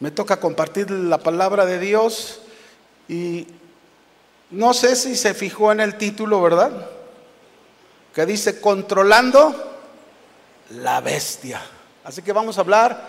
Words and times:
Me 0.00 0.10
toca 0.10 0.40
compartir 0.40 0.90
la 0.90 1.18
palabra 1.18 1.66
de 1.66 1.78
Dios 1.78 2.40
y 3.06 3.46
no 4.50 4.72
sé 4.72 4.96
si 4.96 5.14
se 5.14 5.34
fijó 5.34 5.70
en 5.72 5.80
el 5.80 5.98
título, 5.98 6.40
¿verdad? 6.40 6.72
Que 8.14 8.24
dice 8.24 8.60
controlando 8.60 9.78
la 10.70 11.00
bestia. 11.00 11.60
Así 12.02 12.22
que 12.22 12.32
vamos 12.32 12.56
a 12.56 12.62
hablar 12.62 13.08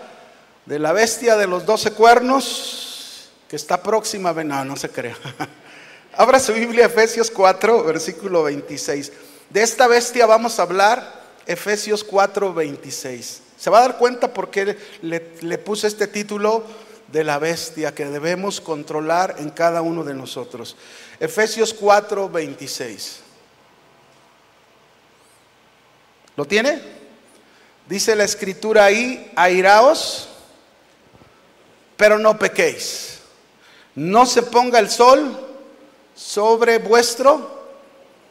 de 0.66 0.78
la 0.78 0.92
bestia 0.92 1.36
de 1.36 1.46
los 1.46 1.64
doce 1.64 1.92
cuernos 1.92 3.30
que 3.48 3.56
está 3.56 3.82
próxima. 3.82 4.32
No, 4.32 4.64
no 4.64 4.76
se 4.76 4.90
crea. 4.90 5.16
Abra 6.14 6.38
su 6.38 6.52
Biblia, 6.52 6.86
Efesios 6.86 7.30
4, 7.30 7.84
versículo 7.84 8.42
26. 8.42 9.12
De 9.48 9.62
esta 9.62 9.86
bestia 9.86 10.26
vamos 10.26 10.58
a 10.58 10.62
hablar, 10.62 11.22
Efesios 11.46 12.04
4, 12.04 12.52
26. 12.52 13.42
Se 13.62 13.70
va 13.70 13.78
a 13.78 13.82
dar 13.82 13.96
cuenta 13.96 14.34
por 14.34 14.50
qué 14.50 14.76
le, 15.02 15.34
le 15.40 15.56
puse 15.56 15.86
este 15.86 16.08
título 16.08 16.64
de 17.06 17.22
la 17.22 17.38
bestia 17.38 17.94
que 17.94 18.06
debemos 18.06 18.60
controlar 18.60 19.36
en 19.38 19.50
cada 19.50 19.82
uno 19.82 20.02
de 20.02 20.14
nosotros. 20.14 20.74
Efesios 21.20 21.72
4, 21.72 22.28
26. 22.28 23.20
¿Lo 26.34 26.44
tiene? 26.44 26.82
Dice 27.88 28.16
la 28.16 28.24
escritura 28.24 28.86
ahí, 28.86 29.30
airaos, 29.36 30.28
pero 31.96 32.18
no 32.18 32.36
pequéis. 32.36 33.20
No 33.94 34.26
se 34.26 34.42
ponga 34.42 34.80
el 34.80 34.90
sol 34.90 35.38
sobre 36.16 36.78
vuestro 36.78 37.62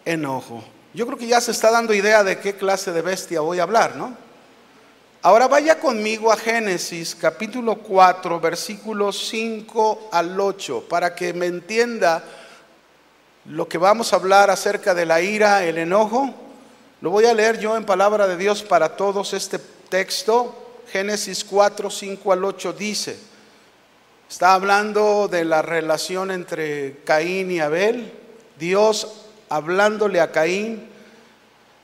enojo. 0.04 0.62
Yo 0.94 1.06
creo 1.06 1.18
que 1.18 1.28
ya 1.28 1.40
se 1.40 1.52
está 1.52 1.72
dando 1.72 1.94
idea 1.94 2.22
de 2.22 2.38
qué 2.40 2.58
clase 2.58 2.92
de 2.92 3.02
bestia 3.02 3.40
voy 3.40 3.60
a 3.60 3.64
hablar, 3.64 3.96
¿no? 3.96 4.30
Ahora 5.24 5.48
vaya 5.48 5.80
conmigo 5.80 6.32
a 6.32 6.36
Génesis 6.36 7.14
capítulo 7.14 7.76
4, 7.76 8.40
versículos 8.40 9.30
5 9.30 10.10
al 10.12 10.40
8, 10.40 10.86
para 10.90 11.14
que 11.14 11.32
me 11.32 11.46
entienda 11.46 12.24
lo 13.46 13.68
que 13.68 13.78
vamos 13.78 14.12
a 14.12 14.16
hablar 14.16 14.50
acerca 14.50 14.96
de 14.96 15.06
la 15.06 15.22
ira, 15.22 15.64
el 15.64 15.78
enojo. 15.78 16.34
Lo 17.02 17.12
voy 17.12 17.26
a 17.26 17.36
leer 17.36 17.60
yo 17.60 17.78
en 17.78 17.86
palabra 17.86 18.26
de 18.26 18.36
Dios 18.36 18.64
para 18.64 18.96
todos 18.96 19.34
este 19.34 19.60
texto. 19.90 20.82
Génesis 20.92 21.44
4, 21.44 21.92
5 21.92 22.34
al 22.34 22.44
8 22.44 22.74
dice, 22.74 23.20
está 24.28 24.56
hablando 24.56 25.28
de 25.28 25.46
la 25.46 25.62
relación 25.62 26.32
entre 26.32 26.98
Caín 27.06 27.52
y 27.52 27.60
Abel, 27.60 28.12
Dios 28.58 29.28
hablándole 29.50 30.20
a 30.20 30.32
Caín 30.32 30.91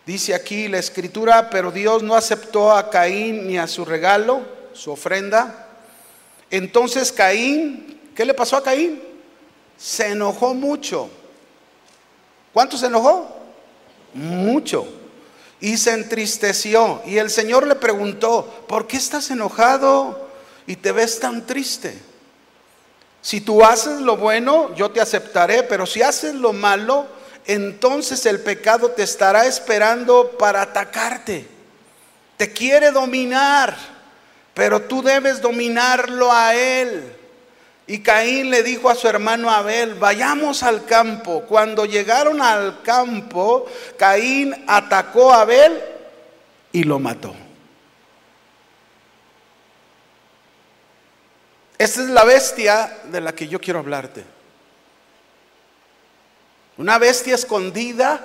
Dice 0.07 0.33
aquí 0.33 0.69
la 0.69 0.77
escritura, 0.77 1.49
pero 1.49 1.69
Dios 1.69 2.01
no 2.01 2.15
aceptó 2.15 2.71
a 2.71 2.89
Caín 2.89 3.45
ni 3.45 3.57
a 3.57 3.67
su 3.67 3.83
regalo, 3.83 4.39
su 4.71 4.89
ofrenda. 4.89 5.67
Entonces 6.49 7.11
Caín, 7.11 7.99
¿qué 8.15 8.23
le 8.23 8.33
pasó 8.33 8.55
a 8.55 8.63
Caín? 8.63 9.03
Se 9.77 10.07
enojó 10.07 10.53
mucho. 10.53 11.09
¿Cuánto 12.53 12.77
se 12.77 12.85
enojó? 12.85 13.35
Mucho. 14.13 14.87
Y 15.59 15.75
se 15.75 15.91
entristeció. 15.91 17.01
Y 17.05 17.17
el 17.17 17.29
Señor 17.29 17.67
le 17.67 17.75
preguntó, 17.75 18.63
¿por 18.65 18.87
qué 18.87 18.95
estás 18.95 19.29
enojado 19.29 20.29
y 20.67 20.77
te 20.77 20.93
ves 20.93 21.19
tan 21.19 21.45
triste? 21.45 21.99
Si 23.21 23.41
tú 23.41 23.61
haces 23.61 23.99
lo 23.99 24.15
bueno, 24.15 24.73
yo 24.73 24.89
te 24.89 25.01
aceptaré, 25.01 25.63
pero 25.63 25.85
si 25.85 26.01
haces 26.01 26.33
lo 26.33 26.53
malo, 26.53 27.16
entonces 27.47 28.25
el 28.25 28.41
pecado 28.41 28.91
te 28.91 29.03
estará 29.03 29.45
esperando 29.47 30.37
para 30.37 30.61
atacarte. 30.61 31.47
Te 32.35 32.51
quiere 32.51 32.91
dominar, 32.91 33.75
pero 34.53 34.81
tú 34.81 35.01
debes 35.01 35.41
dominarlo 35.41 36.31
a 36.31 36.53
él. 36.53 37.15
Y 37.87 37.99
Caín 37.99 38.49
le 38.49 38.63
dijo 38.63 38.89
a 38.89 38.95
su 38.95 39.07
hermano 39.07 39.49
Abel, 39.49 39.95
vayamos 39.95 40.61
al 40.61 40.83
campo. 40.85 41.45
Cuando 41.47 41.85
llegaron 41.85 42.41
al 42.41 42.81
campo, 42.81 43.65
Caín 43.97 44.65
atacó 44.67 45.31
a 45.31 45.41
Abel 45.41 45.81
y 46.73 46.83
lo 46.83 46.99
mató. 46.99 47.33
Esta 51.77 52.01
es 52.01 52.09
la 52.09 52.25
bestia 52.25 52.97
de 53.05 53.21
la 53.21 53.33
que 53.33 53.47
yo 53.47 53.61
quiero 53.61 53.79
hablarte. 53.79 54.36
Una 56.77 56.97
bestia 56.97 57.35
escondida 57.35 58.21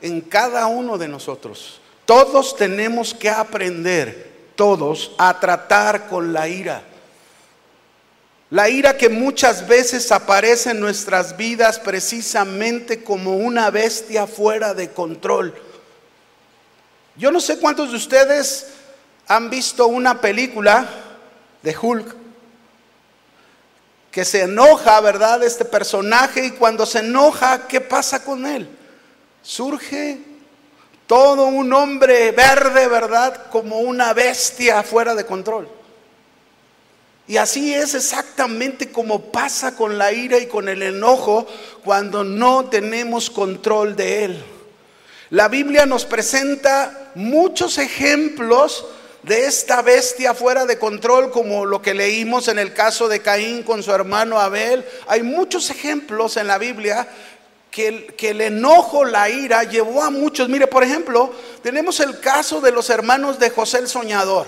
en 0.00 0.20
cada 0.20 0.66
uno 0.66 0.98
de 0.98 1.08
nosotros. 1.08 1.80
Todos 2.04 2.56
tenemos 2.56 3.14
que 3.14 3.30
aprender, 3.30 4.32
todos, 4.54 5.12
a 5.16 5.40
tratar 5.40 6.08
con 6.08 6.32
la 6.32 6.48
ira. 6.48 6.82
La 8.50 8.68
ira 8.68 8.96
que 8.96 9.08
muchas 9.08 9.66
veces 9.66 10.12
aparece 10.12 10.70
en 10.70 10.80
nuestras 10.80 11.36
vidas 11.36 11.78
precisamente 11.78 13.02
como 13.02 13.36
una 13.36 13.70
bestia 13.70 14.26
fuera 14.26 14.74
de 14.74 14.90
control. 14.90 15.54
Yo 17.16 17.32
no 17.32 17.40
sé 17.40 17.58
cuántos 17.58 17.90
de 17.90 17.96
ustedes 17.96 18.66
han 19.26 19.48
visto 19.48 19.86
una 19.86 20.20
película 20.20 20.86
de 21.62 21.76
Hulk 21.76 22.23
que 24.14 24.24
se 24.24 24.42
enoja, 24.42 25.00
¿verdad? 25.00 25.42
Este 25.42 25.64
personaje 25.64 26.46
y 26.46 26.50
cuando 26.52 26.86
se 26.86 27.00
enoja, 27.00 27.66
¿qué 27.66 27.80
pasa 27.80 28.22
con 28.22 28.46
él? 28.46 28.68
Surge 29.42 30.20
todo 31.08 31.46
un 31.46 31.72
hombre 31.72 32.30
verde, 32.30 32.86
¿verdad? 32.86 33.48
Como 33.50 33.80
una 33.80 34.12
bestia 34.12 34.84
fuera 34.84 35.16
de 35.16 35.26
control. 35.26 35.68
Y 37.26 37.38
así 37.38 37.74
es 37.74 37.96
exactamente 37.96 38.92
como 38.92 39.32
pasa 39.32 39.74
con 39.74 39.98
la 39.98 40.12
ira 40.12 40.38
y 40.38 40.46
con 40.46 40.68
el 40.68 40.82
enojo 40.82 41.48
cuando 41.82 42.22
no 42.22 42.66
tenemos 42.66 43.30
control 43.30 43.96
de 43.96 44.26
él. 44.26 44.44
La 45.30 45.48
Biblia 45.48 45.86
nos 45.86 46.04
presenta 46.04 47.10
muchos 47.16 47.78
ejemplos 47.78 48.86
de 49.24 49.46
esta 49.46 49.80
bestia 49.80 50.34
fuera 50.34 50.66
de 50.66 50.78
control, 50.78 51.30
como 51.30 51.64
lo 51.64 51.80
que 51.80 51.94
leímos 51.94 52.48
en 52.48 52.58
el 52.58 52.74
caso 52.74 53.08
de 53.08 53.20
Caín 53.22 53.62
con 53.62 53.82
su 53.82 53.90
hermano 53.90 54.38
Abel. 54.38 54.84
Hay 55.06 55.22
muchos 55.22 55.70
ejemplos 55.70 56.36
en 56.36 56.46
la 56.46 56.58
Biblia 56.58 57.08
que 57.70 57.88
el, 57.88 58.14
que 58.16 58.30
el, 58.30 58.42
enojo, 58.42 59.04
la 59.04 59.30
ira, 59.30 59.64
llevó 59.64 60.02
a 60.02 60.10
muchos. 60.10 60.50
Mire, 60.50 60.66
por 60.66 60.84
ejemplo, 60.84 61.32
tenemos 61.62 62.00
el 62.00 62.20
caso 62.20 62.60
de 62.60 62.70
los 62.70 62.90
hermanos 62.90 63.38
de 63.38 63.48
José 63.48 63.78
el 63.78 63.88
Soñador, 63.88 64.46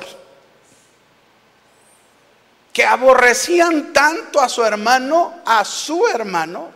que 2.74 2.84
aborrecían 2.84 3.94
tanto 3.94 4.42
a 4.42 4.48
su 4.50 4.62
hermano, 4.62 5.40
a 5.46 5.64
su 5.64 6.06
hermano, 6.06 6.68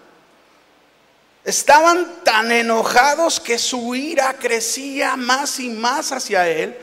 estaban 1.45 2.25
tan 2.25 2.51
enojados 2.51 3.41
que 3.41 3.59
su 3.59 3.95
ira 3.95 4.37
crecía 4.39 5.17
más 5.17 5.61
y 5.61 5.69
más 5.69 6.13
hacia 6.13 6.49
él 6.49 6.79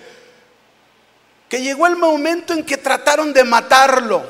que 1.50 1.62
llegó 1.62 1.88
el 1.88 1.96
momento 1.96 2.54
en 2.54 2.64
que 2.64 2.78
trataron 2.78 3.34
de 3.34 3.44
matarlo. 3.44 4.24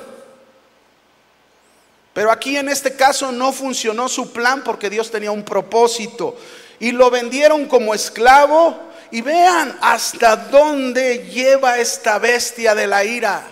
Pero 2.14 2.32
aquí 2.32 2.58
en 2.58 2.70
este 2.70 2.96
caso 2.96 3.32
no 3.32 3.52
funcionó 3.52 4.10
su 4.10 4.32
plan 4.32 4.64
porque 4.64 4.90
Dios 4.90 5.12
tenía 5.12 5.32
un 5.32 5.44
propósito. 5.44 6.36
Y 6.80 6.92
lo 6.92 7.12
vendieron 7.12 7.68
como 7.68 7.94
esclavo. 7.94 8.76
Y 9.12 9.22
vean 9.22 9.78
hasta 9.82 10.36
dónde 10.36 11.28
lleva 11.30 11.78
esta 11.78 12.18
bestia 12.20 12.74
de 12.74 12.88
la 12.88 13.06
ira. 13.06 13.44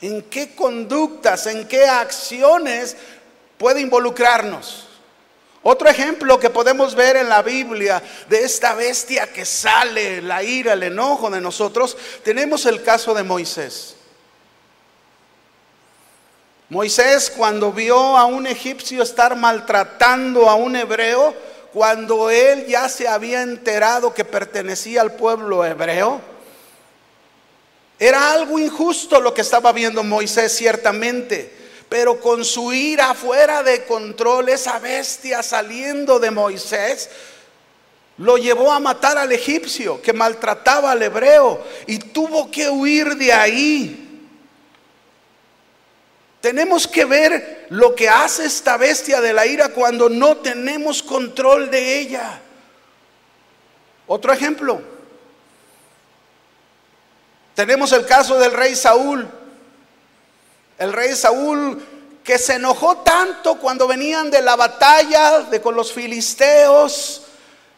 En 0.00 0.22
qué 0.22 0.54
conductas, 0.54 1.46
en 1.46 1.68
qué 1.68 1.86
acciones 1.86 2.96
puede 3.56 3.80
involucrarnos. 3.80 4.87
Otro 5.62 5.88
ejemplo 5.88 6.38
que 6.38 6.50
podemos 6.50 6.94
ver 6.94 7.16
en 7.16 7.28
la 7.28 7.42
Biblia 7.42 8.02
de 8.28 8.44
esta 8.44 8.74
bestia 8.74 9.32
que 9.32 9.44
sale, 9.44 10.22
la 10.22 10.42
ira, 10.42 10.74
el 10.74 10.84
enojo 10.84 11.30
de 11.30 11.40
nosotros, 11.40 11.96
tenemos 12.22 12.64
el 12.66 12.82
caso 12.82 13.12
de 13.12 13.24
Moisés. 13.24 13.96
Moisés 16.68 17.32
cuando 17.34 17.72
vio 17.72 18.16
a 18.16 18.26
un 18.26 18.46
egipcio 18.46 19.02
estar 19.02 19.34
maltratando 19.34 20.48
a 20.48 20.54
un 20.54 20.76
hebreo, 20.76 21.34
cuando 21.72 22.30
él 22.30 22.66
ya 22.66 22.88
se 22.88 23.08
había 23.08 23.42
enterado 23.42 24.14
que 24.14 24.24
pertenecía 24.24 25.00
al 25.00 25.12
pueblo 25.12 25.64
hebreo, 25.64 26.20
era 27.98 28.32
algo 28.32 28.58
injusto 28.58 29.20
lo 29.20 29.34
que 29.34 29.40
estaba 29.40 29.72
viendo 29.72 30.04
Moisés 30.04 30.54
ciertamente 30.54 31.67
pero 31.88 32.20
con 32.20 32.44
su 32.44 32.72
ira 32.72 33.14
fuera 33.14 33.62
de 33.62 33.84
control, 33.84 34.50
esa 34.50 34.78
bestia 34.78 35.42
saliendo 35.42 36.18
de 36.18 36.30
Moisés, 36.30 37.08
lo 38.18 38.36
llevó 38.36 38.72
a 38.72 38.80
matar 38.80 39.16
al 39.16 39.32
egipcio 39.32 40.02
que 40.02 40.12
maltrataba 40.12 40.90
al 40.90 41.02
hebreo 41.02 41.64
y 41.86 41.98
tuvo 41.98 42.50
que 42.50 42.68
huir 42.68 43.16
de 43.16 43.32
ahí. 43.32 44.04
Tenemos 46.40 46.86
que 46.86 47.04
ver 47.04 47.66
lo 47.70 47.94
que 47.94 48.08
hace 48.08 48.44
esta 48.44 48.76
bestia 48.76 49.20
de 49.20 49.32
la 49.32 49.46
ira 49.46 49.70
cuando 49.70 50.08
no 50.08 50.36
tenemos 50.36 51.02
control 51.02 51.70
de 51.70 52.00
ella. 52.00 52.40
Otro 54.06 54.32
ejemplo. 54.32 54.80
Tenemos 57.54 57.92
el 57.92 58.06
caso 58.06 58.38
del 58.38 58.52
rey 58.52 58.76
Saúl 58.76 59.28
El 60.78 60.92
rey 60.92 61.14
Saúl 61.14 61.82
que 62.22 62.38
se 62.38 62.54
enojó 62.54 62.98
tanto 62.98 63.58
cuando 63.58 63.88
venían 63.88 64.30
de 64.30 64.42
la 64.42 64.54
batalla 64.54 65.40
de 65.40 65.60
con 65.60 65.74
los 65.74 65.92
filisteos 65.92 67.22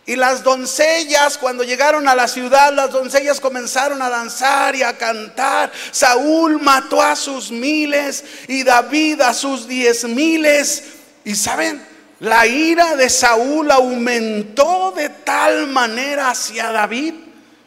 y 0.06 0.16
las 0.16 0.42
doncellas 0.42 1.38
cuando 1.38 1.62
llegaron 1.62 2.08
a 2.08 2.16
la 2.16 2.26
ciudad, 2.26 2.72
las 2.72 2.90
doncellas 2.90 3.38
comenzaron 3.38 4.02
a 4.02 4.10
danzar 4.10 4.74
y 4.74 4.82
a 4.82 4.98
cantar. 4.98 5.70
Saúl 5.92 6.60
mató 6.60 7.00
a 7.00 7.14
sus 7.14 7.52
miles 7.52 8.24
y 8.48 8.64
David 8.64 9.20
a 9.20 9.32
sus 9.32 9.68
diez 9.68 10.04
miles. 10.04 10.84
Y 11.24 11.36
saben, 11.36 11.80
la 12.18 12.46
ira 12.46 12.96
de 12.96 13.08
Saúl 13.08 13.70
aumentó 13.70 14.92
de 14.96 15.10
tal 15.10 15.68
manera 15.68 16.30
hacia 16.30 16.72
David 16.72 17.14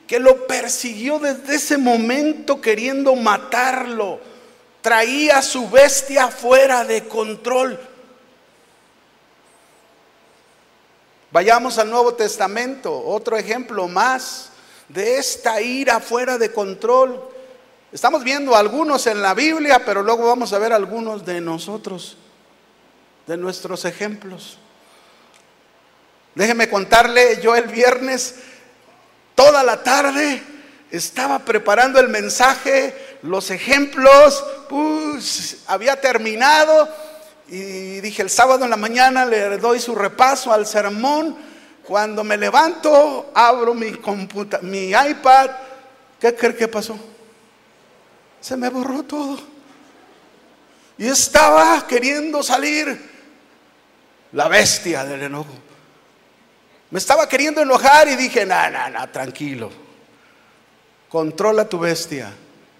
que 0.06 0.20
lo 0.20 0.46
persiguió 0.46 1.18
desde 1.18 1.56
ese 1.56 1.78
momento 1.78 2.60
queriendo 2.60 3.16
matarlo. 3.16 4.33
Traía 4.84 5.42
su 5.42 5.70
bestia 5.70 6.28
fuera 6.28 6.84
de 6.84 7.08
control. 7.08 7.80
Vayamos 11.32 11.78
al 11.78 11.90
Nuevo 11.90 12.16
Testamento, 12.16 12.94
otro 12.94 13.38
ejemplo 13.38 13.88
más 13.88 14.50
de 14.90 15.18
esta 15.18 15.62
ira 15.62 16.02
fuera 16.02 16.38
de 16.38 16.52
control. 16.52 17.30
Estamos 17.94 18.26
viendo 18.26 18.58
algunos 18.58 19.08
en 19.08 19.22
la 19.22 19.34
Biblia, 19.34 19.86
pero 19.86 20.04
luego 20.04 20.28
vamos 20.28 20.52
a 20.52 20.60
ver 20.60 20.74
algunos 20.74 21.26
de 21.26 21.40
nosotros, 21.40 22.18
de 23.26 23.38
nuestros 23.38 23.86
ejemplos. 23.86 24.58
Déjeme 26.36 26.70
contarle, 26.70 27.40
yo 27.42 27.56
el 27.56 27.70
viernes, 27.70 28.36
toda 29.34 29.64
la 29.64 29.82
tarde, 29.82 30.44
estaba 30.92 31.40
preparando 31.40 32.02
el 32.02 32.10
mensaje, 32.10 33.13
los 33.24 33.52
ejemplos, 33.52 34.44
pues, 34.68 35.64
había 35.68 36.00
terminado 36.00 36.90
y 37.48 38.02
dije 38.02 38.22
el 38.22 38.30
sábado 38.30 38.66
en 38.66 38.70
la 38.70 38.78
mañana 38.78 39.26
le 39.26 39.58
doy 39.58 39.80
su 39.80 39.96
repaso 39.96 40.52
al 40.52 40.66
sermón. 40.66 41.54
Cuando 41.86 42.24
me 42.24 42.38
levanto, 42.38 43.32
abro 43.34 43.74
mi, 43.74 43.92
mi 44.62 44.90
iPad. 44.92 45.50
¿Qué 46.20 46.34
cree 46.36 46.56
que 46.56 46.68
pasó? 46.68 46.98
Se 48.40 48.56
me 48.56 48.70
borró 48.70 49.04
todo. 49.04 49.40
Y 50.98 51.08
estaba 51.08 51.86
queriendo 51.88 52.44
salir 52.44 53.12
la 54.32 54.48
bestia 54.48 55.04
del 55.04 55.24
enojo. 55.24 55.54
Me 56.90 57.00
estaba 57.00 57.28
queriendo 57.28 57.62
enojar 57.62 58.08
y 58.08 58.16
dije, 58.16 58.46
no, 58.46 58.70
no, 58.70 58.90
no, 58.90 59.10
tranquilo. 59.10 59.70
Controla 61.10 61.68
tu 61.68 61.80
bestia 61.80 62.34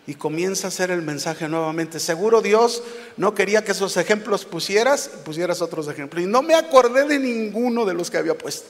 y 0.06 0.16
comienza 0.16 0.68
a 0.68 0.70
hacer 0.70 0.92
el 0.92 1.02
mensaje 1.02 1.48
nuevamente. 1.48 2.00
Seguro 2.00 2.42
Dios 2.42 2.84
no 3.16 3.34
quería 3.34 3.64
que 3.64 3.72
esos 3.72 3.96
ejemplos 3.98 4.46
pusieras, 4.46 5.10
pusieras 5.24 5.62
otros 5.62 5.88
ejemplos. 5.88 6.24
Y 6.24 6.28
no 6.28 6.42
me 6.42 6.56
acordé 6.56 7.08
de 7.08 7.20
ninguno 7.20 7.86
de 7.86 7.94
los 7.94 8.12
que 8.12 8.18
había 8.18 8.38
puesto. 8.38 8.68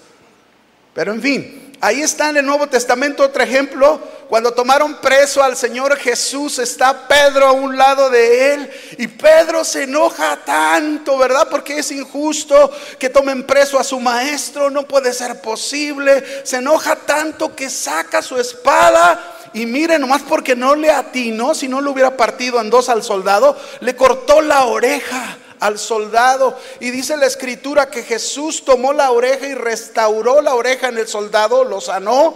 Pero 0.93 1.11
en 1.11 1.21
fin, 1.21 1.72
ahí 1.83 2.01
está 2.01 2.29
en 2.29 2.37
el 2.37 2.45
Nuevo 2.45 2.67
Testamento 2.67 3.23
otro 3.23 3.43
ejemplo. 3.43 3.99
Cuando 4.29 4.53
tomaron 4.53 4.95
preso 4.95 5.43
al 5.43 5.57
Señor 5.57 5.97
Jesús, 5.97 6.57
está 6.57 7.07
Pedro 7.07 7.45
a 7.45 7.51
un 7.51 7.77
lado 7.77 8.09
de 8.09 8.53
él. 8.53 8.71
Y 8.97 9.07
Pedro 9.07 9.65
se 9.65 9.83
enoja 9.83 10.37
tanto, 10.45 11.17
¿verdad? 11.17 11.47
Porque 11.51 11.79
es 11.79 11.91
injusto 11.91 12.71
que 12.97 13.09
tomen 13.09 13.43
preso 13.43 13.77
a 13.77 13.83
su 13.83 13.99
maestro. 13.99 14.69
No 14.69 14.83
puede 14.83 15.13
ser 15.13 15.41
posible. 15.41 16.23
Se 16.45 16.57
enoja 16.57 16.95
tanto 16.95 17.53
que 17.53 17.69
saca 17.69 18.21
su 18.21 18.37
espada. 18.39 19.19
Y 19.53 19.65
mire, 19.65 19.99
nomás 19.99 20.21
porque 20.23 20.55
no 20.55 20.75
le 20.75 20.89
atinó, 20.89 21.53
si 21.53 21.67
no 21.67 21.81
le 21.81 21.89
hubiera 21.89 22.15
partido 22.15 22.59
en 22.61 22.69
dos 22.69 22.89
al 22.89 23.03
soldado, 23.03 23.55
le 23.81 23.95
cortó 23.95 24.41
la 24.41 24.65
oreja 24.65 25.37
al 25.63 25.79
soldado. 25.79 26.57
Y 26.79 26.91
dice 26.91 27.15
la 27.15 27.25
escritura 27.25 27.89
que 27.89 28.03
Jesús 28.03 28.65
tomó 28.65 28.91
la 28.91 29.11
oreja 29.11 29.47
y 29.47 29.53
restauró 29.55 30.41
la 30.41 30.55
oreja 30.55 30.89
en 30.89 30.97
el 30.97 31.07
soldado, 31.07 31.63
lo 31.63 31.79
sanó 31.79 32.35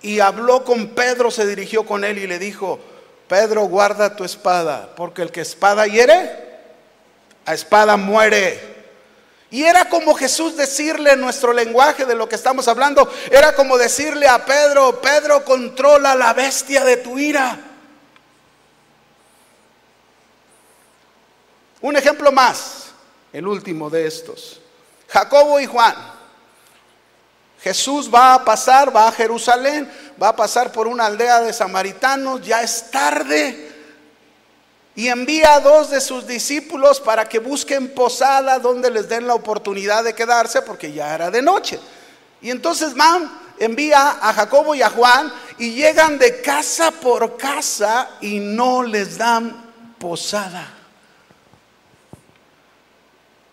y 0.00 0.20
habló 0.20 0.64
con 0.64 0.88
Pedro, 0.88 1.30
se 1.30 1.46
dirigió 1.46 1.84
con 1.84 2.04
él 2.04 2.18
y 2.18 2.26
le 2.26 2.38
dijo, 2.38 2.78
Pedro, 3.28 3.62
guarda 3.66 4.16
tu 4.16 4.24
espada, 4.24 4.94
porque 4.96 5.22
el 5.22 5.30
que 5.30 5.42
espada 5.42 5.86
hiere, 5.86 6.30
a 7.44 7.52
espada 7.52 7.98
muere. 7.98 8.74
Y 9.50 9.64
era 9.64 9.88
como 9.90 10.14
Jesús 10.14 10.56
decirle 10.56 11.12
en 11.12 11.20
nuestro 11.20 11.52
lenguaje 11.52 12.06
de 12.06 12.14
lo 12.14 12.28
que 12.28 12.34
estamos 12.34 12.66
hablando, 12.66 13.10
era 13.30 13.54
como 13.54 13.76
decirle 13.76 14.26
a 14.26 14.44
Pedro, 14.44 15.02
Pedro, 15.02 15.44
controla 15.44 16.14
la 16.14 16.32
bestia 16.32 16.82
de 16.82 16.96
tu 16.96 17.18
ira. 17.18 17.73
Un 21.84 21.96
ejemplo 21.96 22.32
más, 22.32 22.86
el 23.30 23.46
último 23.46 23.90
de 23.90 24.06
estos. 24.06 24.58
Jacobo 25.06 25.60
y 25.60 25.66
Juan. 25.66 25.94
Jesús 27.60 28.10
va 28.10 28.32
a 28.32 28.42
pasar, 28.42 28.96
va 28.96 29.06
a 29.06 29.12
Jerusalén, 29.12 29.92
va 30.20 30.28
a 30.28 30.34
pasar 30.34 30.72
por 30.72 30.86
una 30.86 31.04
aldea 31.04 31.42
de 31.42 31.52
samaritanos, 31.52 32.40
ya 32.40 32.62
es 32.62 32.90
tarde, 32.90 33.70
y 34.94 35.08
envía 35.08 35.56
a 35.56 35.60
dos 35.60 35.90
de 35.90 36.00
sus 36.00 36.26
discípulos 36.26 37.00
para 37.00 37.28
que 37.28 37.38
busquen 37.38 37.92
posada 37.92 38.58
donde 38.58 38.90
les 38.90 39.06
den 39.06 39.26
la 39.26 39.34
oportunidad 39.34 40.04
de 40.04 40.14
quedarse, 40.14 40.62
porque 40.62 40.90
ya 40.90 41.14
era 41.14 41.30
de 41.30 41.42
noche. 41.42 41.78
Y 42.40 42.50
entonces 42.50 42.94
van, 42.94 43.30
envía 43.58 44.16
a 44.22 44.32
Jacobo 44.32 44.74
y 44.74 44.80
a 44.80 44.88
Juan 44.88 45.30
y 45.58 45.74
llegan 45.74 46.16
de 46.16 46.40
casa 46.40 46.92
por 46.92 47.36
casa 47.36 48.08
y 48.22 48.38
no 48.38 48.82
les 48.82 49.18
dan 49.18 49.70
posada. 49.98 50.83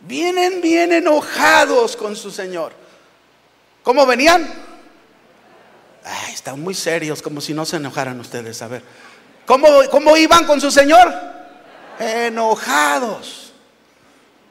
Vienen 0.02 0.62
bien 0.62 0.92
enojados 0.92 1.96
con 1.96 2.16
su 2.16 2.32
Señor. 2.32 2.74
¿Cómo 3.84 4.06
venían? 4.06 4.52
Están 6.34 6.60
muy 6.60 6.74
serios, 6.74 7.22
como 7.22 7.42
si 7.42 7.54
no 7.54 7.66
se 7.66 7.78
enojaran 7.78 8.20
ustedes. 8.20 8.62
A 8.62 8.68
ver, 8.68 8.84
¿cómo, 9.46 9.68
cómo 9.92 10.18
iban 10.18 10.46
con 10.46 10.60
su 10.60 10.72
Señor? 10.72 11.14
Enojados. 12.00 13.54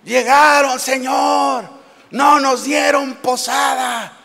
Llegaron, 0.05 0.79
Señor, 0.79 1.69
no 2.11 2.38
nos 2.38 2.64
dieron 2.64 3.14
posada. 3.17 4.17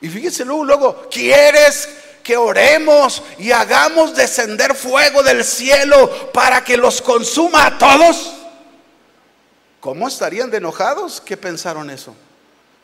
Y 0.00 0.08
fíjense 0.08 0.44
luego, 0.44 0.64
luego, 0.64 1.08
¿quieres 1.10 1.88
que 2.22 2.36
oremos 2.36 3.22
y 3.38 3.52
hagamos 3.52 4.14
descender 4.14 4.74
fuego 4.74 5.22
del 5.22 5.44
cielo 5.44 6.32
para 6.32 6.64
que 6.64 6.76
los 6.76 7.02
consuma 7.02 7.66
a 7.66 7.78
todos? 7.78 8.39
¿Cómo 9.80 10.08
estarían 10.08 10.50
de 10.50 10.58
enojados 10.58 11.20
que 11.20 11.36
pensaron 11.36 11.88
eso? 11.88 12.14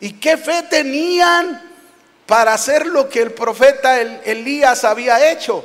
¿Y 0.00 0.14
qué 0.14 0.36
fe 0.38 0.62
tenían 0.68 1.62
para 2.26 2.54
hacer 2.54 2.86
lo 2.86 3.08
que 3.08 3.20
el 3.20 3.32
profeta 3.32 4.00
Elías 4.00 4.82
había 4.84 5.30
hecho? 5.30 5.64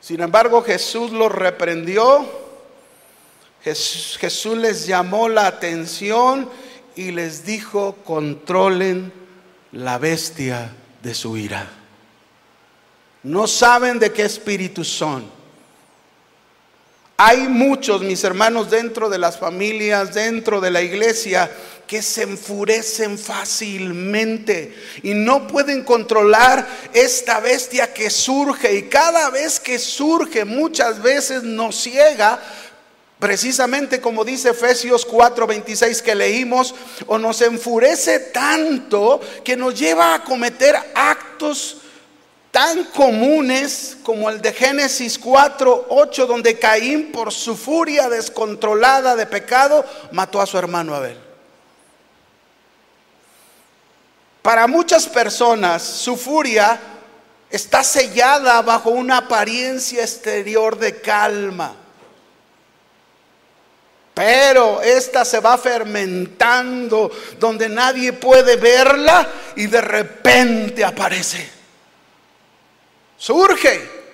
Sin 0.00 0.20
embargo, 0.20 0.62
Jesús 0.62 1.12
los 1.12 1.30
reprendió, 1.32 2.28
Jesús, 3.62 4.18
Jesús 4.18 4.58
les 4.58 4.86
llamó 4.86 5.28
la 5.28 5.46
atención 5.46 6.50
y 6.96 7.12
les 7.12 7.46
dijo, 7.46 7.96
controlen 8.04 9.12
la 9.72 9.98
bestia 9.98 10.72
de 11.02 11.14
su 11.14 11.36
ira. 11.36 11.70
No 13.22 13.46
saben 13.46 13.98
de 13.98 14.12
qué 14.12 14.22
espíritu 14.24 14.84
son 14.84 15.33
hay 17.16 17.48
muchos, 17.48 18.02
mis 18.02 18.24
hermanos, 18.24 18.70
dentro 18.70 19.08
de 19.08 19.18
las 19.18 19.38
familias, 19.38 20.14
dentro 20.14 20.60
de 20.60 20.70
la 20.70 20.82
iglesia, 20.82 21.50
que 21.86 22.02
se 22.02 22.22
enfurecen 22.22 23.18
fácilmente 23.18 24.74
y 25.02 25.14
no 25.14 25.46
pueden 25.46 25.84
controlar 25.84 26.66
esta 26.92 27.40
bestia 27.40 27.92
que 27.92 28.10
surge. 28.10 28.74
Y 28.74 28.82
cada 28.84 29.30
vez 29.30 29.60
que 29.60 29.78
surge, 29.78 30.44
muchas 30.44 31.02
veces 31.02 31.42
nos 31.42 31.76
ciega 31.76 32.40
Precisamente 33.24 34.02
como 34.02 34.22
dice 34.22 34.50
Efesios 34.50 35.06
4:26 35.06 36.02
que 36.02 36.14
leímos, 36.14 36.74
o 37.06 37.16
nos 37.16 37.40
enfurece 37.40 38.18
tanto 38.18 39.18
que 39.42 39.56
nos 39.56 39.78
lleva 39.78 40.14
a 40.14 40.24
cometer 40.24 40.76
actos 40.94 41.78
tan 42.54 42.84
comunes 42.84 43.96
como 44.04 44.30
el 44.30 44.40
de 44.40 44.52
Génesis 44.52 45.18
4, 45.18 45.86
8, 45.88 46.26
donde 46.28 46.56
Caín 46.56 47.10
por 47.10 47.32
su 47.32 47.56
furia 47.56 48.08
descontrolada 48.08 49.16
de 49.16 49.26
pecado 49.26 49.84
mató 50.12 50.40
a 50.40 50.46
su 50.46 50.56
hermano 50.56 50.94
Abel. 50.94 51.18
Para 54.40 54.68
muchas 54.68 55.08
personas 55.08 55.82
su 55.82 56.16
furia 56.16 56.78
está 57.50 57.82
sellada 57.82 58.62
bajo 58.62 58.90
una 58.90 59.16
apariencia 59.16 60.02
exterior 60.02 60.78
de 60.78 61.00
calma. 61.00 61.74
Pero 64.14 64.80
esta 64.80 65.24
se 65.24 65.40
va 65.40 65.58
fermentando 65.58 67.10
donde 67.40 67.68
nadie 67.68 68.12
puede 68.12 68.54
verla 68.54 69.28
y 69.56 69.66
de 69.66 69.80
repente 69.80 70.84
aparece 70.84 71.53
surge. 73.16 74.04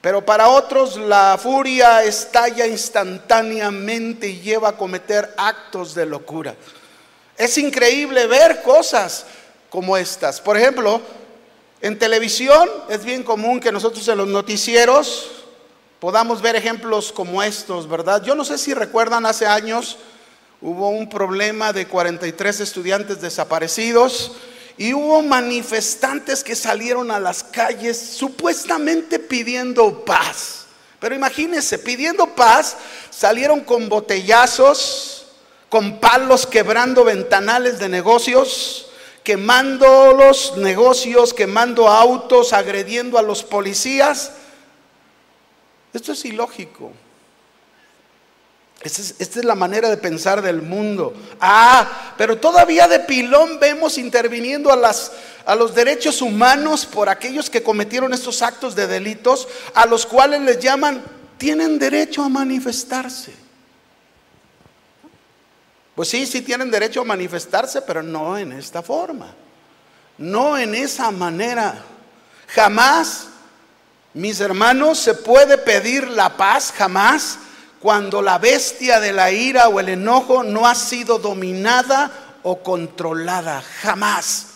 Pero 0.00 0.24
para 0.24 0.48
otros 0.48 0.96
la 0.98 1.38
furia 1.42 2.04
estalla 2.04 2.66
instantáneamente 2.66 4.28
y 4.28 4.40
lleva 4.40 4.68
a 4.68 4.76
cometer 4.76 5.32
actos 5.38 5.94
de 5.94 6.04
locura. 6.04 6.54
Es 7.38 7.56
increíble 7.56 8.26
ver 8.26 8.62
cosas 8.62 9.24
como 9.70 9.96
estas. 9.96 10.42
Por 10.42 10.58
ejemplo, 10.58 11.00
en 11.80 11.98
televisión 11.98 12.68
es 12.90 13.02
bien 13.02 13.22
común 13.22 13.60
que 13.60 13.72
nosotros 13.72 14.06
en 14.08 14.18
los 14.18 14.28
noticieros 14.28 15.30
podamos 16.00 16.42
ver 16.42 16.54
ejemplos 16.54 17.10
como 17.10 17.42
estos, 17.42 17.88
¿verdad? 17.88 18.22
Yo 18.22 18.34
no 18.34 18.44
sé 18.44 18.58
si 18.58 18.74
recuerdan 18.74 19.24
hace 19.24 19.46
años 19.46 19.96
hubo 20.60 20.90
un 20.90 21.08
problema 21.08 21.72
de 21.72 21.88
43 21.88 22.60
estudiantes 22.60 23.22
desaparecidos 23.22 24.32
y 24.76 24.92
hubo 24.92 25.22
manifestantes 25.22 26.42
que 26.42 26.56
salieron 26.56 27.10
a 27.10 27.20
las 27.20 27.44
calles 27.44 27.98
supuestamente 27.98 29.18
pidiendo 29.18 30.04
paz. 30.04 30.66
Pero 30.98 31.14
imagínense, 31.14 31.78
pidiendo 31.78 32.34
paz, 32.34 32.76
salieron 33.10 33.60
con 33.60 33.88
botellazos, 33.88 35.26
con 35.68 36.00
palos 36.00 36.46
quebrando 36.46 37.04
ventanales 37.04 37.78
de 37.78 37.88
negocios, 37.88 38.86
quemando 39.22 40.12
los 40.12 40.56
negocios, 40.56 41.32
quemando 41.34 41.88
autos, 41.88 42.52
agrediendo 42.52 43.18
a 43.18 43.22
los 43.22 43.42
policías. 43.42 44.32
Esto 45.92 46.12
es 46.12 46.24
ilógico. 46.24 46.92
Esta 48.84 49.40
es, 49.40 49.44
la 49.44 49.54
manera 49.54 49.88
de 49.88 49.96
pensar 49.96 50.42
del 50.42 50.62
mundo. 50.62 51.14
Ah, 51.40 52.14
pero 52.16 52.38
todavía 52.38 52.86
de 52.86 53.00
pilón 53.00 53.58
vemos 53.58 53.98
interviniendo 53.98 54.70
a, 54.70 54.94
a 55.46 55.54
los 55.54 55.74
derechos 55.74 56.20
humanos 56.20 56.84
por 56.84 57.08
aquellos 57.08 57.50
que 57.50 57.62
cometieron 57.62 58.12
estos 58.12 58.42
actos 58.42 58.74
de 58.74 58.86
delitos, 58.86 59.48
a 59.74 59.86
los 59.86 60.04
cuales 60.04 60.42
les 60.42 60.60
llaman, 60.60 61.02
tienen 61.38 61.78
derecho 61.78 62.22
a 62.22 62.28
manifestarse. 62.28 63.34
Pues 65.94 66.08
sí, 66.08 66.26
sí 66.26 66.42
tienen 66.42 66.70
derecho 66.70 67.00
a 67.00 67.04
manifestarse, 67.04 67.82
pero 67.82 68.02
no 68.02 68.36
en 68.36 68.52
esta 68.52 68.82
forma, 68.82 69.34
no 70.18 70.58
en 70.58 70.74
esa 70.74 71.10
manera. 71.10 71.82
Jamás 72.48 73.28
mis 74.14 74.38
hermanos, 74.38 75.00
se 75.00 75.14
puede 75.14 75.58
pedir 75.58 76.08
la 76.08 76.36
paz 76.36 76.72
jamás 76.76 77.38
cuando 77.84 78.22
la 78.22 78.38
bestia 78.38 78.98
de 78.98 79.12
la 79.12 79.30
ira 79.30 79.68
o 79.68 79.78
el 79.78 79.90
enojo 79.90 80.42
no 80.42 80.66
ha 80.66 80.74
sido 80.74 81.18
dominada 81.18 82.38
o 82.42 82.62
controlada. 82.62 83.60
Jamás. 83.82 84.46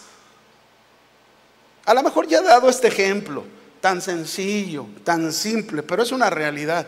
A 1.85 1.93
lo 1.93 2.03
mejor 2.03 2.27
ya 2.27 2.39
he 2.39 2.43
dado 2.43 2.71
este 2.71 2.89
ejemplo, 2.89 3.45
tan 3.83 4.01
sencillo, 4.01 4.87
tan 5.05 5.31
simple, 5.31 5.83
pero 5.83 6.03
es 6.03 6.11
una 6.11 6.31
realidad. 6.31 6.87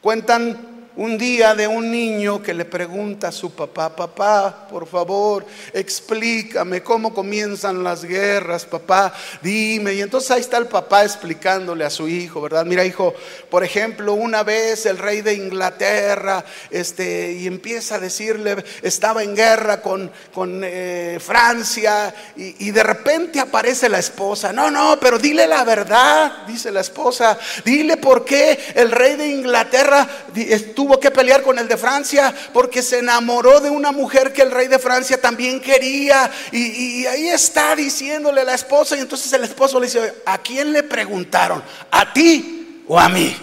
Cuentan 0.00 0.77
un 0.98 1.16
día 1.16 1.54
de 1.54 1.68
un 1.68 1.92
niño 1.92 2.42
que 2.42 2.52
le 2.52 2.64
pregunta 2.64 3.28
a 3.28 3.32
su 3.32 3.52
papá, 3.52 3.94
papá, 3.94 4.66
por 4.68 4.84
favor, 4.84 5.46
explícame 5.72 6.82
cómo 6.82 7.14
comienzan 7.14 7.84
las 7.84 8.04
guerras, 8.04 8.64
papá, 8.64 9.14
dime. 9.40 9.94
Y 9.94 10.02
entonces 10.02 10.32
ahí 10.32 10.40
está 10.40 10.58
el 10.58 10.66
papá 10.66 11.04
explicándole 11.04 11.84
a 11.84 11.90
su 11.90 12.08
hijo, 12.08 12.40
¿verdad? 12.40 12.66
Mira, 12.66 12.84
hijo, 12.84 13.14
por 13.48 13.62
ejemplo, 13.62 14.14
una 14.14 14.42
vez 14.42 14.86
el 14.86 14.98
rey 14.98 15.20
de 15.20 15.34
Inglaterra, 15.34 16.44
este, 16.68 17.32
y 17.32 17.46
empieza 17.46 17.94
a 17.94 18.00
decirle, 18.00 18.56
estaba 18.82 19.22
en 19.22 19.36
guerra 19.36 19.80
con, 19.80 20.10
con 20.34 20.62
eh, 20.64 21.18
Francia, 21.20 22.12
y, 22.36 22.66
y 22.66 22.70
de 22.72 22.82
repente 22.82 23.38
aparece 23.38 23.88
la 23.88 24.00
esposa. 24.00 24.52
No, 24.52 24.68
no, 24.68 24.98
pero 25.00 25.16
dile 25.16 25.46
la 25.46 25.62
verdad, 25.62 26.44
dice 26.48 26.72
la 26.72 26.80
esposa, 26.80 27.38
dile 27.64 27.98
por 27.98 28.24
qué 28.24 28.58
el 28.74 28.90
rey 28.90 29.14
de 29.14 29.28
Inglaterra 29.28 30.26
estuvo 30.34 30.87
tuvo 30.88 30.98
que 30.98 31.10
pelear 31.10 31.42
con 31.42 31.58
el 31.58 31.68
de 31.68 31.76
Francia 31.76 32.34
porque 32.50 32.82
se 32.82 33.00
enamoró 33.00 33.60
de 33.60 33.68
una 33.68 33.92
mujer 33.92 34.32
que 34.32 34.40
el 34.40 34.50
rey 34.50 34.68
de 34.68 34.78
Francia 34.78 35.20
también 35.20 35.60
quería. 35.60 36.30
Y, 36.50 37.04
ahí 37.04 37.28
está 37.28 37.76
diciéndole 37.76 38.40
a 38.40 38.44
la 38.44 38.54
esposa. 38.54 38.96
Y 38.96 39.00
entonces 39.00 39.30
el 39.34 39.44
esposo 39.44 39.78
le 39.78 39.84
dice, 39.84 40.14
¿a 40.24 40.38
quién 40.38 40.72
le 40.72 40.82
preguntaron? 40.82 41.62
¿A 41.90 42.10
ti 42.10 42.84
o 42.88 42.98
a 42.98 43.06
mí? 43.10 43.36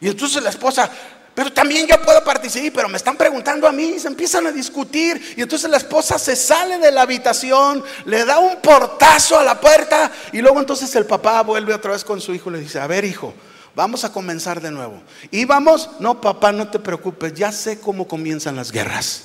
Y 0.00 0.06
entonces 0.06 0.40
la 0.40 0.50
esposa, 0.50 0.88
pero 1.34 1.52
también 1.52 1.84
yo 1.88 2.00
puedo 2.00 2.22
participar, 2.22 2.72
pero 2.72 2.88
me 2.90 2.98
están 2.98 3.16
preguntando 3.16 3.66
a 3.66 3.72
mí, 3.72 3.94
y 3.96 3.98
se 3.98 4.06
empiezan 4.06 4.46
a 4.46 4.52
discutir, 4.52 5.34
y 5.36 5.42
entonces 5.42 5.68
la 5.68 5.78
esposa 5.78 6.16
se 6.16 6.36
sale 6.36 6.78
de 6.78 6.92
la 6.92 7.02
habitación, 7.02 7.82
le 8.04 8.24
da 8.24 8.38
un 8.38 8.60
portazo 8.60 9.36
a 9.36 9.42
la 9.42 9.58
puerta, 9.58 10.12
y 10.32 10.42
luego 10.42 10.60
entonces 10.60 10.94
el 10.94 11.06
papá 11.06 11.42
vuelve 11.42 11.74
otra 11.74 11.92
vez 11.92 12.04
con 12.04 12.20
su 12.20 12.32
hijo 12.34 12.50
y 12.50 12.52
le 12.52 12.60
dice, 12.60 12.78
a 12.78 12.86
ver 12.86 13.04
hijo, 13.04 13.34
Vamos 13.76 14.04
a 14.04 14.12
comenzar 14.12 14.62
de 14.62 14.70
nuevo. 14.70 15.02
Y 15.30 15.44
vamos, 15.44 15.90
no 16.00 16.18
papá, 16.18 16.50
no 16.50 16.66
te 16.70 16.78
preocupes, 16.78 17.34
ya 17.34 17.52
sé 17.52 17.78
cómo 17.78 18.08
comienzan 18.08 18.56
las 18.56 18.72
guerras. 18.72 19.24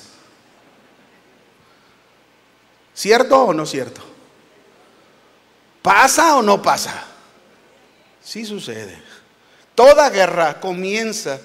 ¿Cierto 2.92 3.44
o 3.44 3.54
no 3.54 3.64
cierto? 3.64 4.02
¿Pasa 5.80 6.36
o 6.36 6.42
no 6.42 6.60
pasa? 6.60 7.02
Sí 8.22 8.44
sucede. 8.44 9.00
Toda 9.74 10.10
guerra 10.10 10.60
comienza 10.60 11.40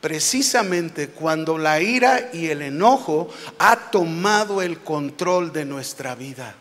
precisamente 0.00 1.10
cuando 1.10 1.58
la 1.58 1.82
ira 1.82 2.30
y 2.32 2.46
el 2.46 2.62
enojo 2.62 3.28
ha 3.58 3.90
tomado 3.90 4.62
el 4.62 4.80
control 4.80 5.52
de 5.52 5.66
nuestra 5.66 6.14
vida. 6.14 6.54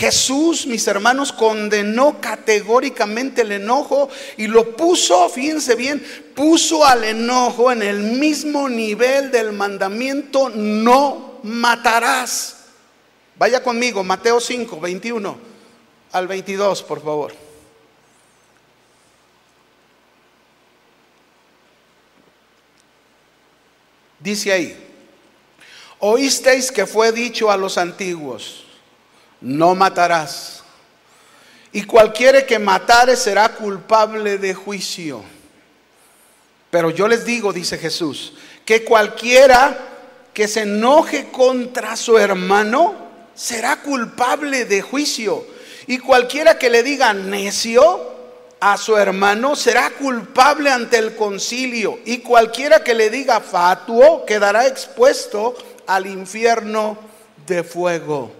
Jesús, 0.00 0.66
mis 0.66 0.86
hermanos, 0.86 1.30
condenó 1.30 2.22
categóricamente 2.22 3.42
el 3.42 3.52
enojo 3.52 4.08
y 4.38 4.46
lo 4.46 4.74
puso, 4.74 5.28
fíjense 5.28 5.74
bien, 5.74 6.02
puso 6.34 6.86
al 6.86 7.04
enojo 7.04 7.70
en 7.70 7.82
el 7.82 7.98
mismo 7.98 8.66
nivel 8.66 9.30
del 9.30 9.52
mandamiento, 9.52 10.48
no 10.48 11.40
matarás. 11.42 12.64
Vaya 13.36 13.62
conmigo, 13.62 14.02
Mateo 14.02 14.40
5, 14.40 14.80
21 14.80 15.36
al 16.12 16.26
22, 16.26 16.82
por 16.82 17.02
favor. 17.02 17.34
Dice 24.18 24.50
ahí, 24.50 24.88
oísteis 25.98 26.72
que 26.72 26.86
fue 26.86 27.12
dicho 27.12 27.50
a 27.50 27.58
los 27.58 27.76
antiguos, 27.76 28.64
no 29.40 29.74
matarás. 29.74 30.62
Y 31.72 31.82
cualquiera 31.84 32.44
que 32.44 32.58
matare 32.58 33.16
será 33.16 33.48
culpable 33.50 34.38
de 34.38 34.54
juicio. 34.54 35.22
Pero 36.70 36.90
yo 36.90 37.08
les 37.08 37.24
digo, 37.24 37.52
dice 37.52 37.78
Jesús, 37.78 38.34
que 38.64 38.84
cualquiera 38.84 39.78
que 40.32 40.48
se 40.48 40.62
enoje 40.62 41.30
contra 41.30 41.96
su 41.96 42.18
hermano 42.18 42.94
será 43.34 43.80
culpable 43.82 44.64
de 44.64 44.82
juicio. 44.82 45.44
Y 45.86 45.98
cualquiera 45.98 46.58
que 46.58 46.70
le 46.70 46.82
diga 46.82 47.12
necio 47.12 48.10
a 48.60 48.76
su 48.76 48.96
hermano 48.96 49.56
será 49.56 49.90
culpable 49.90 50.70
ante 50.70 50.98
el 50.98 51.16
concilio. 51.16 51.98
Y 52.04 52.18
cualquiera 52.18 52.84
que 52.84 52.94
le 52.94 53.10
diga 53.10 53.40
fatuo 53.40 54.24
quedará 54.26 54.66
expuesto 54.66 55.56
al 55.86 56.06
infierno 56.06 56.98
de 57.46 57.64
fuego. 57.64 58.39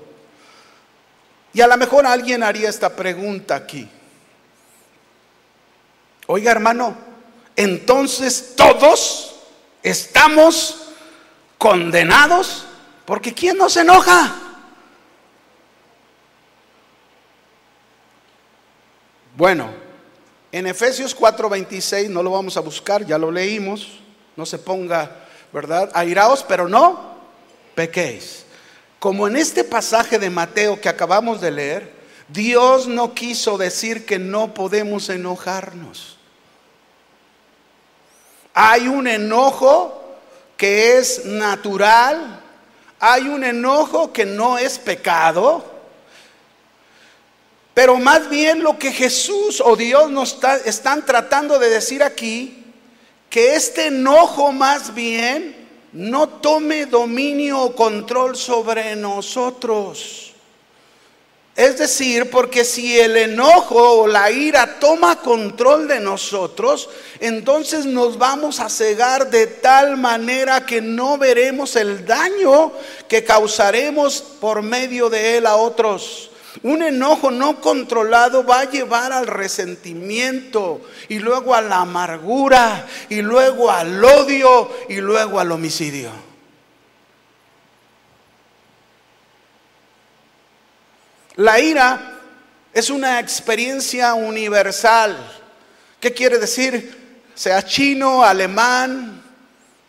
Y 1.52 1.60
a 1.60 1.66
lo 1.66 1.76
mejor 1.76 2.06
alguien 2.06 2.42
haría 2.42 2.68
esta 2.68 2.94
pregunta 2.94 3.56
aquí. 3.56 3.88
Oiga 6.26 6.52
hermano, 6.52 6.96
entonces 7.56 8.54
todos 8.56 9.34
estamos 9.82 10.92
condenados 11.58 12.66
porque 13.04 13.34
¿quién 13.34 13.58
nos 13.58 13.76
enoja? 13.76 14.32
Bueno, 19.36 19.70
en 20.52 20.66
Efesios 20.66 21.16
4:26 21.16 22.08
no 22.08 22.22
lo 22.22 22.30
vamos 22.30 22.56
a 22.56 22.60
buscar, 22.60 23.04
ya 23.04 23.18
lo 23.18 23.30
leímos, 23.30 24.00
no 24.36 24.46
se 24.46 24.58
ponga, 24.58 25.26
¿verdad? 25.52 25.90
Airaos, 25.94 26.44
pero 26.46 26.68
no 26.68 27.18
pequéis. 27.74 28.44
Como 29.00 29.26
en 29.26 29.36
este 29.36 29.64
pasaje 29.64 30.18
de 30.18 30.28
Mateo 30.28 30.78
que 30.78 30.90
acabamos 30.90 31.40
de 31.40 31.50
leer, 31.50 31.90
Dios 32.28 32.86
no 32.86 33.14
quiso 33.14 33.56
decir 33.56 34.04
que 34.04 34.18
no 34.18 34.52
podemos 34.52 35.08
enojarnos. 35.08 36.18
Hay 38.52 38.88
un 38.88 39.08
enojo 39.08 40.18
que 40.58 40.98
es 40.98 41.24
natural, 41.24 42.42
hay 42.98 43.22
un 43.22 43.42
enojo 43.42 44.12
que 44.12 44.26
no 44.26 44.58
es 44.58 44.78
pecado, 44.78 45.64
pero 47.72 47.96
más 47.96 48.28
bien 48.28 48.62
lo 48.62 48.78
que 48.78 48.92
Jesús 48.92 49.62
o 49.64 49.76
Dios 49.76 50.10
nos 50.10 50.36
están 50.66 51.06
tratando 51.06 51.58
de 51.58 51.70
decir 51.70 52.02
aquí, 52.02 52.66
que 53.30 53.54
este 53.54 53.86
enojo 53.86 54.52
más 54.52 54.92
bien 54.92 55.59
no 55.92 56.28
tome 56.28 56.86
dominio 56.86 57.60
o 57.62 57.74
control 57.74 58.36
sobre 58.36 58.94
nosotros. 58.96 60.30
Es 61.56 61.78
decir, 61.78 62.30
porque 62.30 62.64
si 62.64 62.98
el 62.98 63.16
enojo 63.16 64.00
o 64.00 64.06
la 64.06 64.30
ira 64.30 64.78
toma 64.78 65.20
control 65.20 65.88
de 65.88 66.00
nosotros, 66.00 66.88
entonces 67.18 67.84
nos 67.84 68.16
vamos 68.16 68.60
a 68.60 68.70
cegar 68.70 69.28
de 69.28 69.46
tal 69.46 69.96
manera 69.96 70.64
que 70.64 70.80
no 70.80 71.18
veremos 71.18 71.76
el 71.76 72.06
daño 72.06 72.72
que 73.08 73.24
causaremos 73.24 74.22
por 74.40 74.62
medio 74.62 75.10
de 75.10 75.36
él 75.36 75.46
a 75.46 75.56
otros. 75.56 76.29
Un 76.62 76.82
enojo 76.82 77.30
no 77.30 77.60
controlado 77.60 78.44
va 78.44 78.60
a 78.60 78.70
llevar 78.70 79.12
al 79.12 79.26
resentimiento 79.26 80.80
y 81.08 81.18
luego 81.18 81.54
a 81.54 81.60
la 81.60 81.78
amargura 81.78 82.86
y 83.08 83.22
luego 83.22 83.70
al 83.70 84.04
odio 84.04 84.70
y 84.88 84.96
luego 84.96 85.38
al 85.38 85.52
homicidio. 85.52 86.10
La 91.36 91.60
ira 91.60 92.18
es 92.72 92.90
una 92.90 93.20
experiencia 93.20 94.14
universal. 94.14 95.16
¿Qué 95.98 96.12
quiere 96.12 96.38
decir? 96.38 97.22
Sea 97.34 97.64
chino, 97.64 98.22
alemán, 98.24 99.22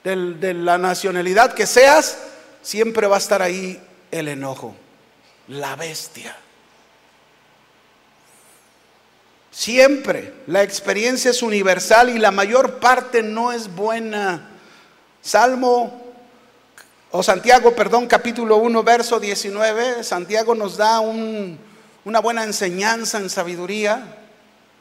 de 0.04 0.54
la 0.54 0.78
nacionalidad 0.78 1.54
que 1.54 1.68
seas, 1.68 2.18
siempre 2.62 3.08
va 3.08 3.18
a 3.18 3.20
estar 3.20 3.42
ahí 3.42 3.82
el 4.12 4.28
enojo, 4.28 4.76
la 5.48 5.76
bestia. 5.76 6.36
Siempre 9.52 10.34
la 10.48 10.64
experiencia 10.64 11.30
es 11.30 11.44
universal 11.44 12.10
y 12.10 12.18
la 12.18 12.32
mayor 12.32 12.80
parte 12.80 13.22
no 13.22 13.52
es 13.52 13.76
buena. 13.76 14.50
Salmo 15.22 16.02
o 17.12 17.22
Santiago, 17.22 17.76
perdón, 17.76 18.08
capítulo 18.08 18.56
1, 18.56 18.82
verso 18.84 19.20
19, 19.20 20.06
Santiago 20.06 20.56
nos 20.56 20.78
da 20.78 21.02
una 21.02 22.20
buena 22.22 22.46
enseñanza 22.46 23.18
en 23.18 23.30
sabiduría, 23.30 24.16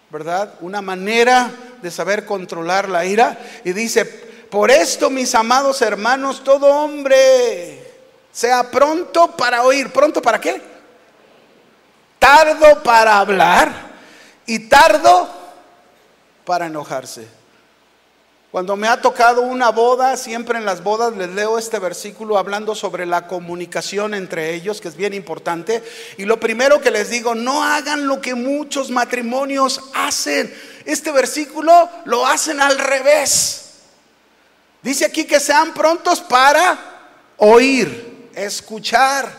¿verdad? 0.08 0.54
Una 0.60 0.80
manera 0.80 1.50
de 1.82 1.90
saber 1.90 2.24
controlar 2.24 2.88
la 2.88 3.04
ira. 3.04 3.36
Y 3.64 3.72
dice, 3.72 4.04
por 4.04 4.70
esto, 4.70 5.10
mis 5.10 5.34
amados 5.34 5.82
hermanos, 5.82 6.44
todo 6.44 6.68
hombre 6.68 7.84
sea 8.30 8.70
pronto 8.70 9.36
para 9.36 9.64
oír. 9.64 9.90
¿Pronto 9.90 10.22
para 10.22 10.40
qué? 10.40 10.62
Tardo 12.20 12.80
para 12.84 13.18
hablar 13.18 13.89
y 14.50 14.58
tardo 14.58 15.28
para 16.44 16.66
enojarse. 16.66 17.28
Cuando 18.50 18.74
me 18.74 18.88
ha 18.88 19.00
tocado 19.00 19.42
una 19.42 19.70
boda, 19.70 20.16
siempre 20.16 20.58
en 20.58 20.64
las 20.64 20.82
bodas 20.82 21.16
les 21.16 21.28
leo 21.28 21.56
este 21.56 21.78
versículo 21.78 22.36
hablando 22.36 22.74
sobre 22.74 23.06
la 23.06 23.28
comunicación 23.28 24.12
entre 24.12 24.52
ellos, 24.52 24.80
que 24.80 24.88
es 24.88 24.96
bien 24.96 25.14
importante. 25.14 25.84
Y 26.18 26.24
lo 26.24 26.40
primero 26.40 26.80
que 26.80 26.90
les 26.90 27.10
digo, 27.10 27.36
no 27.36 27.62
hagan 27.62 28.08
lo 28.08 28.20
que 28.20 28.34
muchos 28.34 28.90
matrimonios 28.90 29.80
hacen. 29.94 30.52
Este 30.84 31.12
versículo 31.12 31.88
lo 32.06 32.26
hacen 32.26 32.60
al 32.60 32.76
revés. 32.76 33.66
Dice 34.82 35.04
aquí 35.04 35.26
que 35.26 35.38
sean 35.38 35.72
prontos 35.74 36.20
para 36.20 36.76
oír, 37.36 38.30
escuchar 38.34 39.30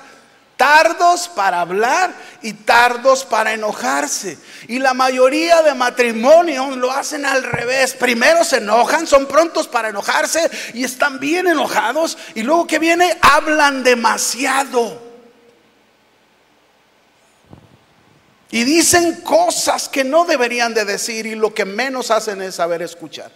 tardos 0.62 1.28
para 1.28 1.60
hablar 1.62 2.14
y 2.44 2.54
tardos 2.54 3.26
para 3.26 3.52
enojarse. 3.52 4.38
Y 4.68 4.78
la 4.78 4.94
mayoría 4.94 5.64
de 5.64 5.74
matrimonios 5.74 6.78
lo 6.78 6.92
hacen 6.92 7.26
al 7.26 7.42
revés. 7.42 7.96
Primero 7.96 8.44
se 8.44 8.58
enojan, 8.58 9.08
son 9.08 9.26
prontos 9.26 9.68
para 9.68 9.90
enojarse 9.90 10.52
y 10.76 10.84
están 10.84 11.20
bien 11.20 11.48
enojados. 11.48 12.16
Y 12.36 12.44
luego 12.44 12.68
que 12.68 12.78
viene, 12.78 13.18
hablan 13.24 13.84
demasiado. 13.84 15.02
Y 18.52 18.64
dicen 18.64 19.22
cosas 19.22 19.90
que 19.90 20.04
no 20.04 20.26
deberían 20.26 20.76
de 20.76 20.86
decir 20.86 21.26
y 21.26 21.34
lo 21.34 21.56
que 21.56 21.66
menos 21.66 22.12
hacen 22.12 22.40
es 22.44 22.54
saber 22.54 22.84
escuchar. 22.84 23.32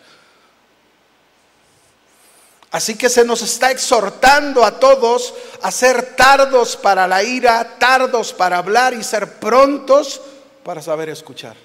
Así 2.76 2.96
que 2.96 3.08
se 3.08 3.24
nos 3.24 3.42
está 3.42 3.72
exhortando 3.72 4.66
a 4.66 4.82
todos 4.82 5.34
a 5.62 5.72
ser 5.72 6.18
tardos 6.18 6.76
para 6.76 7.08
la 7.08 7.24
ira, 7.24 7.78
tardos 7.80 8.34
para 8.34 8.58
hablar 8.58 8.94
y 8.94 9.02
ser 9.02 9.40
prontos 9.40 10.20
para 10.62 10.82
saber 10.82 11.08
escuchar. 11.08 11.56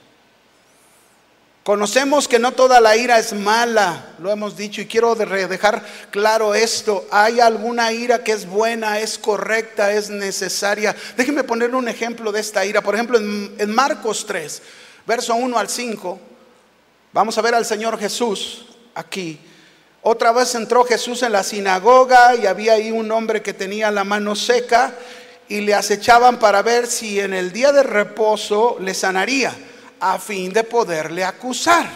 Conocemos 1.64 2.28
que 2.28 2.38
no 2.38 2.52
toda 2.52 2.80
la 2.80 2.96
ira 2.96 3.18
es 3.18 3.32
mala, 3.32 4.14
lo 4.20 4.30
hemos 4.30 4.56
dicho 4.56 4.80
y 4.80 4.86
quiero 4.86 5.16
dejar 5.16 5.84
claro 6.12 6.54
esto. 6.54 7.04
Hay 7.10 7.40
alguna 7.40 7.90
ira 7.90 8.22
que 8.22 8.30
es 8.30 8.46
buena, 8.46 9.00
es 9.00 9.18
correcta, 9.18 9.92
es 9.92 10.10
necesaria. 10.10 10.94
Déjenme 11.16 11.42
poner 11.42 11.74
un 11.74 11.88
ejemplo 11.88 12.30
de 12.30 12.38
esta 12.38 12.64
ira. 12.64 12.82
Por 12.82 12.94
ejemplo, 12.94 13.18
en, 13.18 13.52
en 13.58 13.74
Marcos 13.74 14.24
3, 14.26 14.62
verso 15.08 15.34
1 15.34 15.58
al 15.58 15.68
5, 15.68 16.20
vamos 17.12 17.36
a 17.36 17.42
ver 17.42 17.56
al 17.56 17.66
Señor 17.66 17.98
Jesús 17.98 18.66
aquí. 18.94 19.40
Otra 20.02 20.32
vez 20.32 20.54
entró 20.54 20.84
Jesús 20.84 21.22
en 21.22 21.32
la 21.32 21.42
sinagoga 21.42 22.34
y 22.34 22.46
había 22.46 22.74
ahí 22.74 22.90
un 22.90 23.12
hombre 23.12 23.42
que 23.42 23.52
tenía 23.52 23.90
la 23.90 24.02
mano 24.02 24.34
seca 24.34 24.94
y 25.46 25.60
le 25.60 25.74
acechaban 25.74 26.38
para 26.38 26.62
ver 26.62 26.86
si 26.86 27.20
en 27.20 27.34
el 27.34 27.52
día 27.52 27.70
de 27.70 27.82
reposo 27.82 28.78
le 28.80 28.94
sanaría 28.94 29.52
a 30.00 30.18
fin 30.18 30.54
de 30.54 30.64
poderle 30.64 31.22
acusar. 31.22 31.86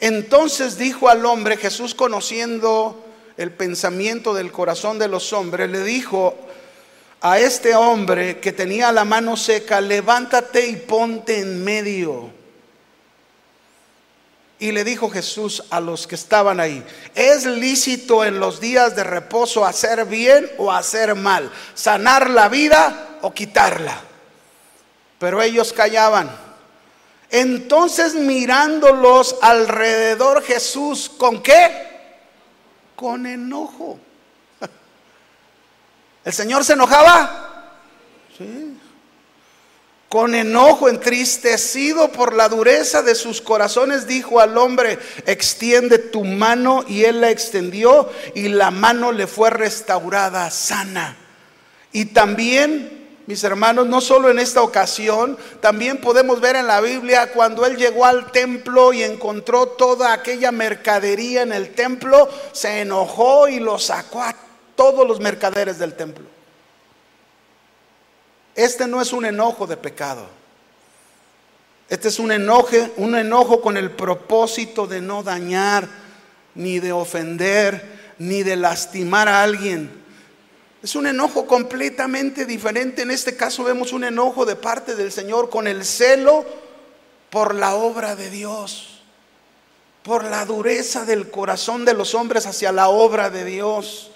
Entonces 0.00 0.76
dijo 0.76 1.08
al 1.08 1.24
hombre, 1.24 1.56
Jesús 1.56 1.94
conociendo 1.94 3.04
el 3.36 3.52
pensamiento 3.52 4.34
del 4.34 4.50
corazón 4.50 4.98
de 4.98 5.06
los 5.06 5.32
hombres, 5.32 5.70
le 5.70 5.84
dijo 5.84 6.34
a 7.20 7.38
este 7.38 7.76
hombre 7.76 8.40
que 8.40 8.52
tenía 8.52 8.90
la 8.90 9.04
mano 9.04 9.36
seca, 9.36 9.80
levántate 9.80 10.66
y 10.66 10.76
ponte 10.76 11.38
en 11.38 11.62
medio. 11.62 12.43
Y 14.64 14.72
le 14.72 14.82
dijo 14.82 15.10
Jesús 15.10 15.62
a 15.68 15.78
los 15.78 16.06
que 16.06 16.14
estaban 16.14 16.58
ahí, 16.58 16.82
¿es 17.14 17.44
lícito 17.44 18.24
en 18.24 18.40
los 18.40 18.60
días 18.60 18.96
de 18.96 19.04
reposo 19.04 19.66
hacer 19.66 20.06
bien 20.06 20.50
o 20.56 20.72
hacer 20.72 21.14
mal? 21.14 21.52
¿Sanar 21.74 22.30
la 22.30 22.48
vida 22.48 23.18
o 23.20 23.34
quitarla? 23.34 24.00
Pero 25.18 25.42
ellos 25.42 25.74
callaban. 25.74 26.34
Entonces 27.28 28.14
mirándolos 28.14 29.36
alrededor 29.42 30.42
Jesús, 30.42 31.10
¿con 31.10 31.42
qué? 31.42 32.16
Con 32.96 33.26
enojo. 33.26 33.98
¿El 36.24 36.32
Señor 36.32 36.64
se 36.64 36.72
enojaba? 36.72 37.74
Sí 38.38 38.63
con 40.14 40.36
enojo, 40.36 40.88
entristecido 40.88 42.12
por 42.12 42.34
la 42.34 42.48
dureza 42.48 43.02
de 43.02 43.16
sus 43.16 43.40
corazones, 43.40 44.06
dijo 44.06 44.38
al 44.38 44.56
hombre, 44.56 45.00
extiende 45.26 45.98
tu 45.98 46.22
mano, 46.22 46.84
y 46.86 47.02
él 47.02 47.20
la 47.20 47.30
extendió, 47.30 48.08
y 48.32 48.46
la 48.46 48.70
mano 48.70 49.10
le 49.10 49.26
fue 49.26 49.50
restaurada 49.50 50.48
sana. 50.52 51.16
Y 51.90 52.04
también, 52.04 53.08
mis 53.26 53.42
hermanos, 53.42 53.88
no 53.88 54.00
solo 54.00 54.30
en 54.30 54.38
esta 54.38 54.62
ocasión, 54.62 55.36
también 55.60 55.96
podemos 56.00 56.40
ver 56.40 56.54
en 56.54 56.68
la 56.68 56.80
Biblia 56.80 57.32
cuando 57.32 57.66
él 57.66 57.76
llegó 57.76 58.06
al 58.06 58.30
templo 58.30 58.92
y 58.92 59.02
encontró 59.02 59.66
toda 59.66 60.12
aquella 60.12 60.52
mercadería 60.52 61.42
en 61.42 61.52
el 61.52 61.74
templo, 61.74 62.28
se 62.52 62.82
enojó 62.82 63.48
y 63.48 63.58
lo 63.58 63.80
sacó 63.80 64.22
a 64.22 64.36
todos 64.76 65.08
los 65.08 65.18
mercaderes 65.18 65.80
del 65.80 65.94
templo. 65.94 66.26
Este 68.54 68.86
no 68.86 69.00
es 69.02 69.12
un 69.12 69.24
enojo 69.24 69.66
de 69.66 69.76
pecado. 69.76 70.26
Este 71.88 72.08
es 72.08 72.18
un 72.18 72.32
enojo, 72.32 72.76
un 72.96 73.14
enojo 73.16 73.60
con 73.60 73.76
el 73.76 73.90
propósito 73.90 74.86
de 74.86 75.00
no 75.00 75.22
dañar, 75.22 75.88
ni 76.54 76.78
de 76.78 76.92
ofender, 76.92 78.14
ni 78.18 78.42
de 78.42 78.56
lastimar 78.56 79.28
a 79.28 79.42
alguien. 79.42 79.90
Es 80.82 80.94
un 80.94 81.06
enojo 81.06 81.46
completamente 81.46 82.44
diferente. 82.44 83.02
En 83.02 83.10
este 83.10 83.36
caso 83.36 83.64
vemos 83.64 83.92
un 83.92 84.04
enojo 84.04 84.44
de 84.44 84.56
parte 84.56 84.94
del 84.94 85.12
Señor 85.12 85.50
con 85.50 85.66
el 85.66 85.84
celo 85.84 86.44
por 87.30 87.54
la 87.54 87.74
obra 87.74 88.14
de 88.14 88.30
Dios, 88.30 89.00
por 90.02 90.24
la 90.24 90.44
dureza 90.44 91.04
del 91.04 91.30
corazón 91.30 91.84
de 91.84 91.94
los 91.94 92.14
hombres 92.14 92.46
hacia 92.46 92.70
la 92.70 92.88
obra 92.88 93.30
de 93.30 93.44
Dios. 93.44 94.10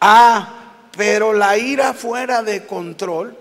Ah, 0.00 0.57
pero 0.98 1.32
la 1.32 1.56
ira 1.56 1.94
fuera 1.94 2.42
de 2.42 2.66
control, 2.66 3.38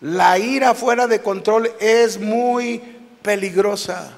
la 0.00 0.38
ira 0.38 0.76
fuera 0.76 1.08
de 1.08 1.20
control 1.20 1.72
es 1.80 2.20
muy 2.20 2.80
peligrosa. 3.20 4.12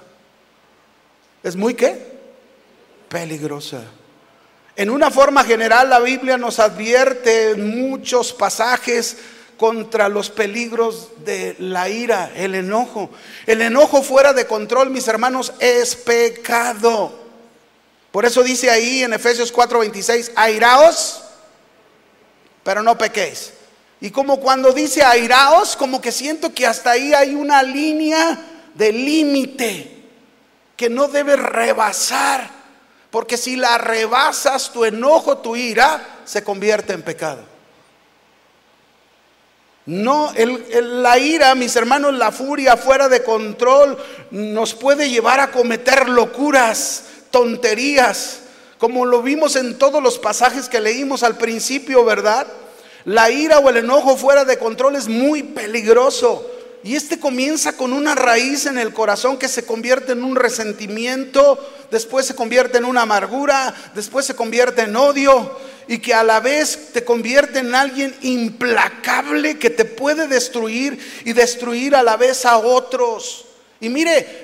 ¿Es 1.42 1.56
muy 1.56 1.72
qué? 1.72 1.96
Peligrosa. 3.08 3.84
En 4.76 4.90
una 4.90 5.10
forma 5.10 5.42
general, 5.42 5.88
la 5.88 6.00
Biblia 6.00 6.36
nos 6.36 6.58
advierte 6.58 7.52
en 7.52 7.88
muchos 7.88 8.34
pasajes 8.34 9.16
contra 9.56 10.10
los 10.10 10.28
peligros 10.28 11.12
de 11.24 11.56
la 11.58 11.88
ira, 11.88 12.30
el 12.36 12.54
enojo. 12.54 13.08
El 13.46 13.62
enojo 13.62 14.02
fuera 14.02 14.34
de 14.34 14.46
control, 14.46 14.90
mis 14.90 15.08
hermanos, 15.08 15.54
es 15.60 15.96
pecado. 15.96 17.10
Por 18.12 18.26
eso 18.26 18.42
dice 18.42 18.68
ahí 18.68 19.02
en 19.02 19.14
Efesios 19.14 19.50
4:26, 19.50 20.32
airaos 20.36 21.23
pero 22.64 22.82
no 22.82 22.98
pequéis. 22.98 23.52
Y 24.00 24.10
como 24.10 24.40
cuando 24.40 24.72
dice 24.72 25.04
airaos, 25.04 25.76
como 25.76 26.00
que 26.00 26.10
siento 26.10 26.52
que 26.52 26.66
hasta 26.66 26.90
ahí 26.90 27.14
hay 27.14 27.34
una 27.34 27.62
línea 27.62 28.38
de 28.74 28.92
límite 28.92 30.02
que 30.76 30.90
no 30.90 31.06
debe 31.08 31.36
rebasar. 31.36 32.50
Porque 33.10 33.36
si 33.36 33.54
la 33.54 33.78
rebasas, 33.78 34.72
tu 34.72 34.84
enojo, 34.84 35.38
tu 35.38 35.54
ira, 35.54 36.20
se 36.24 36.42
convierte 36.42 36.92
en 36.94 37.02
pecado. 37.02 37.44
No, 39.86 40.32
la 40.34 41.18
ira, 41.18 41.54
mis 41.54 41.76
hermanos, 41.76 42.14
la 42.14 42.32
furia 42.32 42.76
fuera 42.76 43.08
de 43.08 43.22
control 43.22 44.02
nos 44.30 44.74
puede 44.74 45.10
llevar 45.10 45.40
a 45.40 45.50
cometer 45.50 46.08
locuras, 46.08 47.04
tonterías, 47.30 48.40
como 48.84 49.06
lo 49.06 49.22
vimos 49.22 49.56
en 49.56 49.78
todos 49.78 50.02
los 50.02 50.18
pasajes 50.18 50.68
que 50.68 50.78
leímos 50.78 51.22
al 51.22 51.38
principio, 51.38 52.04
¿verdad? 52.04 52.46
La 53.06 53.30
ira 53.30 53.58
o 53.58 53.70
el 53.70 53.78
enojo 53.78 54.14
fuera 54.14 54.44
de 54.44 54.58
control 54.58 54.96
es 54.96 55.08
muy 55.08 55.42
peligroso. 55.42 56.46
Y 56.82 56.94
este 56.94 57.18
comienza 57.18 57.78
con 57.78 57.94
una 57.94 58.14
raíz 58.14 58.66
en 58.66 58.76
el 58.76 58.92
corazón 58.92 59.38
que 59.38 59.48
se 59.48 59.64
convierte 59.64 60.12
en 60.12 60.22
un 60.22 60.36
resentimiento, 60.36 61.58
después 61.90 62.26
se 62.26 62.34
convierte 62.34 62.76
en 62.76 62.84
una 62.84 63.00
amargura, 63.00 63.74
después 63.94 64.26
se 64.26 64.36
convierte 64.36 64.82
en 64.82 64.96
odio 64.96 65.58
y 65.88 66.00
que 66.00 66.12
a 66.12 66.22
la 66.22 66.40
vez 66.40 66.92
te 66.92 67.04
convierte 67.04 67.60
en 67.60 67.74
alguien 67.74 68.14
implacable 68.20 69.58
que 69.58 69.70
te 69.70 69.86
puede 69.86 70.28
destruir 70.28 70.98
y 71.24 71.32
destruir 71.32 71.96
a 71.96 72.02
la 72.02 72.18
vez 72.18 72.44
a 72.44 72.58
otros. 72.58 73.46
Y 73.80 73.88
mire, 73.88 74.43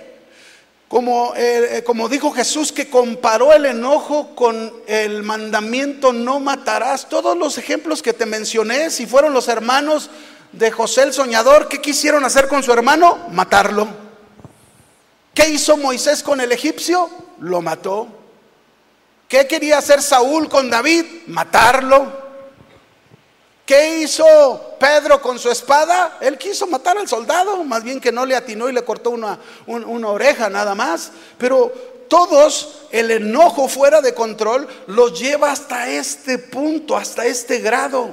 como, 0.91 1.35
eh, 1.37 1.77
eh, 1.77 1.85
como 1.85 2.09
dijo 2.09 2.33
Jesús 2.33 2.73
que 2.73 2.91
comparó 2.91 3.53
el 3.53 3.65
enojo 3.65 4.35
con 4.35 4.73
el 4.89 5.23
mandamiento 5.23 6.13
no 6.13 6.41
matarás. 6.41 7.09
Todos 7.09 7.39
los 7.39 7.59
ejemplos 7.59 8.03
que 8.03 8.13
te 8.13 8.27
mencioné, 8.27 8.91
si 8.91 9.07
fueron 9.07 9.33
los 9.33 9.47
hermanos 9.47 10.11
de 10.51 10.73
José 10.73 11.05
el 11.05 11.13
soñador, 11.13 11.69
¿qué 11.69 11.81
quisieron 11.81 12.25
hacer 12.25 12.49
con 12.49 12.65
su 12.65 12.73
hermano? 12.73 13.29
Matarlo. 13.31 13.87
¿Qué 15.33 15.49
hizo 15.51 15.77
Moisés 15.77 16.25
con 16.25 16.41
el 16.41 16.51
egipcio? 16.51 17.09
Lo 17.39 17.63
mató. 17.63 18.09
¿Qué 19.29 19.47
quería 19.47 19.79
hacer 19.79 20.03
Saúl 20.03 20.49
con 20.49 20.71
David? 20.71 21.05
Matarlo. 21.29 22.30
¿Qué 23.71 24.01
hizo 24.01 24.75
Pedro 24.81 25.23
con 25.23 25.39
su 25.39 25.49
espada? 25.49 26.19
Él 26.21 26.37
quiso 26.37 26.67
matar 26.67 26.99
al 26.99 27.07
soldado, 27.07 27.63
más 27.63 27.85
bien 27.85 28.01
que 28.01 28.11
no 28.11 28.27
le 28.27 28.35
atinó 28.35 28.69
y 28.69 28.73
le 28.73 28.83
cortó 28.83 29.11
una, 29.11 29.39
una 29.69 30.09
oreja 30.09 30.51
nada 30.51 30.75
más. 30.75 31.13
Pero 31.39 31.73
todos 32.09 32.81
el 32.91 33.13
enojo 33.13 33.69
fuera 33.69 34.01
de 34.01 34.13
control 34.13 34.67
los 34.89 35.17
lleva 35.21 35.53
hasta 35.53 35.89
este 35.89 36.37
punto, 36.39 36.97
hasta 36.97 37.25
este 37.27 37.59
grado. 37.59 38.13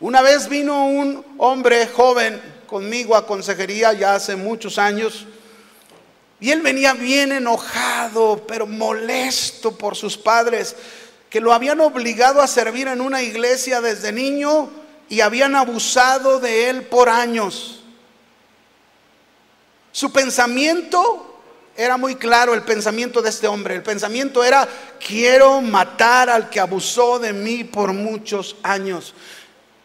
Una 0.00 0.20
vez 0.20 0.50
vino 0.50 0.84
un 0.84 1.24
hombre 1.38 1.86
joven 1.86 2.38
conmigo 2.66 3.16
a 3.16 3.26
consejería 3.26 3.94
ya 3.94 4.16
hace 4.16 4.36
muchos 4.36 4.76
años 4.76 5.24
y 6.38 6.50
él 6.50 6.60
venía 6.60 6.92
bien 6.92 7.32
enojado, 7.32 8.44
pero 8.46 8.66
molesto 8.66 9.72
por 9.72 9.96
sus 9.96 10.18
padres 10.18 10.76
que 11.30 11.40
lo 11.40 11.52
habían 11.52 11.80
obligado 11.80 12.40
a 12.40 12.46
servir 12.46 12.88
en 12.88 13.00
una 13.00 13.22
iglesia 13.22 13.80
desde 13.80 14.12
niño 14.12 14.70
y 15.08 15.20
habían 15.20 15.54
abusado 15.54 16.40
de 16.40 16.70
él 16.70 16.82
por 16.82 17.08
años. 17.08 17.82
Su 19.92 20.12
pensamiento 20.12 21.26
era 21.76 21.96
muy 21.96 22.16
claro, 22.16 22.54
el 22.54 22.62
pensamiento 22.62 23.20
de 23.20 23.30
este 23.30 23.46
hombre. 23.46 23.74
El 23.74 23.82
pensamiento 23.82 24.42
era, 24.42 24.66
quiero 25.04 25.60
matar 25.60 26.30
al 26.30 26.48
que 26.48 26.58
abusó 26.58 27.18
de 27.18 27.32
mí 27.32 27.64
por 27.64 27.92
muchos 27.92 28.56
años. 28.62 29.14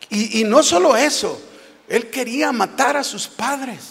Y, 0.10 0.44
no 0.44 0.62
solo 0.62 0.98
eso, 0.98 1.42
él 1.88 2.10
quería 2.10 2.52
matar 2.52 2.98
a 2.98 3.04
sus 3.04 3.28
padres. 3.28 3.91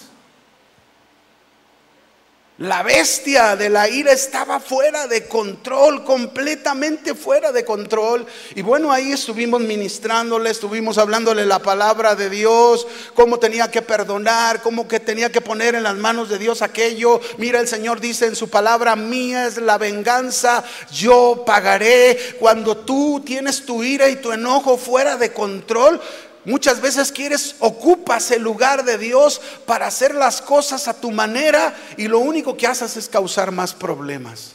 La 2.61 2.83
bestia 2.83 3.57
de 3.57 3.71
la 3.71 3.89
ira 3.89 4.13
estaba 4.13 4.61
fuera 4.61 5.07
de 5.07 5.27
control, 5.27 6.05
completamente 6.05 7.15
fuera 7.15 7.53
de 7.53 7.65
control. 7.65 8.27
Y 8.55 8.61
bueno, 8.61 8.93
ahí 8.93 9.13
estuvimos 9.13 9.63
ministrándole, 9.63 10.51
estuvimos 10.51 10.99
hablándole 10.99 11.47
la 11.47 11.61
palabra 11.61 12.15
de 12.15 12.29
Dios, 12.29 12.87
cómo 13.15 13.39
tenía 13.39 13.71
que 13.71 13.81
perdonar, 13.81 14.61
cómo 14.61 14.87
que 14.87 15.01
tenía 15.01 15.33
que 15.33 15.41
poner 15.41 15.75
en 15.75 15.85
las 15.85 15.97
manos 15.97 16.29
de 16.29 16.37
Dios 16.37 16.61
aquello. 16.61 17.23
Mira, 17.39 17.61
el 17.61 17.67
Señor 17.67 17.99
dice 17.99 18.27
en 18.27 18.37
su 18.37 18.51
palabra, 18.51 18.95
mía 18.95 19.47
es 19.47 19.57
la 19.57 19.79
venganza, 19.79 20.63
yo 20.93 21.45
pagaré. 21.47 22.37
Cuando 22.39 22.77
tú 22.77 23.23
tienes 23.25 23.65
tu 23.65 23.83
ira 23.83 24.11
y 24.11 24.17
tu 24.17 24.33
enojo 24.33 24.77
fuera 24.77 25.17
de 25.17 25.33
control, 25.33 25.99
Muchas 26.45 26.81
veces 26.81 27.13
quieres, 27.13 27.57
ocupas 27.59 28.31
el 28.31 28.43
lugar 28.43 28.85
de 28.85 28.97
Dios 28.97 29.41
para 29.67 29.87
hacer 29.87 30.15
las 30.15 30.41
cosas 30.41 30.89
a 30.89 30.99
tu 30.99 31.11
manera 31.11 31.75
y 31.97 32.09
lo 32.09 32.19
único 32.19 32.57
que 32.57 32.67
haces 32.67 32.97
es 32.97 33.09
causar 33.09 33.53
más 33.53 33.75
problemas. 33.75 34.55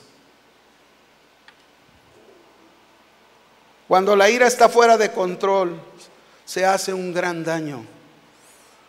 Cuando 3.87 4.15
la 4.15 4.29
ira 4.31 4.47
está 4.47 4.67
fuera 4.67 4.97
de 4.97 5.11
control, 5.11 5.79
se 6.43 6.65
hace 6.65 6.91
un 6.91 7.13
gran 7.13 7.43
daño. 7.43 7.85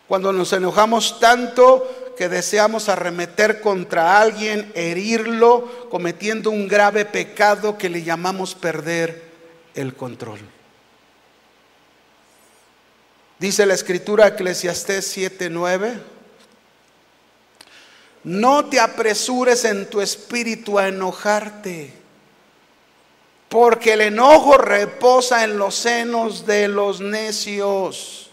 Cuando 0.07 0.33
nos 0.33 0.51
enojamos 0.53 1.19
tanto 1.19 2.13
que 2.17 2.29
deseamos 2.29 2.89
arremeter 2.89 3.61
contra 3.61 4.19
alguien, 4.19 4.71
herirlo, 4.73 5.89
cometiendo 5.91 6.49
un 6.49 6.67
grave 6.67 7.05
pecado 7.05 7.77
que 7.77 7.89
le 7.89 8.01
llamamos 8.01 8.55
perder 8.55 9.21
el 9.75 9.93
control. 9.93 10.39
Dice 13.39 13.67
la 13.67 13.75
escritura 13.75 14.27
Eclesiastés 14.27 15.15
7:9. 15.15 15.99
No 18.23 18.65
te 18.65 18.79
apresures 18.79 19.63
en 19.63 19.89
tu 19.89 20.01
espíritu 20.01 20.79
a 20.79 20.87
enojarte, 20.87 21.93
porque 23.47 23.93
el 23.93 24.01
enojo 24.01 24.57
reposa 24.57 25.43
en 25.43 25.57
los 25.57 25.75
senos 25.75 26.45
de 26.45 26.67
los 26.67 26.99
necios. 26.99 28.29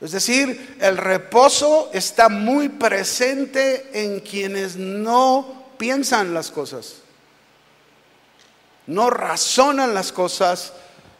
Es 0.00 0.12
decir, 0.12 0.76
el 0.80 0.96
reposo 0.96 1.90
está 1.92 2.28
muy 2.28 2.68
presente 2.68 3.90
en 3.92 4.20
quienes 4.20 4.76
no 4.76 5.66
piensan 5.78 6.34
las 6.34 6.50
cosas 6.50 7.02
no 8.86 9.10
razonan 9.10 9.94
las 9.94 10.12
cosas, 10.12 10.72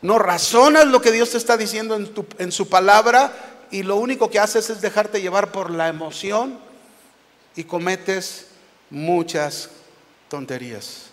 no 0.03 0.19
razonas 0.19 0.87
lo 0.87 1.01
que 1.01 1.13
Dios 1.13 1.31
te 1.31 1.39
está 1.39 1.57
diciendo 1.57 1.99
en, 2.39 2.53
su 2.53 2.69
palabra 2.69 3.67
y 3.71 3.83
lo 3.83 3.97
único 3.97 4.31
que 4.31 4.39
haces 4.39 4.71
es 4.71 4.81
dejarte 4.81 5.21
llevar 5.21 5.53
por 5.53 5.71
la 5.71 5.89
emoción 5.89 6.59
y 7.57 7.65
cometes 7.65 8.47
muchas 8.91 9.71
tonterías. 10.29 11.07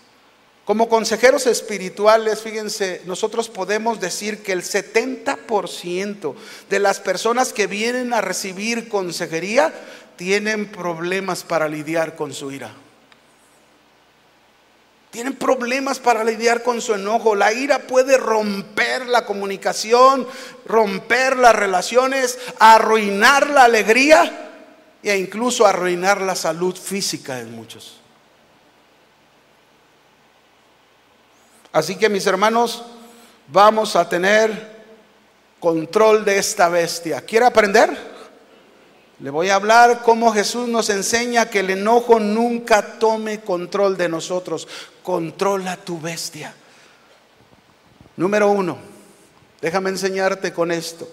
Como 0.65 0.87
consejeros 0.87 1.45
espirituales, 1.45 2.41
fíjense, 2.41 3.01
nosotros 3.05 3.49
podemos 3.49 3.99
decir 3.99 4.43
que 4.43 4.53
el 4.53 4.61
70% 4.61 6.35
de 6.69 6.79
las 6.79 7.01
personas 7.01 7.51
que 7.51 7.67
vienen 7.67 8.13
a 8.13 8.21
recibir 8.21 8.87
consejería 8.87 9.73
tienen 10.15 10.71
problemas 10.71 11.43
para 11.43 11.67
lidiar 11.67 12.15
con 12.15 12.33
su 12.33 12.51
ira. 12.51 12.73
Tienen 15.13 15.35
problemas 15.35 15.99
para 15.99 16.23
lidiar 16.23 16.63
con 16.63 16.81
su 16.81 16.95
enojo. 16.95 17.35
La 17.35 17.53
ira 17.53 17.77
puede 17.77 18.17
romper 18.17 19.05
la 19.05 19.27
comunicación, 19.27 20.27
romper 20.65 21.37
las 21.37 21.55
relaciones, 21.55 22.39
arruinar 22.57 23.47
la 23.51 23.65
alegría 23.65 24.49
e 25.03 25.15
incluso 25.15 25.67
arruinar 25.67 26.19
la 26.19 26.33
salud 26.33 26.75
física 26.75 27.35
de 27.35 27.45
muchos. 27.45 27.99
Así 31.71 31.95
que 31.95 32.09
mis 32.09 32.25
hermanos, 32.25 32.83
vamos 33.49 33.95
a 33.95 34.09
tener 34.09 34.83
control 35.59 36.25
de 36.25 36.39
esta 36.39 36.69
bestia. 36.69 37.21
¿Quiere 37.21 37.45
aprender? 37.45 37.95
Le 39.19 39.29
voy 39.29 39.49
a 39.49 39.55
hablar 39.55 40.01
cómo 40.01 40.33
Jesús 40.33 40.67
nos 40.67 40.89
enseña 40.89 41.51
que 41.51 41.59
el 41.59 41.69
enojo 41.69 42.19
nunca 42.19 42.97
tome 42.97 43.41
control 43.41 43.95
de 43.95 44.09
nosotros. 44.09 44.67
Controla 45.03 45.77
tu 45.77 45.99
bestia. 45.99 46.53
Número 48.15 48.49
uno, 48.49 48.77
déjame 49.61 49.89
enseñarte 49.89 50.53
con 50.53 50.71
esto. 50.71 51.07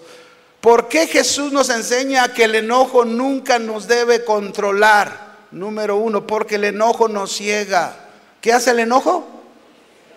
¿Por 0.61 0.87
qué 0.87 1.07
Jesús 1.07 1.51
nos 1.51 1.69
enseña 1.69 2.33
que 2.33 2.43
el 2.43 2.55
enojo 2.55 3.03
nunca 3.03 3.59
nos 3.59 3.87
debe 3.87 4.23
controlar? 4.23 5.31
Número 5.51 5.97
uno, 5.97 6.25
porque 6.25 6.55
el 6.55 6.63
enojo 6.65 7.07
nos 7.07 7.31
ciega. 7.31 7.95
¿Qué 8.39 8.53
hace 8.53 8.71
el 8.71 8.79
enojo? 8.79 9.27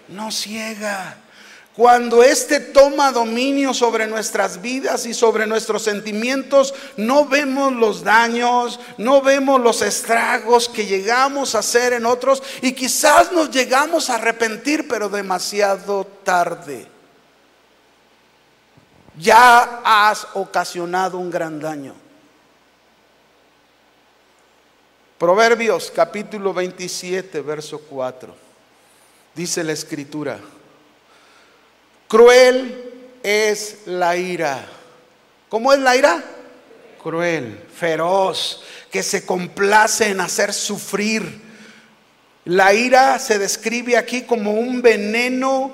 Nos 0.08 0.34
ciega. 0.34 1.16
Cuando 1.76 2.22
éste 2.22 2.60
toma 2.60 3.10
dominio 3.10 3.74
sobre 3.74 4.06
nuestras 4.06 4.62
vidas 4.62 5.06
y 5.06 5.14
sobre 5.14 5.44
nuestros 5.44 5.82
sentimientos, 5.82 6.72
no 6.96 7.26
vemos 7.26 7.72
los 7.72 8.04
daños, 8.04 8.78
no 8.96 9.20
vemos 9.20 9.60
los 9.60 9.82
estragos 9.82 10.68
que 10.68 10.87
llegamos 10.87 11.56
a 11.56 11.58
hacer 11.58 11.92
en 11.94 12.06
otros 12.06 12.44
y 12.62 12.72
quizás 12.74 13.32
nos 13.32 13.50
llegamos 13.50 14.08
a 14.08 14.14
arrepentir, 14.14 14.87
pero 14.87 15.08
demasiado 15.08 16.06
tarde. 16.22 16.87
Ya 19.18 19.80
has 19.84 20.28
ocasionado 20.34 21.18
un 21.18 21.28
gran 21.28 21.58
daño. 21.58 21.94
Proverbios 25.18 25.90
capítulo 25.92 26.54
27, 26.54 27.40
verso 27.40 27.80
4. 27.80 28.32
Dice 29.34 29.64
la 29.64 29.72
escritura. 29.72 30.38
Cruel 32.08 33.18
es 33.22 33.78
la 33.86 34.16
ira. 34.16 34.66
¿Cómo 35.48 35.72
es 35.72 35.78
la 35.78 35.96
ira? 35.96 36.22
Cruel, 37.02 37.64
feroz, 37.74 38.62
que 38.90 39.02
se 39.02 39.26
complace 39.26 40.08
en 40.08 40.20
hacer 40.20 40.52
sufrir. 40.52 41.42
La 42.44 42.74
ira 42.74 43.18
se 43.18 43.38
describe 43.38 43.96
aquí 43.96 44.22
como 44.22 44.52
un 44.52 44.82
veneno 44.82 45.72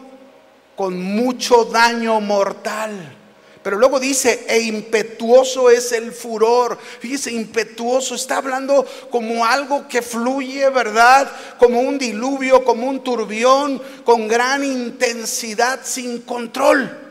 con 0.76 1.00
mucho 1.02 1.64
daño 1.64 2.20
mortal. 2.20 3.16
Pero 3.62 3.76
luego 3.76 4.00
dice, 4.00 4.46
e 4.48 4.60
impetuoso 4.60 5.68
es 5.68 5.92
el 5.92 6.12
furor. 6.12 6.78
Fíjese, 7.00 7.30
impetuoso 7.32 8.14
está 8.14 8.38
hablando 8.38 8.86
como 9.10 9.44
algo 9.44 9.86
que 9.86 10.00
fluye, 10.00 10.70
¿verdad? 10.70 11.30
Como 11.58 11.80
un 11.80 11.98
diluvio, 11.98 12.64
como 12.64 12.86
un 12.86 13.04
turbión, 13.04 13.82
con 14.04 14.28
gran 14.28 14.64
intensidad, 14.64 15.80
sin 15.84 16.22
control. 16.22 17.08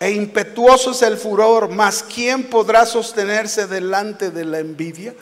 E 0.00 0.10
impetuoso 0.10 0.90
es 0.90 1.02
el 1.02 1.18
furor, 1.18 1.68
mas 1.68 2.02
¿quién 2.02 2.44
podrá 2.44 2.84
sostenerse 2.84 3.68
delante 3.68 4.30
de 4.30 4.44
la 4.44 4.58
envidia? 4.58 5.14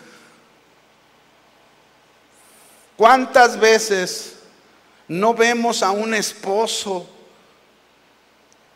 ¿Cuántas 2.96 3.58
veces 3.58 4.35
no 5.08 5.34
vemos 5.34 5.82
a 5.82 5.90
un 5.90 6.14
esposo 6.14 7.08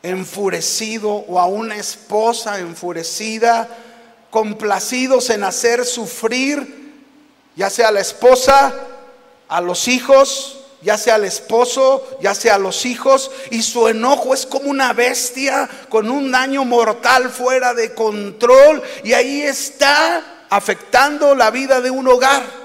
enfurecido 0.03 1.11
o 1.11 1.39
a 1.39 1.47
una 1.47 1.77
esposa 1.77 2.59
enfurecida, 2.59 3.69
complacidos 4.31 5.31
en 5.31 5.45
hacer 5.45 5.85
sufrir, 5.85 6.95
ya 7.57 7.69
sea 7.69 7.91
la 7.91 8.01
esposa, 8.01 8.75
a 9.49 9.61
los 9.61 9.89
hijos, 9.89 10.61
ya 10.83 10.97
sea 10.97 11.17
al 11.17 11.25
esposo, 11.25 12.07
ya 12.23 12.35
sea 12.35 12.55
a 12.55 12.59
los 12.59 12.87
hijos, 12.87 13.31
y 13.51 13.63
su 13.63 13.89
enojo 13.89 14.33
es 14.33 14.47
como 14.47 14.71
una 14.71 14.93
bestia 14.93 15.69
con 15.89 16.09
un 16.09 16.31
daño 16.31 16.65
mortal 16.65 17.29
fuera 17.29 17.75
de 17.75 17.93
control, 17.93 18.83
y 19.05 19.13
ahí 19.13 19.43
está 19.43 20.47
afectando 20.49 21.35
la 21.35 21.51
vida 21.51 21.81
de 21.81 21.91
un 21.91 22.09
hogar. 22.09 22.60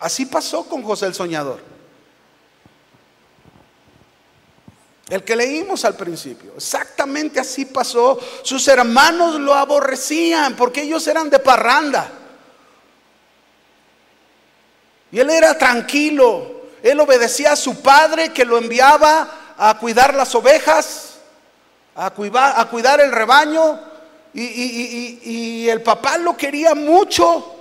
Así 0.00 0.26
pasó 0.26 0.64
con 0.64 0.82
José 0.82 1.06
el 1.06 1.14
Soñador. 1.14 1.60
El 5.08 5.24
que 5.24 5.34
leímos 5.34 5.84
al 5.84 5.96
principio. 5.96 6.52
Exactamente 6.56 7.40
así 7.40 7.64
pasó. 7.64 8.18
Sus 8.42 8.68
hermanos 8.68 9.36
lo 9.40 9.54
aborrecían 9.54 10.54
porque 10.54 10.82
ellos 10.82 11.06
eran 11.06 11.30
de 11.30 11.38
parranda. 11.38 12.10
Y 15.10 15.18
él 15.18 15.30
era 15.30 15.56
tranquilo. 15.56 16.58
Él 16.82 17.00
obedecía 17.00 17.52
a 17.52 17.56
su 17.56 17.80
padre 17.80 18.32
que 18.32 18.44
lo 18.44 18.58
enviaba 18.58 19.54
a 19.56 19.78
cuidar 19.78 20.14
las 20.14 20.34
ovejas, 20.34 21.14
a 21.96 22.10
cuidar, 22.10 23.00
el 23.00 23.10
rebaño. 23.10 23.80
Y 24.34 25.66
el 25.68 25.82
papá 25.82 26.18
lo 26.18 26.36
quería 26.36 26.74
mucho 26.74 27.56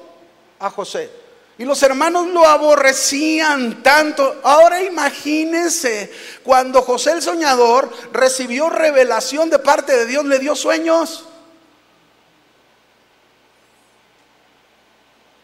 a 0.60 0.70
José. 0.70 1.27
Y 1.60 1.66
los 1.66 1.82
hermanos 1.82 2.28
lo 2.28 2.46
aborrecían 2.46 3.82
tanto. 3.82 4.42
Ahora 4.44 4.84
imagínense, 4.84 6.12
cuando 6.44 6.84
José 6.84 7.12
el 7.12 7.22
soñador 7.22 7.92
recibió 8.14 8.70
revelación 8.70 9.50
de 9.50 9.58
parte 9.58 9.98
de 9.98 10.06
Dios, 10.06 10.26
le 10.26 10.38
dio 10.38 10.56
sueños. 10.56 11.26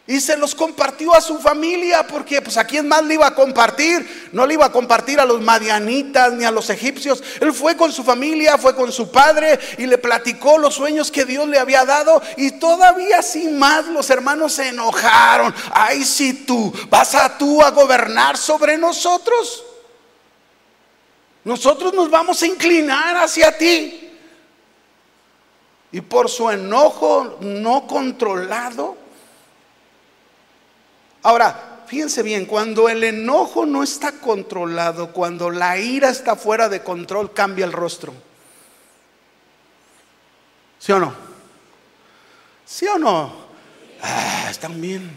Y 0.06 0.20
se 0.20 0.36
los 0.36 0.54
compartió 0.54 1.14
a 1.14 1.20
su 1.22 1.38
familia, 1.38 2.06
porque 2.06 2.42
pues 2.42 2.58
a 2.58 2.64
quién 2.64 2.86
más 2.86 3.02
le 3.04 3.14
iba 3.14 3.26
a 3.26 3.34
compartir. 3.34 4.28
No 4.32 4.46
le 4.46 4.54
iba 4.54 4.66
a 4.66 4.72
compartir 4.72 5.18
a 5.18 5.24
los 5.24 5.40
madianitas 5.40 6.30
ni 6.34 6.44
a 6.44 6.50
los 6.50 6.68
egipcios. 6.68 7.22
Él 7.40 7.54
fue 7.54 7.74
con 7.74 7.90
su 7.90 8.04
familia, 8.04 8.58
fue 8.58 8.74
con 8.74 8.92
su 8.92 9.10
padre 9.10 9.58
y 9.78 9.86
le 9.86 9.96
platicó 9.96 10.58
los 10.58 10.74
sueños 10.74 11.10
que 11.10 11.24
Dios 11.24 11.48
le 11.48 11.58
había 11.58 11.86
dado. 11.86 12.20
Y 12.36 12.50
todavía 12.52 13.22
sin 13.22 13.58
más 13.58 13.86
los 13.86 14.10
hermanos 14.10 14.52
se 14.52 14.68
enojaron. 14.68 15.54
Ay, 15.72 16.04
si 16.04 16.34
tú 16.44 16.70
vas 16.90 17.14
a 17.14 17.38
tú 17.38 17.62
a 17.62 17.70
gobernar 17.70 18.36
sobre 18.36 18.76
nosotros. 18.76 19.64
Nosotros 21.44 21.94
nos 21.94 22.10
vamos 22.10 22.42
a 22.42 22.46
inclinar 22.46 23.16
hacia 23.16 23.56
ti. 23.56 24.10
Y 25.92 26.00
por 26.02 26.28
su 26.28 26.50
enojo 26.50 27.38
no 27.40 27.86
controlado, 27.86 29.03
Ahora, 31.24 31.80
fíjense 31.86 32.22
bien, 32.22 32.44
cuando 32.44 32.90
el 32.90 33.02
enojo 33.02 33.64
no 33.64 33.82
está 33.82 34.12
controlado, 34.12 35.10
cuando 35.10 35.50
la 35.50 35.78
ira 35.78 36.10
está 36.10 36.36
fuera 36.36 36.68
de 36.68 36.82
control, 36.82 37.32
cambia 37.32 37.64
el 37.64 37.72
rostro. 37.72 38.12
¿Sí 40.78 40.92
o 40.92 40.98
no? 40.98 41.14
¿Sí 42.66 42.86
o 42.86 42.98
no? 42.98 43.34
Ah, 44.02 44.48
están 44.50 44.78
bien. 44.78 45.10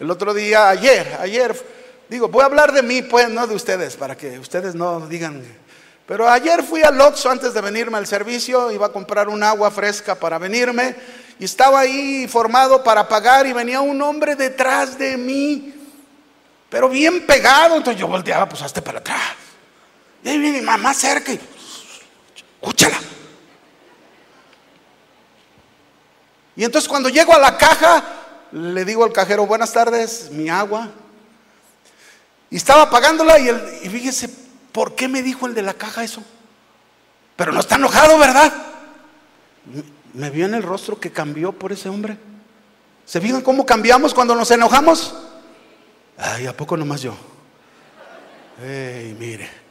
El 0.00 0.10
otro 0.10 0.34
día, 0.34 0.70
ayer, 0.70 1.16
ayer, 1.20 1.56
digo, 2.08 2.26
voy 2.26 2.42
a 2.42 2.46
hablar 2.46 2.72
de 2.72 2.82
mí, 2.82 3.00
pues, 3.02 3.30
no 3.30 3.46
de 3.46 3.54
ustedes, 3.54 3.94
para 3.96 4.16
que 4.16 4.40
ustedes 4.40 4.74
no 4.74 5.06
digan. 5.06 5.40
Pero 6.04 6.28
ayer 6.28 6.64
fui 6.64 6.82
al 6.82 7.00
Oxxo 7.00 7.30
antes 7.30 7.54
de 7.54 7.60
venirme 7.60 7.96
al 7.96 8.08
servicio, 8.08 8.72
iba 8.72 8.86
a 8.86 8.92
comprar 8.92 9.28
un 9.28 9.44
agua 9.44 9.70
fresca 9.70 10.16
para 10.16 10.38
venirme 10.38 10.96
y 11.38 11.44
estaba 11.44 11.80
ahí 11.80 12.28
formado 12.28 12.82
para 12.82 13.08
pagar 13.08 13.46
y 13.46 13.52
venía 13.52 13.80
un 13.80 14.00
hombre 14.02 14.36
detrás 14.36 14.96
de 14.96 15.16
mí, 15.16 15.74
pero 16.68 16.88
bien 16.88 17.26
pegado. 17.26 17.76
Entonces 17.76 18.00
yo 18.00 18.06
volteaba, 18.06 18.48
pues 18.48 18.62
hazte 18.62 18.80
para 18.82 19.00
atrás. 19.00 19.20
Y 20.22 20.28
ahí 20.28 20.38
viene 20.38 20.60
mi 20.60 20.64
mamá 20.64 20.94
cerca 20.94 21.32
y, 21.32 21.40
escúchala. 22.36 22.98
Y 26.56 26.64
entonces 26.64 26.88
cuando 26.88 27.08
llego 27.08 27.34
a 27.34 27.38
la 27.38 27.58
caja, 27.58 28.04
le 28.52 28.84
digo 28.84 29.04
al 29.04 29.12
cajero, 29.12 29.46
buenas 29.46 29.72
tardes, 29.72 30.30
mi 30.30 30.48
agua. 30.48 30.88
Y 32.48 32.56
estaba 32.56 32.88
pagándola 32.88 33.40
y, 33.40 33.48
el, 33.48 33.80
y 33.82 33.88
fíjese, 33.88 34.30
¿por 34.70 34.94
qué 34.94 35.08
me 35.08 35.22
dijo 35.22 35.46
el 35.46 35.54
de 35.54 35.62
la 35.62 35.74
caja 35.74 36.04
eso? 36.04 36.22
Pero 37.34 37.50
no 37.50 37.58
está 37.58 37.74
enojado, 37.74 38.16
¿verdad? 38.18 38.52
¿Me 40.14 40.30
vio 40.30 40.46
en 40.46 40.54
el 40.54 40.62
rostro 40.62 40.98
que 40.98 41.10
cambió 41.10 41.52
por 41.52 41.72
ese 41.72 41.88
hombre? 41.88 42.16
¿Se 43.04 43.20
fijan 43.20 43.42
cómo 43.42 43.66
cambiamos 43.66 44.14
cuando 44.14 44.34
nos 44.34 44.50
enojamos? 44.50 45.14
Ay, 46.16 46.46
¿a 46.46 46.56
poco 46.56 46.76
nomás 46.76 47.02
yo? 47.02 47.14
Ey, 48.62 49.16
mire. 49.18 49.64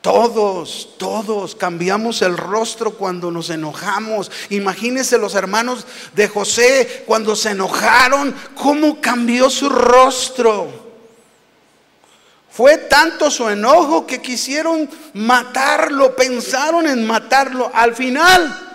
Todos, 0.00 0.94
todos 0.96 1.54
cambiamos 1.54 2.22
el 2.22 2.36
rostro 2.36 2.94
cuando 2.94 3.30
nos 3.30 3.50
enojamos. 3.50 4.30
Imagínense 4.50 5.18
los 5.18 5.34
hermanos 5.34 5.86
de 6.14 6.28
José 6.28 7.04
cuando 7.06 7.36
se 7.36 7.50
enojaron, 7.50 8.34
cómo 8.56 9.00
cambió 9.00 9.50
su 9.50 9.68
rostro. 9.68 10.68
Fue 12.50 12.78
tanto 12.78 13.30
su 13.30 13.48
enojo 13.48 14.06
que 14.06 14.20
quisieron 14.20 14.88
matarlo, 15.14 16.14
pensaron 16.14 16.86
en 16.86 17.06
matarlo. 17.06 17.70
Al 17.72 17.94
final, 17.94 18.71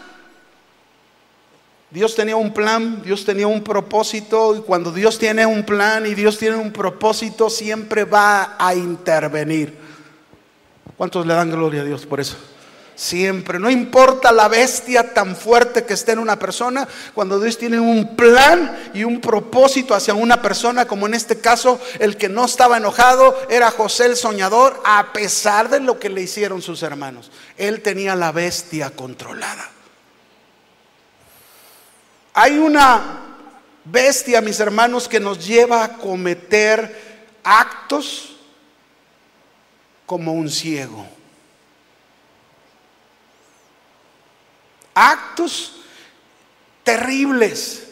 Dios 1.89 2.15
tenía 2.15 2.35
un 2.35 2.53
plan, 2.53 3.01
Dios 3.01 3.23
tenía 3.23 3.47
un 3.47 3.63
propósito 3.63 4.57
y 4.57 4.61
cuando 4.61 4.91
Dios 4.91 5.17
tiene 5.17 5.45
un 5.45 5.63
plan 5.63 6.05
y 6.05 6.15
Dios 6.15 6.37
tiene 6.37 6.57
un 6.57 6.73
propósito 6.73 7.49
siempre 7.49 8.03
va 8.03 8.57
a 8.59 8.75
intervenir. 8.75 9.73
¿Cuántos 10.97 11.25
le 11.25 11.33
dan 11.33 11.49
gloria 11.49 11.81
a 11.81 11.85
Dios 11.85 12.05
por 12.05 12.19
eso? 12.19 12.35
Siempre, 12.93 13.59
no 13.59 13.69
importa 13.69 14.31
la 14.31 14.47
bestia 14.47 15.13
tan 15.13 15.35
fuerte 15.35 15.85
que 15.85 15.93
esté 15.93 16.13
en 16.13 16.19
una 16.19 16.39
persona, 16.39 16.87
cuando 17.13 17.39
Dios 17.39 17.57
tiene 17.57 17.79
un 17.79 18.17
plan 18.17 18.89
y 18.93 19.03
un 19.03 19.21
propósito 19.21 19.93
hacia 19.93 20.15
una 20.15 20.41
persona, 20.41 20.85
como 20.85 21.05
en 21.05 21.13
este 21.13 21.39
caso 21.39 21.79
el 21.99 22.17
que 22.17 22.27
no 22.27 22.43
estaba 22.43 22.77
enojado 22.77 23.39
era 23.49 23.71
José 23.71 24.07
el 24.07 24.17
soñador, 24.17 24.81
a 24.83 25.13
pesar 25.13 25.69
de 25.69 25.79
lo 25.79 25.99
que 25.99 26.09
le 26.09 26.23
hicieron 26.23 26.61
sus 26.61 26.81
hermanos. 26.81 27.31
Él 27.55 27.81
tenía 27.81 28.15
la 28.15 28.31
bestia 28.31 28.89
controlada. 28.89 29.76
Hay 32.39 32.59
una 32.59 33.01
bestia, 33.83 34.41
mis 34.41 34.59
hermanos, 34.59 35.07
que 35.07 35.19
nos 35.19 35.43
lleva 35.43 35.83
a 35.83 35.97
cometer 35.97 37.25
actos 37.43 38.35
como 40.05 40.33
un 40.33 40.47
ciego. 40.47 41.07
Actos 44.93 45.77
terribles, 46.83 47.87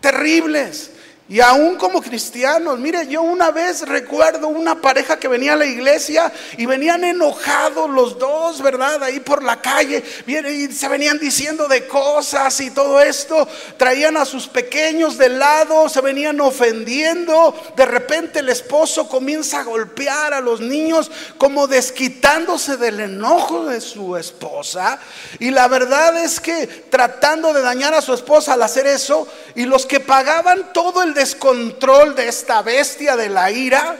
terribles. 0.00 0.92
Y 1.26 1.40
aún 1.40 1.76
como 1.76 2.02
cristianos, 2.02 2.78
mire, 2.78 3.06
yo 3.06 3.22
una 3.22 3.50
vez 3.50 3.80
recuerdo 3.88 4.48
una 4.48 4.82
pareja 4.82 5.18
que 5.18 5.26
venía 5.26 5.54
a 5.54 5.56
la 5.56 5.64
iglesia 5.64 6.30
y 6.58 6.66
venían 6.66 7.02
enojados 7.02 7.88
los 7.88 8.18
dos, 8.18 8.60
¿verdad? 8.60 9.02
Ahí 9.02 9.20
por 9.20 9.42
la 9.42 9.58
calle, 9.62 10.04
y 10.26 10.66
se 10.70 10.86
venían 10.86 11.18
diciendo 11.18 11.66
de 11.66 11.86
cosas 11.86 12.60
y 12.60 12.70
todo 12.70 13.00
esto, 13.00 13.48
traían 13.78 14.18
a 14.18 14.26
sus 14.26 14.48
pequeños 14.48 15.16
de 15.16 15.30
lado, 15.30 15.88
se 15.88 16.02
venían 16.02 16.42
ofendiendo, 16.42 17.58
de 17.74 17.86
repente 17.86 18.40
el 18.40 18.50
esposo 18.50 19.08
comienza 19.08 19.60
a 19.60 19.64
golpear 19.64 20.34
a 20.34 20.42
los 20.42 20.60
niños 20.60 21.10
como 21.38 21.66
desquitándose 21.66 22.76
del 22.76 23.00
enojo 23.00 23.64
de 23.64 23.80
su 23.80 24.14
esposa. 24.18 24.98
Y 25.38 25.50
la 25.50 25.68
verdad 25.68 26.22
es 26.22 26.38
que 26.38 26.66
tratando 26.66 27.54
de 27.54 27.62
dañar 27.62 27.94
a 27.94 28.02
su 28.02 28.12
esposa 28.12 28.52
al 28.52 28.62
hacer 28.62 28.86
eso, 28.86 29.26
y 29.54 29.64
los 29.64 29.86
que 29.86 30.00
pagaban 30.00 30.72
todo 30.74 31.02
descontrol 31.14 32.14
de 32.14 32.28
esta 32.28 32.60
bestia 32.62 33.16
de 33.16 33.28
la 33.28 33.50
ira 33.50 33.96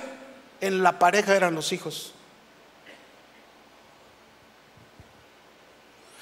en 0.61 0.83
la 0.83 0.99
pareja 0.99 1.35
eran 1.35 1.55
los 1.55 1.73
hijos. 1.73 2.15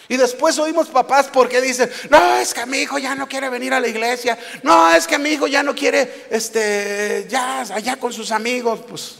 Y 0.08 0.16
después 0.16 0.58
oímos 0.58 0.88
papás 0.88 1.30
porque 1.32 1.60
dicen, 1.62 1.90
no, 2.10 2.36
es 2.36 2.52
que 2.52 2.66
mi 2.66 2.78
hijo 2.78 2.98
ya 2.98 3.14
no 3.14 3.28
quiere 3.28 3.48
venir 3.48 3.72
a 3.72 3.80
la 3.80 3.88
iglesia, 3.88 4.38
no, 4.62 4.94
es 4.94 5.06
que 5.06 5.18
mi 5.18 5.30
hijo 5.30 5.46
ya 5.46 5.62
no 5.62 5.74
quiere, 5.74 6.26
este, 6.30 7.26
ya 7.30 7.60
allá 7.60 7.96
con 7.96 8.12
sus 8.12 8.30
amigos. 8.30 8.80
Pues, 8.86 9.16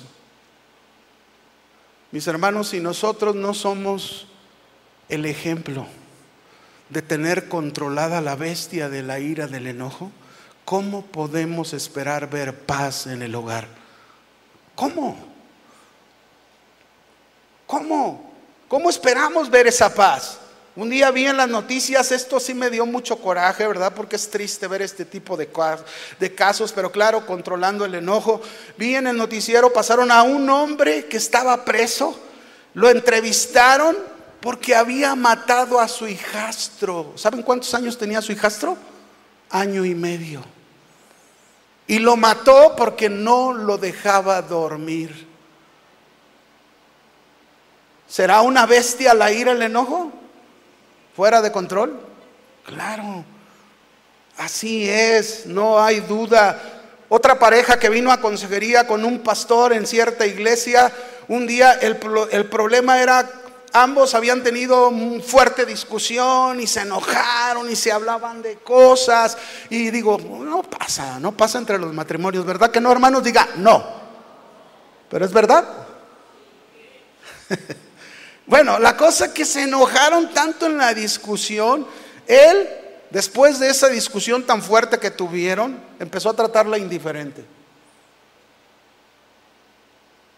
mis 2.10 2.26
hermanos, 2.26 2.68
si 2.68 2.80
nosotros 2.80 3.34
no 3.34 3.54
somos 3.54 4.26
el 5.08 5.24
ejemplo 5.24 5.86
de 6.90 7.00
tener 7.00 7.48
controlada 7.48 8.20
la 8.20 8.36
bestia 8.36 8.90
de 8.90 9.02
la 9.02 9.18
ira, 9.18 9.46
del 9.46 9.68
enojo, 9.68 10.12
¿cómo 10.72 11.02
podemos 11.02 11.74
esperar 11.74 12.30
ver 12.30 12.64
paz 12.64 13.06
en 13.06 13.20
el 13.20 13.34
hogar? 13.34 13.68
¿Cómo? 14.74 15.18
¿Cómo? 17.66 18.32
¿Cómo 18.68 18.88
esperamos 18.88 19.50
ver 19.50 19.66
esa 19.66 19.94
paz? 19.94 20.38
Un 20.74 20.88
día 20.88 21.10
vi 21.10 21.26
en 21.26 21.36
las 21.36 21.50
noticias, 21.50 22.10
esto 22.10 22.40
sí 22.40 22.54
me 22.54 22.70
dio 22.70 22.86
mucho 22.86 23.18
coraje, 23.18 23.66
¿verdad? 23.66 23.92
Porque 23.94 24.16
es 24.16 24.30
triste 24.30 24.66
ver 24.66 24.80
este 24.80 25.04
tipo 25.04 25.36
de, 25.36 25.50
casos, 26.34 26.72
pero 26.72 26.90
claro, 26.90 27.26
controlando 27.26 27.84
el 27.84 27.94
enojo. 27.94 28.40
Vi 28.78 28.94
en 28.94 29.08
el 29.08 29.18
noticiero, 29.18 29.74
pasaron 29.74 30.10
a 30.10 30.22
un 30.22 30.48
hombre 30.48 31.04
que 31.04 31.18
estaba 31.18 31.66
preso, 31.66 32.18
lo 32.72 32.88
entrevistaron 32.88 33.94
porque 34.40 34.74
había 34.74 35.14
matado 35.16 35.78
a 35.78 35.86
su 35.86 36.08
hijastro. 36.08 37.12
¿Saben 37.16 37.42
cuántos 37.42 37.74
años 37.74 37.98
tenía 37.98 38.22
su 38.22 38.32
hijastro? 38.32 38.78
Año 39.50 39.84
y 39.84 39.94
medio. 39.94 40.42
Y 41.86 41.98
lo 41.98 42.16
mató 42.16 42.74
porque 42.76 43.08
no 43.08 43.52
lo 43.52 43.78
dejaba 43.78 44.40
dormir. 44.42 45.28
¿Será 48.08 48.42
una 48.42 48.66
bestia 48.66 49.14
la 49.14 49.32
ira, 49.32 49.52
el 49.52 49.62
enojo? 49.62 50.12
¿Fuera 51.16 51.42
de 51.42 51.50
control? 51.50 51.98
Claro. 52.64 53.24
Así 54.36 54.88
es, 54.88 55.46
no 55.46 55.82
hay 55.82 56.00
duda. 56.00 56.60
Otra 57.08 57.38
pareja 57.38 57.78
que 57.78 57.90
vino 57.90 58.10
a 58.10 58.20
consejería 58.20 58.86
con 58.86 59.04
un 59.04 59.20
pastor 59.20 59.72
en 59.72 59.86
cierta 59.86 60.26
iglesia, 60.26 60.92
un 61.28 61.46
día 61.46 61.72
el, 61.72 61.98
el 62.30 62.46
problema 62.46 63.02
era 63.02 63.41
ambos 63.72 64.14
habían 64.14 64.42
tenido 64.42 64.92
fuerte 65.24 65.64
discusión 65.64 66.60
y 66.60 66.66
se 66.66 66.80
enojaron 66.80 67.70
y 67.70 67.76
se 67.76 67.90
hablaban 67.90 68.42
de 68.42 68.56
cosas. 68.56 69.36
Y 69.70 69.90
digo, 69.90 70.18
no 70.18 70.62
pasa, 70.62 71.18
no 71.18 71.32
pasa 71.32 71.58
entre 71.58 71.78
los 71.78 71.92
matrimonios, 71.92 72.44
¿verdad 72.44 72.70
que 72.70 72.80
no, 72.80 72.92
hermanos? 72.92 73.22
Diga, 73.22 73.48
no. 73.56 73.84
Pero 75.08 75.24
es 75.24 75.32
verdad. 75.32 75.64
bueno, 78.46 78.78
la 78.78 78.96
cosa 78.96 79.32
que 79.32 79.44
se 79.44 79.62
enojaron 79.62 80.32
tanto 80.32 80.66
en 80.66 80.78
la 80.78 80.94
discusión, 80.94 81.86
él, 82.26 82.68
después 83.10 83.58
de 83.58 83.70
esa 83.70 83.88
discusión 83.88 84.44
tan 84.44 84.62
fuerte 84.62 84.98
que 84.98 85.10
tuvieron, 85.10 85.78
empezó 85.98 86.30
a 86.30 86.36
tratarla 86.36 86.78
indiferente. 86.78 87.44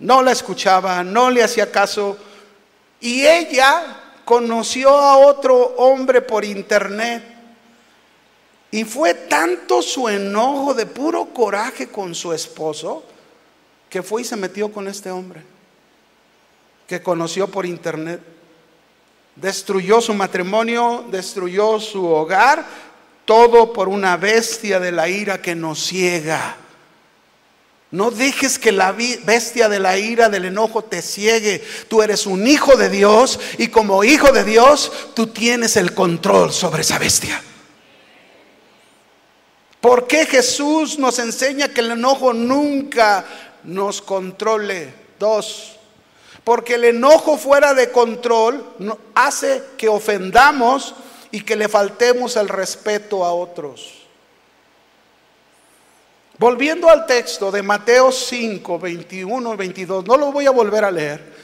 No 0.01 0.23
la 0.23 0.33
escuchaba, 0.33 1.05
no 1.05 1.31
le 1.31 1.43
hacía 1.43 1.71
caso 1.71 2.19
y 3.01 3.27
ella 3.27 4.01
conoció 4.25 4.91
a 4.91 5.19
otro 5.19 5.75
hombre 5.77 6.21
por 6.23 6.45
internet. 6.45 7.23
Y 8.71 8.85
fue 8.85 9.15
tanto 9.15 9.83
su 9.83 10.09
enojo 10.09 10.75
de 10.75 10.87
puro 10.87 11.27
coraje 11.27 11.89
con 11.89 12.15
su 12.15 12.33
esposo 12.33 13.05
que 13.89 14.03
fue 14.03 14.23
y 14.23 14.25
se 14.25 14.37
metió 14.37 14.73
con 14.73 14.89
este 14.89 15.11
hombre 15.11 15.43
que 16.87 17.03
conoció 17.03 17.49
por 17.49 17.67
internet. 17.67 18.21
Destruyó 19.37 20.01
su 20.01 20.15
matrimonio, 20.15 21.05
destruyó 21.11 21.81
su 21.81 22.05
hogar, 22.05 22.65
todo 23.25 23.73
por 23.73 23.89
una 23.89 24.17
bestia 24.17 24.81
de 24.81 24.93
la 24.93 25.09
ira 25.09 25.41
que 25.41 25.55
nos 25.55 25.87
ciega. 25.87 26.57
No 27.95 28.11
dejes 28.11 28.59
que 28.59 28.73
la 28.73 28.91
bestia 28.91 29.69
de 29.69 29.79
la 29.79 29.97
ira, 29.97 30.29
del 30.29 30.47
enojo 30.47 30.83
te 30.83 31.01
ciegue. 31.01 31.63
Tú 31.87 32.03
eres 32.03 32.27
un 32.27 32.45
hijo 32.45 32.77
de 32.77 32.91
Dios 32.91 33.39
y 33.57 33.69
como 33.69 34.03
hijo 34.03 34.33
de 34.33 34.43
Dios 34.43 34.91
tú 35.15 35.29
tienes 35.29 35.77
el 35.77 35.95
control 35.95 36.53
sobre 36.53 36.83
esa 36.83 36.99
bestia. 36.99 37.41
¿Por 39.81 40.09
qué 40.09 40.27
Jesús 40.27 40.99
nos 40.99 41.21
enseña 41.21 41.69
que 41.69 41.83
el 41.83 41.93
enojo 41.93 42.33
nunca 42.33 43.25
nos 43.63 44.03
controle? 44.03 44.93
Dos, 45.21 45.77
porque 46.43 46.75
el 46.75 46.87
enojo 46.87 47.39
fuera 47.39 47.75
de 47.75 47.93
control 47.93 48.75
hace 49.15 49.63
que 49.79 49.89
ofendamos 49.89 50.97
y 51.31 51.43
que 51.43 51.55
le 51.55 51.69
faltemos 51.69 52.35
el 52.35 52.49
respeto 52.49 53.25
a 53.25 53.33
otros. 53.33 54.04
Volviendo 56.39 56.91
al 56.91 57.07
texto 57.07 57.53
de 57.53 57.63
Mateo 57.63 58.11
5, 58.11 58.79
21 58.79 59.55
y 59.55 59.57
22, 59.57 60.05
no 60.05 60.17
lo 60.17 60.33
voy 60.33 60.47
a 60.47 60.51
volver 60.51 60.85
a 60.85 60.91
leer, 60.91 61.35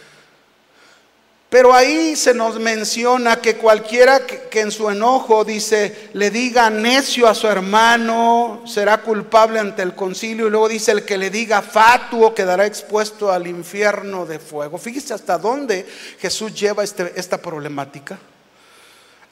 pero 1.48 1.72
ahí 1.72 2.14
se 2.14 2.32
nos 2.32 2.58
menciona 2.58 3.40
que 3.40 3.56
cualquiera 3.56 4.26
que, 4.26 4.60
en 4.60 4.70
su 4.70 4.88
enojo 4.88 5.44
dice, 5.44 6.10
le 6.12 6.30
diga 6.30 6.70
necio 6.70 7.28
a 7.28 7.34
su 7.34 7.46
hermano, 7.46 8.62
será 8.66 9.02
culpable 9.02 9.58
ante 9.60 9.82
el 9.82 9.94
concilio, 9.94 10.46
y 10.46 10.50
luego 10.50 10.68
dice, 10.68 10.92
el 10.92 11.04
que 11.04 11.18
le 11.18 11.30
diga 11.30 11.62
fatuo 11.62 12.34
quedará 12.34 12.66
expuesto 12.66 13.32
al 13.32 13.46
infierno 13.46 14.26
de 14.26 14.38
fuego. 14.38 14.78
Fíjese 14.78 15.14
hasta 15.14 15.38
dónde 15.38 15.86
Jesús 16.20 16.54
lleva 16.54 16.82
este, 16.82 17.12
esta 17.16 17.38
problemática. 17.38 18.18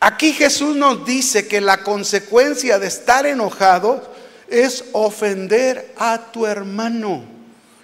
Aquí 0.01 0.33
Jesús 0.33 0.77
nos 0.77 1.05
dice 1.05 1.49
que 1.49 1.61
la 1.61 1.83
consecuencia 1.85 2.79
de 2.79 2.87
estar 2.87 3.27
enojado 3.27 4.18
es 4.49 4.85
ofender 4.93 5.95
a 5.97 6.31
tu 6.33 6.47
hermano. 6.47 7.39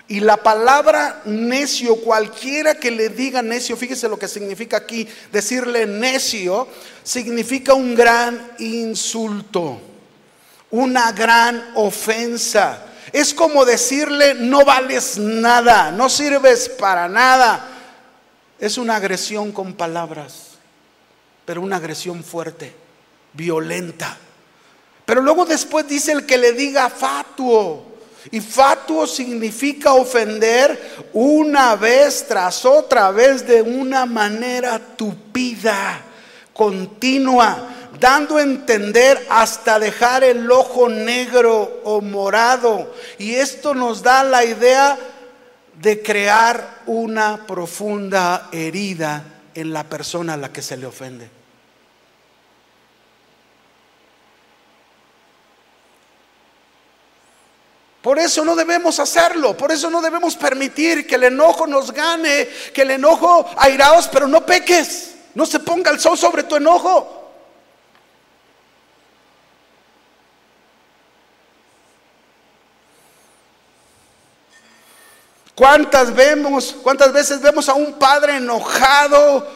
Y 0.07 0.21
la 0.21 0.37
palabra 0.37 1.23
necio, 1.25 1.97
cualquiera 1.97 2.75
que 2.75 2.91
le 2.91 3.09
diga 3.09 3.41
necio, 3.43 3.77
fíjese 3.77 4.09
lo 4.09 4.19
que 4.19 4.29
significa 4.29 4.77
aquí, 4.77 5.09
decirle 5.33 5.87
necio, 5.87 6.69
significa 7.03 7.73
un 7.73 7.95
gran 7.95 8.53
insulto, 8.59 9.81
una 10.71 11.11
gran 11.13 11.73
ofensa. 11.75 12.85
Es 13.13 13.33
como 13.33 13.65
decirle 13.65 14.35
no 14.35 14.65
vales 14.65 15.17
nada, 15.17 15.91
no 15.91 16.11
sirves 16.11 16.69
para 16.69 17.09
nada. 17.09 17.71
Es 18.59 18.77
una 18.77 18.97
agresión 18.97 19.53
con 19.53 19.73
palabras, 19.73 20.51
pero 21.47 21.63
una 21.63 21.77
agresión 21.77 22.23
fuerte, 22.23 22.75
violenta. 23.33 24.19
Pero 25.05 25.21
luego 25.21 25.45
después 25.45 25.87
dice 25.87 26.13
el 26.13 26.27
que 26.27 26.39
le 26.39 26.53
diga 26.53 26.89
fatuo. 26.89 27.95
Y 28.31 28.41
fatuo 28.41 29.07
significa 29.07 29.93
ofender 29.93 31.09
una 31.13 31.77
vez 31.77 32.27
tras 32.27 32.65
otra 32.65 33.11
vez 33.11 33.47
de 33.47 33.61
una 33.61 34.07
manera 34.07 34.79
tupida, 34.79 36.01
continua, 36.55 37.69
dando 38.01 38.39
a 38.39 38.43
entender 38.43 39.27
hasta 39.29 39.79
dejar 39.79 40.25
el 40.25 40.51
ojo 40.51 40.89
negro 40.89 41.83
o 41.85 42.01
morado. 42.01 42.95
Y 43.19 43.35
esto 43.35 43.75
nos 43.75 44.03
da 44.03 44.25
la 44.25 44.43
idea 44.43 44.99
de 45.81 46.03
crear 46.03 46.83
una 46.87 47.47
profunda 47.47 48.49
herida 48.53 49.23
en 49.55 49.73
la 49.73 49.85
persona 49.85 50.35
a 50.35 50.39
la 50.39 50.51
que 50.51 50.63
se 50.63 50.79
le 50.79 50.87
ofende. 50.87 51.44
Por 58.05 58.19
eso 58.19 58.45
no 58.45 58.55
debemos 58.55 59.01
hacerlo, 59.01 59.57
por 59.57 59.73
eso 59.73 59.89
no 59.89 60.03
debemos 60.03 60.37
permitir 60.37 61.07
que 61.07 61.15
el 61.15 61.25
enojo 61.25 61.67
nos 61.67 61.91
gane, 61.91 62.47
que 62.75 62.83
el 62.83 62.91
enojo 62.91 63.49
airaos, 63.57 64.09
pero 64.09 64.29
no 64.29 64.45
peques, 64.45 65.15
no 65.33 65.47
se 65.47 65.59
ponga 65.59 65.91
el 65.91 65.99
sol 65.99 66.19
sobre 66.19 66.43
tu 66.43 66.57
enojo. 66.57 67.33
¿Cuántas 75.55 76.15
vemos, 76.15 76.77
cuántas 76.83 77.11
veces 77.11 77.41
vemos 77.41 77.71
a 77.71 77.73
un 77.73 77.95
padre 77.95 78.37
enojado 78.37 79.51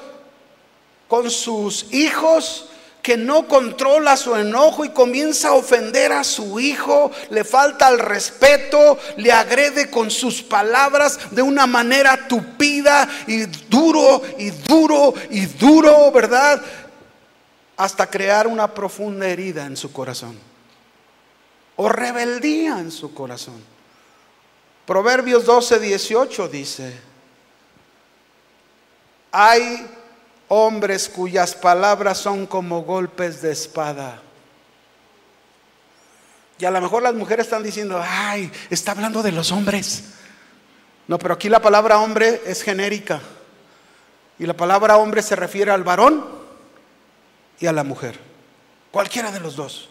con 1.06 1.30
sus 1.30 1.92
hijos 1.92 2.70
que 3.08 3.16
no 3.16 3.48
controla 3.48 4.18
su 4.18 4.36
enojo 4.36 4.84
y 4.84 4.90
comienza 4.90 5.48
a 5.48 5.52
ofender 5.54 6.12
a 6.12 6.22
su 6.22 6.60
hijo, 6.60 7.10
le 7.30 7.42
falta 7.42 7.88
el 7.88 7.98
respeto, 7.98 8.98
le 9.16 9.32
agrede 9.32 9.90
con 9.90 10.10
sus 10.10 10.42
palabras 10.42 11.18
de 11.30 11.40
una 11.40 11.66
manera 11.66 12.28
tupida 12.28 13.08
y 13.26 13.46
duro 13.46 14.20
y 14.36 14.50
duro 14.50 15.14
y 15.30 15.46
duro, 15.46 16.12
¿verdad? 16.12 16.60
Hasta 17.78 18.10
crear 18.10 18.46
una 18.46 18.74
profunda 18.74 19.26
herida 19.26 19.64
en 19.64 19.78
su 19.78 19.90
corazón 19.90 20.38
o 21.76 21.88
rebeldía 21.88 22.78
en 22.78 22.90
su 22.90 23.14
corazón. 23.14 23.64
Proverbios 24.84 25.46
12, 25.46 25.80
18 25.80 26.48
dice, 26.48 27.00
hay 29.32 29.97
hombres 30.48 31.08
cuyas 31.08 31.54
palabras 31.54 32.18
son 32.18 32.46
como 32.46 32.82
golpes 32.82 33.40
de 33.42 33.52
espada. 33.52 34.22
Y 36.58 36.64
a 36.64 36.70
lo 36.70 36.80
mejor 36.80 37.02
las 37.02 37.14
mujeres 37.14 37.46
están 37.46 37.62
diciendo, 37.62 38.02
ay, 38.04 38.50
está 38.68 38.92
hablando 38.92 39.22
de 39.22 39.32
los 39.32 39.52
hombres. 39.52 40.04
No, 41.06 41.18
pero 41.18 41.34
aquí 41.34 41.48
la 41.48 41.62
palabra 41.62 41.98
hombre 42.00 42.42
es 42.46 42.62
genérica. 42.62 43.20
Y 44.38 44.46
la 44.46 44.54
palabra 44.54 44.96
hombre 44.96 45.22
se 45.22 45.36
refiere 45.36 45.70
al 45.70 45.84
varón 45.84 46.24
y 47.60 47.66
a 47.66 47.72
la 47.72 47.84
mujer. 47.84 48.18
Cualquiera 48.90 49.30
de 49.30 49.40
los 49.40 49.56
dos. 49.56 49.88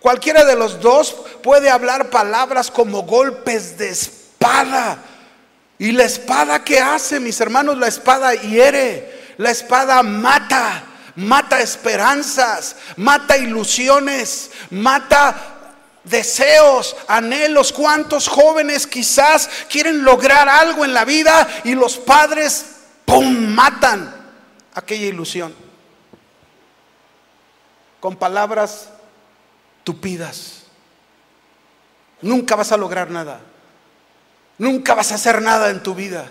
Cualquiera 0.00 0.44
de 0.44 0.56
los 0.56 0.80
dos 0.80 1.14
puede 1.42 1.70
hablar 1.70 2.10
palabras 2.10 2.70
como 2.70 3.02
golpes 3.02 3.78
de 3.78 3.88
espada. 3.88 4.98
¿Y 5.78 5.92
la 5.92 6.04
espada 6.04 6.62
que 6.64 6.78
hace, 6.78 7.20
mis 7.20 7.40
hermanos? 7.40 7.78
La 7.78 7.88
espada 7.88 8.34
hiere, 8.34 9.11
la 9.36 9.50
espada 9.50 10.02
mata, 10.02 10.84
mata 11.16 11.60
esperanzas, 11.60 12.76
mata 12.96 13.36
ilusiones, 13.36 14.50
mata 14.70 15.52
deseos, 16.04 16.96
anhelos. 17.08 17.72
¿Cuántos 17.72 18.28
jóvenes 18.28 18.86
quizás 18.86 19.48
quieren 19.68 20.04
lograr 20.04 20.48
algo 20.48 20.84
en 20.84 20.94
la 20.94 21.04
vida 21.04 21.48
y 21.64 21.74
los 21.74 21.98
padres, 21.98 22.76
¡pum!, 23.04 23.54
matan 23.54 24.14
aquella 24.74 25.06
ilusión? 25.06 25.54
Con 28.00 28.16
palabras 28.16 28.88
tupidas. 29.84 30.62
Nunca 32.20 32.56
vas 32.56 32.72
a 32.72 32.76
lograr 32.76 33.10
nada. 33.10 33.40
Nunca 34.58 34.94
vas 34.94 35.12
a 35.12 35.16
hacer 35.16 35.42
nada 35.42 35.70
en 35.70 35.82
tu 35.82 35.94
vida. 35.94 36.30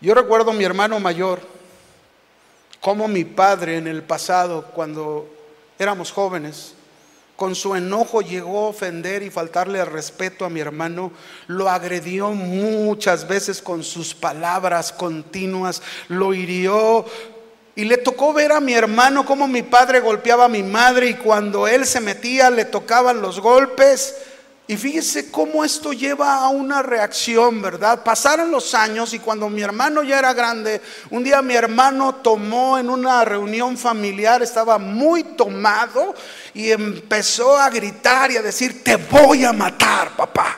Yo 0.00 0.14
recuerdo 0.14 0.52
a 0.52 0.54
mi 0.54 0.64
hermano 0.64 0.98
mayor, 0.98 1.40
como 2.80 3.06
mi 3.06 3.24
padre 3.24 3.76
en 3.76 3.86
el 3.86 4.02
pasado, 4.02 4.64
cuando 4.74 5.28
éramos 5.78 6.10
jóvenes, 6.10 6.74
con 7.36 7.54
su 7.54 7.74
enojo 7.74 8.22
llegó 8.22 8.64
a 8.64 8.68
ofender 8.68 9.22
y 9.22 9.28
faltarle 9.28 9.84
respeto 9.84 10.46
a 10.46 10.50
mi 10.50 10.60
hermano, 10.60 11.12
lo 11.48 11.68
agredió 11.68 12.32
muchas 12.32 13.28
veces 13.28 13.60
con 13.60 13.84
sus 13.84 14.14
palabras 14.14 14.90
continuas, 14.90 15.82
lo 16.08 16.32
hirió. 16.32 17.04
Y 17.76 17.84
le 17.84 17.98
tocó 17.98 18.32
ver 18.32 18.52
a 18.52 18.60
mi 18.60 18.72
hermano 18.72 19.26
cómo 19.26 19.46
mi 19.46 19.62
padre 19.62 20.00
golpeaba 20.00 20.46
a 20.46 20.48
mi 20.48 20.62
madre 20.62 21.08
y 21.08 21.14
cuando 21.14 21.68
él 21.68 21.84
se 21.84 22.00
metía 22.00 22.48
le 22.48 22.64
tocaban 22.64 23.20
los 23.20 23.38
golpes. 23.38 24.14
Y 24.70 24.76
fíjese 24.76 25.32
cómo 25.32 25.64
esto 25.64 25.92
lleva 25.92 26.36
a 26.36 26.48
una 26.48 26.80
reacción, 26.80 27.60
¿verdad? 27.60 28.04
Pasaron 28.04 28.52
los 28.52 28.72
años 28.72 29.12
y 29.12 29.18
cuando 29.18 29.48
mi 29.48 29.62
hermano 29.62 30.04
ya 30.04 30.20
era 30.20 30.32
grande, 30.32 30.80
un 31.10 31.24
día 31.24 31.42
mi 31.42 31.56
hermano 31.56 32.14
tomó 32.14 32.78
en 32.78 32.88
una 32.88 33.24
reunión 33.24 33.76
familiar, 33.76 34.44
estaba 34.44 34.78
muy 34.78 35.24
tomado 35.24 36.14
y 36.54 36.70
empezó 36.70 37.58
a 37.58 37.68
gritar 37.68 38.30
y 38.30 38.36
a 38.36 38.42
decir, 38.42 38.84
te 38.84 38.94
voy 38.94 39.44
a 39.44 39.52
matar, 39.52 40.14
papá. 40.14 40.56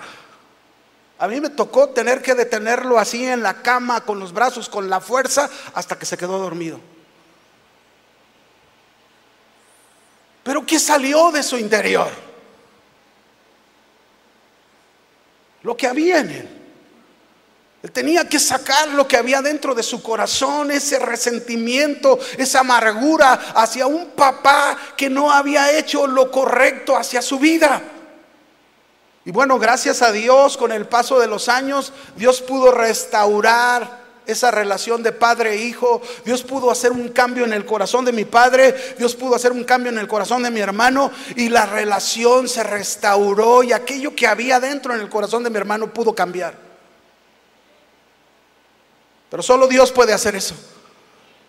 A 1.18 1.26
mí 1.26 1.40
me 1.40 1.48
tocó 1.48 1.88
tener 1.88 2.20
que 2.20 2.34
detenerlo 2.34 2.98
así 2.98 3.24
en 3.24 3.42
la 3.42 3.62
cama, 3.62 4.02
con 4.02 4.20
los 4.20 4.34
brazos, 4.34 4.68
con 4.68 4.90
la 4.90 5.00
fuerza, 5.00 5.48
hasta 5.72 5.98
que 5.98 6.04
se 6.04 6.18
quedó 6.18 6.38
dormido. 6.38 6.78
Pero 10.42 10.66
¿qué 10.66 10.78
salió 10.78 11.32
de 11.32 11.42
su 11.42 11.56
interior? 11.56 12.31
Lo 15.62 15.76
que 15.76 15.86
había 15.86 16.18
en 16.18 16.30
él. 16.30 16.48
Él 17.82 17.90
tenía 17.90 18.28
que 18.28 18.38
sacar 18.38 18.88
lo 18.88 19.08
que 19.08 19.16
había 19.16 19.42
dentro 19.42 19.74
de 19.74 19.82
su 19.82 20.02
corazón, 20.02 20.70
ese 20.70 21.00
resentimiento, 21.00 22.18
esa 22.38 22.60
amargura 22.60 23.32
hacia 23.56 23.86
un 23.86 24.10
papá 24.10 24.76
que 24.96 25.10
no 25.10 25.32
había 25.32 25.76
hecho 25.76 26.06
lo 26.06 26.30
correcto 26.30 26.96
hacia 26.96 27.20
su 27.20 27.40
vida. 27.40 27.82
Y 29.24 29.32
bueno, 29.32 29.58
gracias 29.58 30.00
a 30.02 30.12
Dios, 30.12 30.56
con 30.56 30.70
el 30.70 30.86
paso 30.86 31.18
de 31.18 31.26
los 31.26 31.48
años, 31.48 31.92
Dios 32.16 32.40
pudo 32.40 32.70
restaurar 32.70 34.01
esa 34.26 34.50
relación 34.50 35.02
de 35.02 35.12
padre 35.12 35.52
e 35.54 35.64
hijo. 35.64 36.00
Dios 36.24 36.42
pudo 36.42 36.70
hacer 36.70 36.92
un 36.92 37.08
cambio 37.08 37.44
en 37.44 37.52
el 37.52 37.64
corazón 37.64 38.04
de 38.04 38.12
mi 38.12 38.24
padre, 38.24 38.74
Dios 38.98 39.14
pudo 39.14 39.34
hacer 39.34 39.52
un 39.52 39.64
cambio 39.64 39.90
en 39.90 39.98
el 39.98 40.08
corazón 40.08 40.42
de 40.42 40.50
mi 40.50 40.60
hermano 40.60 41.10
y 41.36 41.48
la 41.48 41.66
relación 41.66 42.48
se 42.48 42.62
restauró 42.62 43.62
y 43.62 43.72
aquello 43.72 44.14
que 44.14 44.26
había 44.26 44.60
dentro 44.60 44.94
en 44.94 45.00
el 45.00 45.08
corazón 45.08 45.42
de 45.42 45.50
mi 45.50 45.56
hermano 45.56 45.92
pudo 45.92 46.14
cambiar. 46.14 46.54
Pero 49.30 49.42
solo 49.42 49.66
Dios 49.66 49.90
puede 49.90 50.12
hacer 50.12 50.36
eso. 50.36 50.54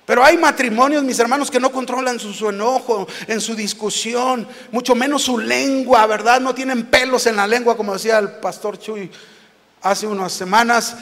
Pero 0.05 0.23
hay 0.23 0.37
matrimonios, 0.37 1.03
mis 1.03 1.19
hermanos, 1.19 1.49
que 1.49 1.61
no 1.61 1.71
controlan 1.71 2.19
su, 2.19 2.33
su, 2.33 2.49
enojo, 2.49 3.07
en 3.27 3.39
su 3.39 3.55
discusión, 3.55 4.45
mucho 4.71 4.95
menos 4.95 5.23
su 5.23 5.37
lengua, 5.37 6.05
¿verdad? 6.07 6.41
No 6.41 6.53
tienen 6.53 6.87
pelos 6.87 7.25
en 7.25 7.37
la 7.37 7.47
lengua, 7.47 7.77
como 7.77 7.93
decía 7.93 8.19
el 8.19 8.31
pastor 8.31 8.77
Chuy 8.77 9.09
hace 9.83 10.07
unas 10.07 10.31
semanas 10.31 10.95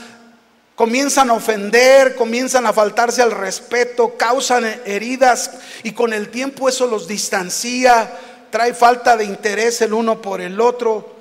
comienzan 0.82 1.30
a 1.30 1.34
ofender, 1.34 2.16
comienzan 2.16 2.66
a 2.66 2.74
faltarse 2.74 3.22
al 3.22 3.30
respeto, 3.30 4.18
causan 4.18 4.66
heridas 4.84 5.52
y 5.84 5.92
con 5.92 6.12
el 6.12 6.30
tiempo 6.30 6.68
eso 6.68 6.88
los 6.88 7.08
distancia, 7.08 8.12
trae 8.50 8.74
falta 8.74 9.16
de 9.16 9.26
interés 9.26 9.80
el 9.82 9.94
uno 9.94 10.24
por 10.24 10.42
el 10.42 10.60
otro. 10.60 11.18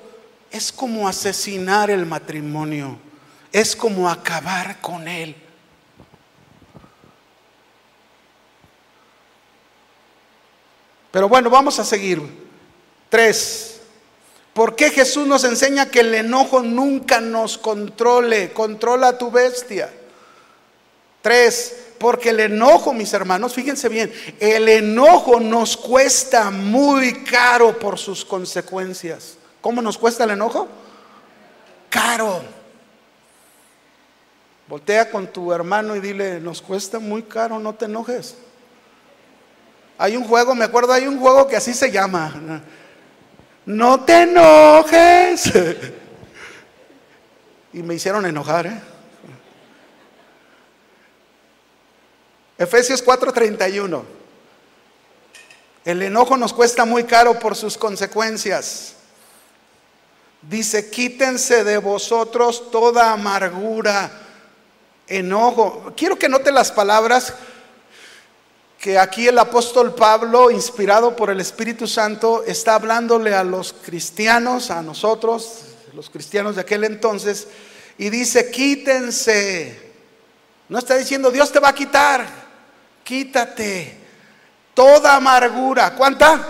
Es 0.49 0.71
como 0.71 1.07
asesinar 1.07 1.91
el 1.91 2.07
matrimonio, 2.07 2.97
es 3.51 3.75
como 3.75 4.09
acabar 4.09 4.81
con 4.81 5.07
él. 5.07 5.35
Pero 11.11 11.29
bueno, 11.29 11.51
vamos 11.51 11.77
a 11.77 11.85
seguir. 11.85 12.19
Tres. 13.09 13.70
¿Por 14.53 14.75
qué 14.75 14.89
Jesús 14.89 15.25
nos 15.27 15.43
enseña 15.45 15.89
que 15.89 16.01
el 16.01 16.13
enojo 16.13 16.61
nunca 16.61 17.21
nos 17.21 17.57
controle? 17.57 18.51
Controla 18.51 19.17
tu 19.17 19.31
bestia. 19.31 19.89
Tres, 21.21 21.77
porque 21.97 22.31
el 22.31 22.39
enojo, 22.41 22.93
mis 22.93 23.13
hermanos, 23.13 23.53
fíjense 23.53 23.87
bien, 23.87 24.11
el 24.39 24.67
enojo 24.67 25.39
nos 25.39 25.77
cuesta 25.77 26.51
muy 26.51 27.23
caro 27.23 27.77
por 27.79 27.97
sus 27.97 28.25
consecuencias. 28.25 29.37
¿Cómo 29.61 29.81
nos 29.81 29.97
cuesta 29.97 30.25
el 30.25 30.31
enojo? 30.31 30.67
Caro. 31.89 32.41
Voltea 34.67 35.09
con 35.11 35.27
tu 35.27 35.53
hermano 35.53 35.95
y 35.95 35.99
dile, 36.01 36.41
nos 36.41 36.61
cuesta 36.61 36.99
muy 36.99 37.23
caro, 37.23 37.59
no 37.59 37.75
te 37.75 37.85
enojes. 37.85 38.35
Hay 39.97 40.17
un 40.17 40.23
juego, 40.23 40.55
me 40.55 40.65
acuerdo, 40.65 40.91
hay 40.91 41.07
un 41.07 41.19
juego 41.19 41.47
que 41.47 41.55
así 41.55 41.73
se 41.73 41.91
llama 41.91 42.63
no 43.65 44.03
te 44.03 44.23
enojes. 44.23 45.51
y 47.73 47.83
me 47.83 47.95
hicieron 47.95 48.25
enojar. 48.25 48.67
¿eh? 48.67 48.81
Efesios 52.57 53.03
4:31. 53.03 54.03
El 55.83 56.03
enojo 56.03 56.37
nos 56.37 56.53
cuesta 56.53 56.85
muy 56.85 57.05
caro 57.05 57.39
por 57.39 57.55
sus 57.55 57.77
consecuencias. 57.77 58.93
Dice, 60.43 60.89
quítense 60.89 61.63
de 61.63 61.77
vosotros 61.77 62.71
toda 62.71 63.11
amargura, 63.11 64.11
enojo. 65.07 65.93
Quiero 65.95 66.17
que 66.17 66.29
note 66.29 66.51
las 66.51 66.71
palabras 66.71 67.33
que 68.81 68.97
aquí 68.97 69.27
el 69.27 69.37
apóstol 69.37 69.93
Pablo, 69.93 70.49
inspirado 70.49 71.15
por 71.15 71.29
el 71.29 71.39
Espíritu 71.39 71.85
Santo, 71.85 72.43
está 72.47 72.73
hablándole 72.73 73.35
a 73.35 73.43
los 73.43 73.73
cristianos, 73.73 74.71
a 74.71 74.81
nosotros, 74.81 75.65
los 75.93 76.09
cristianos 76.09 76.55
de 76.55 76.61
aquel 76.61 76.83
entonces, 76.85 77.47
y 77.99 78.09
dice, 78.09 78.49
quítense. 78.49 79.91
No 80.67 80.79
está 80.79 80.95
diciendo, 80.95 81.29
Dios 81.29 81.51
te 81.51 81.59
va 81.59 81.69
a 81.69 81.75
quitar, 81.75 82.25
quítate 83.03 83.99
toda 84.73 85.15
amargura. 85.15 85.93
¿Cuánta? 85.93 86.43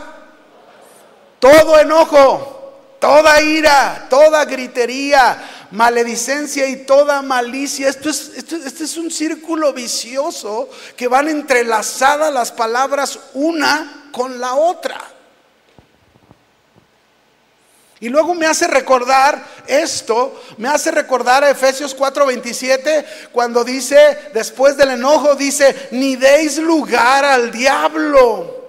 Todo 1.37 1.79
enojo, 1.79 2.95
toda 3.01 3.41
ira, 3.41 4.07
toda 4.09 4.45
gritería, 4.45 5.60
maledicencia 5.71 6.67
y 6.67 6.85
toda 6.85 7.21
malicia. 7.21 7.89
Esto 7.89 8.09
es, 8.09 8.31
esto, 8.35 8.55
este 8.57 8.83
es 8.83 8.97
un 8.97 9.09
círculo 9.09 9.73
vicioso 9.73 10.69
que 10.95 11.07
van 11.07 11.27
entrelazadas 11.27 12.33
las 12.33 12.51
palabras 12.51 13.19
una 13.33 14.09
con 14.11 14.39
la 14.39 14.55
otra. 14.55 15.01
Y 18.01 18.09
luego 18.09 18.33
me 18.33 18.47
hace 18.47 18.65
recordar 18.67 19.45
esto, 19.67 20.41
me 20.57 20.67
hace 20.67 20.89
recordar 20.89 21.43
a 21.43 21.51
Efesios 21.51 21.95
4:27, 21.95 23.05
cuando 23.31 23.63
dice, 23.63 24.17
después 24.33 24.75
del 24.75 24.89
enojo, 24.89 25.35
dice, 25.35 25.89
ni 25.91 26.15
deis 26.15 26.57
lugar 26.57 27.23
al 27.23 27.51
diablo. 27.51 28.60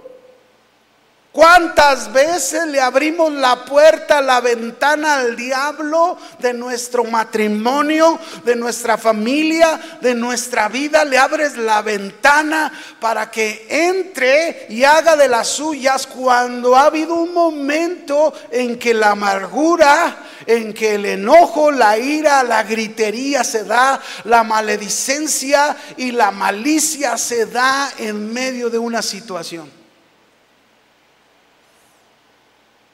¿Cuántas 1.32 2.12
veces 2.12 2.66
le 2.66 2.78
abrimos 2.78 3.32
la 3.32 3.64
puerta, 3.64 4.20
la 4.20 4.42
ventana 4.42 5.16
al 5.16 5.34
diablo 5.34 6.18
de 6.38 6.52
nuestro 6.52 7.04
matrimonio, 7.04 8.18
de 8.44 8.54
nuestra 8.54 8.98
familia, 8.98 9.80
de 10.02 10.14
nuestra 10.14 10.68
vida? 10.68 11.06
Le 11.06 11.16
abres 11.16 11.56
la 11.56 11.80
ventana 11.80 12.70
para 13.00 13.30
que 13.30 13.66
entre 13.70 14.66
y 14.68 14.84
haga 14.84 15.16
de 15.16 15.26
las 15.26 15.48
suyas 15.48 16.06
cuando 16.06 16.76
ha 16.76 16.84
habido 16.84 17.14
un 17.14 17.32
momento 17.32 18.34
en 18.50 18.78
que 18.78 18.92
la 18.92 19.12
amargura, 19.12 20.14
en 20.44 20.74
que 20.74 20.96
el 20.96 21.06
enojo, 21.06 21.70
la 21.70 21.96
ira, 21.96 22.42
la 22.42 22.62
gritería 22.62 23.42
se 23.42 23.64
da, 23.64 23.98
la 24.24 24.44
maledicencia 24.44 25.78
y 25.96 26.12
la 26.12 26.30
malicia 26.30 27.16
se 27.16 27.46
da 27.46 27.90
en 27.96 28.30
medio 28.34 28.68
de 28.68 28.76
una 28.76 29.00
situación. 29.00 29.81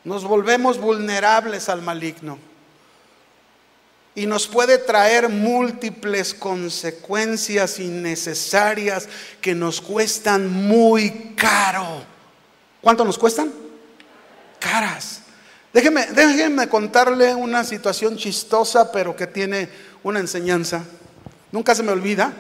Nos 0.05 0.25
volvemos 0.25 0.79
vulnerables 0.79 1.69
al 1.69 1.83
maligno 1.83 2.39
y 4.15 4.27
nos 4.27 4.49
puede 4.49 4.79
traer 4.79 5.29
múltiples 5.29 6.35
consecuencias 6.35 7.79
innecesarias 7.79 9.09
que 9.41 9.55
nos 9.55 9.81
cuestan 9.81 10.51
muy 10.53 11.35
caro. 11.37 12.03
¿Cuánto 12.81 13.05
nos 13.05 13.17
cuestan? 13.17 13.53
Caras. 14.59 15.23
Déjeme, 15.73 16.07
déjeme 16.07 16.69
contarle 16.69 17.35
una 17.35 17.63
situación 17.63 18.17
chistosa, 18.17 18.91
pero 18.91 19.15
que 19.15 19.29
tiene 19.29 19.69
una 20.03 20.19
enseñanza. 20.19 20.85
Nunca 21.53 21.77
se 21.77 21.85
me 21.85 21.93
olvida, 21.93 22.33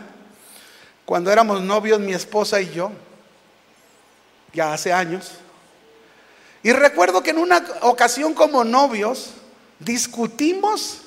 cuando 1.04 1.30
éramos 1.30 1.62
novios, 1.62 2.00
mi 2.00 2.12
esposa 2.12 2.60
y 2.60 2.70
yo, 2.70 2.90
ya 4.52 4.72
hace 4.72 4.92
años, 4.92 5.30
y 6.62 6.72
recuerdo 6.72 7.22
que 7.22 7.30
en 7.30 7.38
una 7.38 7.64
ocasión 7.82 8.34
como 8.34 8.64
novios 8.64 9.34
discutimos. 9.78 11.02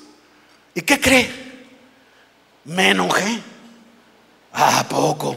¿Y 0.74 0.80
qué 0.80 1.00
cree? 1.00 1.30
Me 2.64 2.90
enojé. 2.90 3.42
¿A 4.52 4.86
poco? 4.88 5.36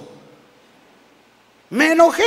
Me 1.69 1.91
enojé, 1.91 2.23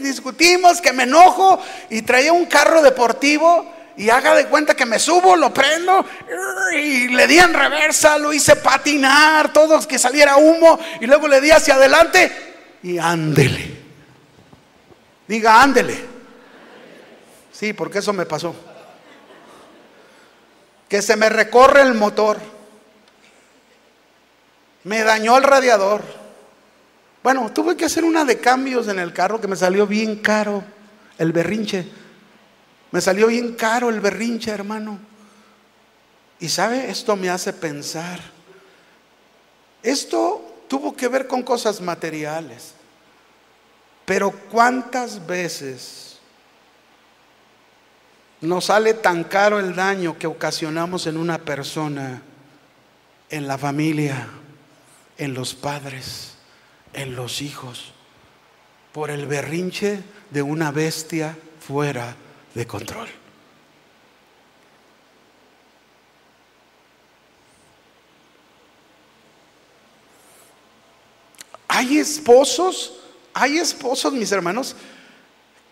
discutimos 0.00 0.80
que 0.80 0.92
me 0.92 1.04
enojo 1.04 1.60
y 1.90 2.02
traía 2.02 2.32
un 2.32 2.46
carro 2.46 2.82
deportivo 2.82 3.72
y 3.96 4.10
haga 4.10 4.34
de 4.34 4.46
cuenta 4.46 4.74
que 4.74 4.86
me 4.86 4.98
subo, 4.98 5.36
lo 5.36 5.52
prendo 5.52 6.04
y 6.74 7.08
le 7.08 7.26
di 7.26 7.38
en 7.38 7.54
reversa, 7.54 8.18
lo 8.18 8.32
hice 8.32 8.56
patinar, 8.56 9.52
todos 9.52 9.86
que 9.86 9.98
saliera 9.98 10.36
humo 10.36 10.78
y 11.00 11.06
luego 11.06 11.28
le 11.28 11.40
di 11.40 11.50
hacia 11.50 11.74
adelante 11.74 12.32
y 12.82 12.98
ándele. 12.98 13.76
Diga, 15.28 15.62
ándele. 15.62 16.15
Sí, 17.56 17.72
porque 17.72 18.00
eso 18.00 18.12
me 18.12 18.26
pasó. 18.26 18.54
Que 20.90 21.00
se 21.00 21.16
me 21.16 21.30
recorre 21.30 21.80
el 21.80 21.94
motor. 21.94 22.38
Me 24.84 25.02
dañó 25.02 25.38
el 25.38 25.42
radiador. 25.42 26.02
Bueno, 27.22 27.50
tuve 27.54 27.74
que 27.74 27.86
hacer 27.86 28.04
una 28.04 28.26
de 28.26 28.38
cambios 28.40 28.88
en 28.88 28.98
el 28.98 29.14
carro 29.14 29.40
que 29.40 29.48
me 29.48 29.56
salió 29.56 29.86
bien 29.86 30.16
caro 30.16 30.64
el 31.16 31.32
berrinche. 31.32 31.88
Me 32.90 33.00
salió 33.00 33.28
bien 33.28 33.54
caro 33.54 33.88
el 33.88 34.00
berrinche, 34.00 34.50
hermano. 34.50 34.98
Y 36.38 36.50
sabe, 36.50 36.90
esto 36.90 37.16
me 37.16 37.30
hace 37.30 37.54
pensar. 37.54 38.20
Esto 39.82 40.64
tuvo 40.68 40.94
que 40.94 41.08
ver 41.08 41.26
con 41.26 41.42
cosas 41.42 41.80
materiales. 41.80 42.74
Pero 44.04 44.30
¿cuántas 44.30 45.26
veces 45.26 46.05
nos 48.40 48.66
sale 48.66 48.94
tan 48.94 49.24
caro 49.24 49.58
el 49.58 49.74
daño 49.74 50.18
que 50.18 50.26
ocasionamos 50.26 51.06
en 51.06 51.16
una 51.16 51.38
persona, 51.38 52.22
en 53.30 53.46
la 53.46 53.58
familia, 53.58 54.28
en 55.18 55.34
los 55.34 55.54
padres, 55.54 56.34
en 56.92 57.16
los 57.16 57.40
hijos, 57.42 57.92
por 58.92 59.10
el 59.10 59.26
berrinche 59.26 60.02
de 60.30 60.42
una 60.42 60.70
bestia 60.70 61.36
fuera 61.60 62.14
de 62.54 62.66
control. 62.66 63.08
Hay 71.68 71.98
esposos, 71.98 72.94
hay 73.34 73.58
esposos, 73.58 74.12
mis 74.12 74.32
hermanos, 74.32 74.76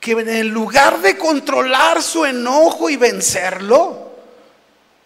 que 0.04 0.12
en 0.12 0.50
lugar 0.50 1.00
de 1.00 1.16
controlar 1.16 2.02
su 2.02 2.26
enojo 2.26 2.90
y 2.90 2.96
vencerlo, 2.98 4.12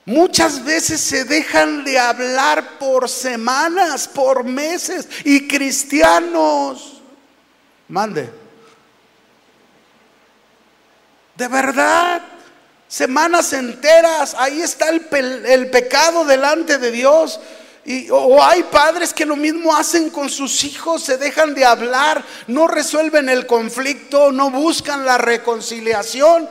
muchas 0.07 0.65
veces 0.65 1.01
se 1.01 1.25
dejan 1.25 1.85
de 1.85 2.01
hablar 2.01 2.81
por 2.81 3.09
semanas, 3.09 4.09
por 4.09 4.43
meses, 4.43 5.09
y 5.23 5.47
cristianos, 5.47 7.01
mande, 7.87 8.29
de 11.37 11.47
verdad, 11.47 12.21
semanas 12.89 13.53
enteras, 13.53 14.35
ahí 14.37 14.63
está 14.63 14.89
el, 14.89 15.07
el 15.47 15.71
pecado 15.71 16.25
delante 16.25 16.77
de 16.79 16.91
Dios 16.91 17.39
o 18.11 18.43
hay 18.43 18.65
padres 18.65 19.15
que 19.15 19.25
lo 19.25 19.37
mismo 19.37 19.75
hacen 19.75 20.11
con 20.11 20.29
sus 20.29 20.65
hijos, 20.65 21.03
se 21.03 21.17
dejan 21.17 21.55
de 21.55 21.65
hablar, 21.65 22.23
no 22.47 22.69
resuelven 22.69 23.29
el 23.29 23.47
conflicto, 23.47 24.31
no 24.31 24.51
buscan 24.51 25.07
la 25.07 25.17
reconciliación. 25.17 26.49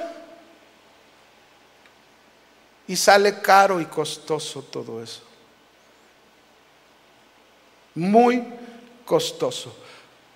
Y 2.87 2.95
sale 2.95 3.41
caro 3.41 3.79
y 3.81 3.85
costoso 3.85 4.63
todo 4.63 5.03
eso. 5.03 5.21
Muy 7.93 8.43
costoso. 9.05 9.75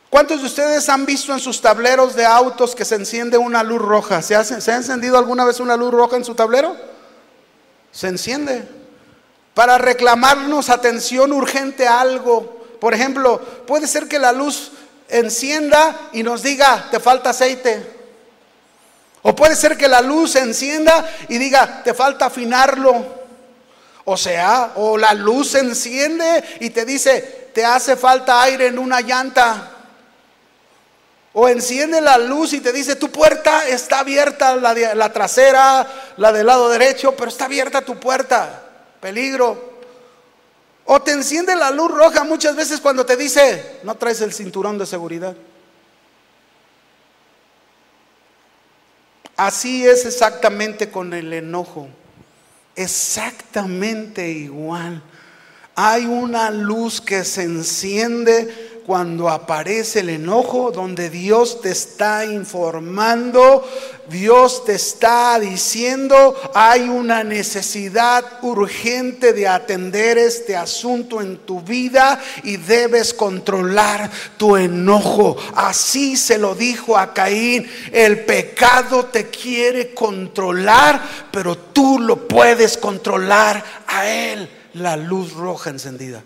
¿Cuántos 0.10 0.42
de 0.42 0.48
ustedes 0.48 0.90
han 0.90 1.06
visto 1.06 1.32
en 1.32 1.40
sus 1.40 1.62
tableros 1.62 2.16
de 2.16 2.26
autos 2.26 2.76
que 2.76 2.84
se 2.84 2.96
enciende 2.96 3.38
una 3.38 3.64
luz 3.64 3.82
roja? 3.82 4.22
¿Se 4.22 4.36
ha, 4.36 4.44
¿Se 4.44 4.72
ha 4.72 4.76
encendido 4.76 5.18
alguna 5.18 5.46
vez 5.46 5.60
una 5.62 5.78
luz 5.78 5.92
roja 5.92 6.18
en 6.18 6.26
su 6.26 6.36
tablero? 6.36 6.76
Se 7.92 8.08
enciende 8.08 8.81
para 9.54 9.78
reclamarnos 9.78 10.70
atención 10.70 11.34
urgente 11.34 11.88
a 11.88 12.02
algo. 12.02 12.62
Por 12.80 12.94
ejemplo, 12.94 13.40
puede 13.68 13.88
ser 13.88 14.08
que 14.08 14.20
la 14.20 14.32
luz 14.32 14.72
encienda 15.10 16.10
y 16.14 16.24
nos 16.24 16.42
diga, 16.42 16.88
te 16.90 17.00
falta 17.00 17.32
aceite. 17.32 18.00
O 19.24 19.36
puede 19.36 19.56
ser 19.56 19.78
que 19.78 19.88
la 19.88 20.02
luz 20.02 20.36
encienda 20.36 21.08
y 21.28 21.38
diga, 21.38 21.84
te 21.84 21.94
falta 21.94 22.28
afinarlo. 22.28 23.22
O 24.06 24.18
sea, 24.18 24.72
o 24.76 24.98
la 24.98 25.14
luz 25.14 25.54
enciende 25.54 26.44
y 26.60 26.72
te 26.72 26.86
dice, 26.86 27.50
te 27.54 27.64
hace 27.64 27.96
falta 27.96 28.42
aire 28.42 28.68
en 28.68 28.80
una 28.80 29.02
llanta. 29.02 29.70
O 31.34 31.48
enciende 31.48 32.02
la 32.02 32.18
luz 32.18 32.54
y 32.54 32.62
te 32.62 32.74
dice, 32.74 32.96
tu 32.96 33.12
puerta 33.12 33.68
está 33.68 34.00
abierta, 34.00 34.56
la, 34.56 34.74
la 34.74 35.14
trasera, 35.14 35.88
la 36.18 36.32
del 36.32 36.48
lado 36.48 36.70
derecho, 36.70 37.16
pero 37.16 37.30
está 37.30 37.46
abierta 37.46 37.82
tu 37.82 38.00
puerta 38.00 38.71
peligro. 39.02 39.72
O 40.86 41.02
te 41.02 41.12
enciende 41.12 41.56
la 41.56 41.72
luz 41.72 41.92
roja 41.92 42.24
muchas 42.24 42.56
veces 42.56 42.80
cuando 42.80 43.06
te 43.06 43.18
dice, 43.18 43.80
no 43.84 43.96
traes 43.96 44.22
el 44.22 44.34
cinturón 44.34 44.78
de 44.78 44.86
seguridad. 44.86 45.36
Así 49.36 49.88
es 49.88 50.06
exactamente 50.06 50.90
con 50.92 51.14
el 51.14 51.34
enojo. 51.34 51.88
Exactamente 52.76 54.30
igual. 54.30 55.02
Hay 55.76 56.06
una 56.06 56.52
luz 56.52 57.02
que 57.02 57.24
se 57.24 57.44
enciende 57.44 58.71
cuando 58.86 59.30
aparece 59.30 60.00
el 60.00 60.10
enojo, 60.10 60.72
donde 60.72 61.10
Dios 61.10 61.62
te 61.62 61.72
está 61.72 62.26
informando, 62.26 63.68
Dios 64.10 64.66
te 64.66 64.74
está 64.74 65.40
diciendo, 65.40 66.36
hay 66.54 66.90
una 66.90 67.24
necesidad 67.24 68.26
urgente 68.42 69.34
de 69.34 69.48
atender 69.48 70.18
este 70.18 70.56
asunto 70.56 71.22
en 71.22 71.38
tu 71.38 71.62
vida 71.62 72.20
y 72.44 72.58
debes 72.58 73.14
controlar 73.14 74.10
tu 74.38 74.58
enojo. 74.58 75.38
Así 75.56 76.18
se 76.18 76.38
lo 76.38 76.56
dijo 76.56 76.98
a 76.98 77.14
Caín, 77.14 77.68
el 77.92 78.26
pecado 78.26 79.06
te 79.06 79.30
quiere 79.30 79.94
controlar, 79.94 81.02
pero 81.32 81.58
tú 81.58 82.00
lo 82.00 82.28
puedes 82.28 82.78
controlar 82.78 83.64
a 83.88 84.10
él, 84.10 84.50
la 84.74 84.98
luz 84.98 85.34
roja 85.34 85.70
encendida. 85.70 86.24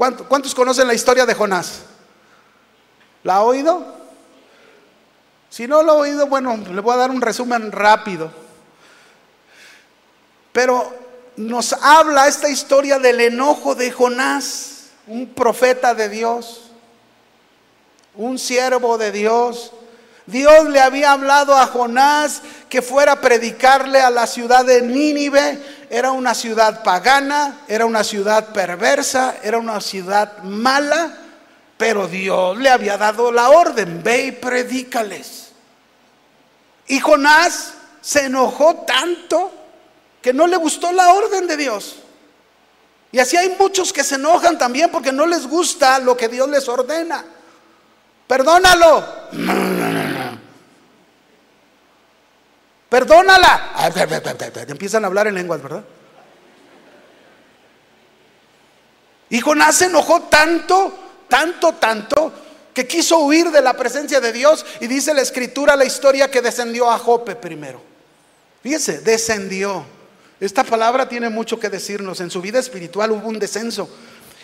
¿Cuántos 0.00 0.54
conocen 0.54 0.86
la 0.86 0.94
historia 0.94 1.26
de 1.26 1.34
Jonás? 1.34 1.80
¿La 3.22 3.34
ha 3.34 3.42
oído? 3.42 3.84
Si 5.50 5.66
no 5.66 5.82
lo 5.82 5.92
ha 5.92 5.96
oído, 5.96 6.26
bueno, 6.26 6.56
le 6.56 6.80
voy 6.80 6.94
a 6.94 6.96
dar 6.96 7.10
un 7.10 7.20
resumen 7.20 7.70
rápido. 7.70 8.32
Pero 10.52 10.90
nos 11.36 11.74
habla 11.74 12.28
esta 12.28 12.48
historia 12.48 12.98
del 12.98 13.20
enojo 13.20 13.74
de 13.74 13.90
Jonás, 13.90 14.86
un 15.06 15.34
profeta 15.34 15.92
de 15.92 16.08
Dios, 16.08 16.70
un 18.14 18.38
siervo 18.38 18.96
de 18.96 19.12
Dios. 19.12 19.70
Dios 20.24 20.66
le 20.70 20.80
había 20.80 21.12
hablado 21.12 21.54
a 21.54 21.66
Jonás 21.66 22.40
que 22.70 22.80
fuera 22.80 23.12
a 23.12 23.20
predicarle 23.20 24.00
a 24.00 24.08
la 24.08 24.26
ciudad 24.26 24.64
de 24.64 24.80
Nínive 24.80 25.79
era 25.92 26.12
una 26.12 26.36
ciudad 26.36 26.84
pagana, 26.84 27.62
era 27.66 27.84
una 27.84 28.04
ciudad 28.04 28.52
perversa, 28.52 29.38
era 29.42 29.58
una 29.58 29.80
ciudad 29.80 30.38
mala, 30.44 31.18
pero 31.76 32.06
Dios 32.06 32.56
le 32.58 32.70
había 32.70 32.96
dado 32.96 33.32
la 33.32 33.50
orden, 33.50 34.00
ve 34.00 34.26
y 34.26 34.32
predícales. 34.32 35.50
Y 36.86 37.00
Jonás 37.00 37.74
se 38.00 38.26
enojó 38.26 38.84
tanto 38.86 39.52
que 40.22 40.32
no 40.32 40.46
le 40.46 40.56
gustó 40.58 40.92
la 40.92 41.12
orden 41.12 41.48
de 41.48 41.56
Dios. 41.56 41.96
Y 43.10 43.18
así 43.18 43.36
hay 43.36 43.56
muchos 43.58 43.92
que 43.92 44.04
se 44.04 44.14
enojan 44.14 44.56
también 44.58 44.92
porque 44.92 45.10
no 45.10 45.26
les 45.26 45.44
gusta 45.44 45.98
lo 45.98 46.16
que 46.16 46.28
Dios 46.28 46.48
les 46.48 46.68
ordena. 46.68 47.24
Perdónalo. 48.28 49.04
Perdónala. 52.90 53.72
Empiezan 54.68 55.04
a 55.04 55.06
hablar 55.06 55.28
en 55.28 55.36
lenguas, 55.36 55.62
¿verdad? 55.62 55.84
Y 59.30 59.40
Jonás 59.40 59.76
se 59.76 59.84
enojó 59.86 60.22
tanto, 60.22 60.92
tanto, 61.28 61.74
tanto, 61.74 62.32
que 62.74 62.88
quiso 62.88 63.20
huir 63.20 63.52
de 63.52 63.62
la 63.62 63.74
presencia 63.74 64.20
de 64.20 64.32
Dios. 64.32 64.66
Y 64.80 64.88
dice 64.88 65.14
la 65.14 65.22
escritura, 65.22 65.76
la 65.76 65.84
historia, 65.84 66.30
que 66.30 66.42
descendió 66.42 66.90
a 66.90 66.98
Jope 66.98 67.36
primero. 67.36 67.80
Fíjese, 68.60 68.98
descendió. 68.98 69.86
Esta 70.40 70.64
palabra 70.64 71.08
tiene 71.08 71.28
mucho 71.28 71.60
que 71.60 71.68
decirnos. 71.68 72.20
En 72.20 72.30
su 72.30 72.42
vida 72.42 72.58
espiritual 72.58 73.12
hubo 73.12 73.28
un 73.28 73.38
descenso. 73.38 73.88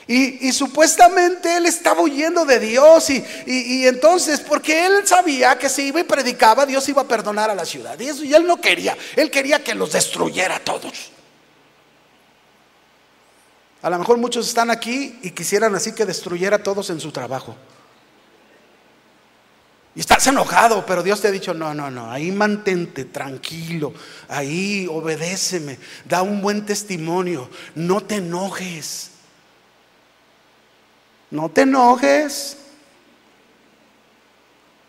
Y, 0.09 0.53
supuestamente 0.53 1.57
él 1.57 1.67
estaba 1.67 2.01
huyendo 2.01 2.45
de 2.45 2.61
Dios 2.61 3.11
y, 3.11 3.25
y, 3.45 3.87
entonces, 3.89 4.39
porque 4.39 4.87
él 4.87 5.05
sabía 5.05 5.59
que 5.59 5.69
si 5.69 5.89
iba 5.89 5.99
y 5.99 6.05
predicaba, 6.05 6.65
Dios 6.65 6.89
iba 6.89 7.03
a 7.03 7.09
perdonar 7.09 7.51
a 7.51 7.57
la 7.57 7.65
ciudad. 7.65 7.99
Y 7.99 8.09
eso 8.09 8.23
y 8.23 8.33
él 8.33 8.47
no 8.47 8.61
quería, 8.61 8.97
él 9.17 9.31
quería 9.33 9.65
que 9.65 9.75
los 9.75 9.93
destruyera 9.93 10.57
a 10.57 10.61
todos. 10.61 11.11
A 13.83 13.91
lo 13.91 13.99
mejor 13.99 14.19
muchos 14.19 14.47
están 14.47 14.71
aquí 14.71 15.19
y 15.23 15.31
quisieran 15.31 15.75
así 15.75 15.93
que 15.93 16.05
destruyera 16.07 16.57
a 16.57 16.63
todos 16.63 16.89
en 16.91 17.01
su 17.01 17.11
trabajo. 17.11 17.57
Y 19.97 20.01
estás 20.01 20.27
enojado, 20.27 20.85
pero 20.87 21.03
Dios 21.03 21.21
te 21.21 21.29
ha 21.29 21.31
dicho, 21.33 21.55
no, 21.55 21.75
no, 21.75 21.91
no, 21.91 22.13
ahí 22.13 22.31
mantente 22.31 23.07
tranquilo, 23.07 23.95
ahí 24.29 24.87
obedéceme, 24.91 25.79
da 26.05 26.23
un 26.23 26.43
buen 26.43 26.67
testimonio, 26.67 27.49
no 27.75 28.03
te 28.03 28.17
enojes. 28.17 29.16
No 31.31 31.51
te 31.51 31.63
enojes. 31.63 32.57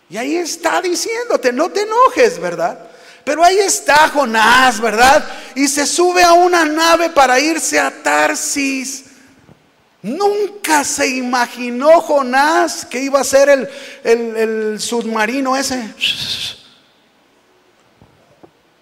Y 0.09 0.17
ahí 0.17 0.35
está 0.38 0.81
diciéndote, 0.81 1.51
no 1.51 1.69
te 1.69 1.81
enojes, 1.81 2.39
¿verdad? 2.39 2.79
Pero 3.23 3.43
ahí 3.43 3.57
está 3.57 4.07
Jonás, 4.07 4.79
¿verdad? 4.79 5.27
Y 5.55 5.67
se 5.67 5.85
sube 5.85 6.23
a 6.23 6.31
una 6.31 6.63
nave 6.63 7.09
para 7.09 7.39
irse 7.39 7.77
a 7.77 7.91
Tarsis. 8.01 9.03
Nunca 10.01 10.85
se 10.85 11.07
imaginó 11.07 11.99
Jonás 11.99 12.85
que 12.85 13.01
iba 13.01 13.19
a 13.19 13.25
ser 13.25 13.49
el, 13.49 13.69
el 14.05 14.79
submarino 14.79 15.57
ese. 15.57 15.93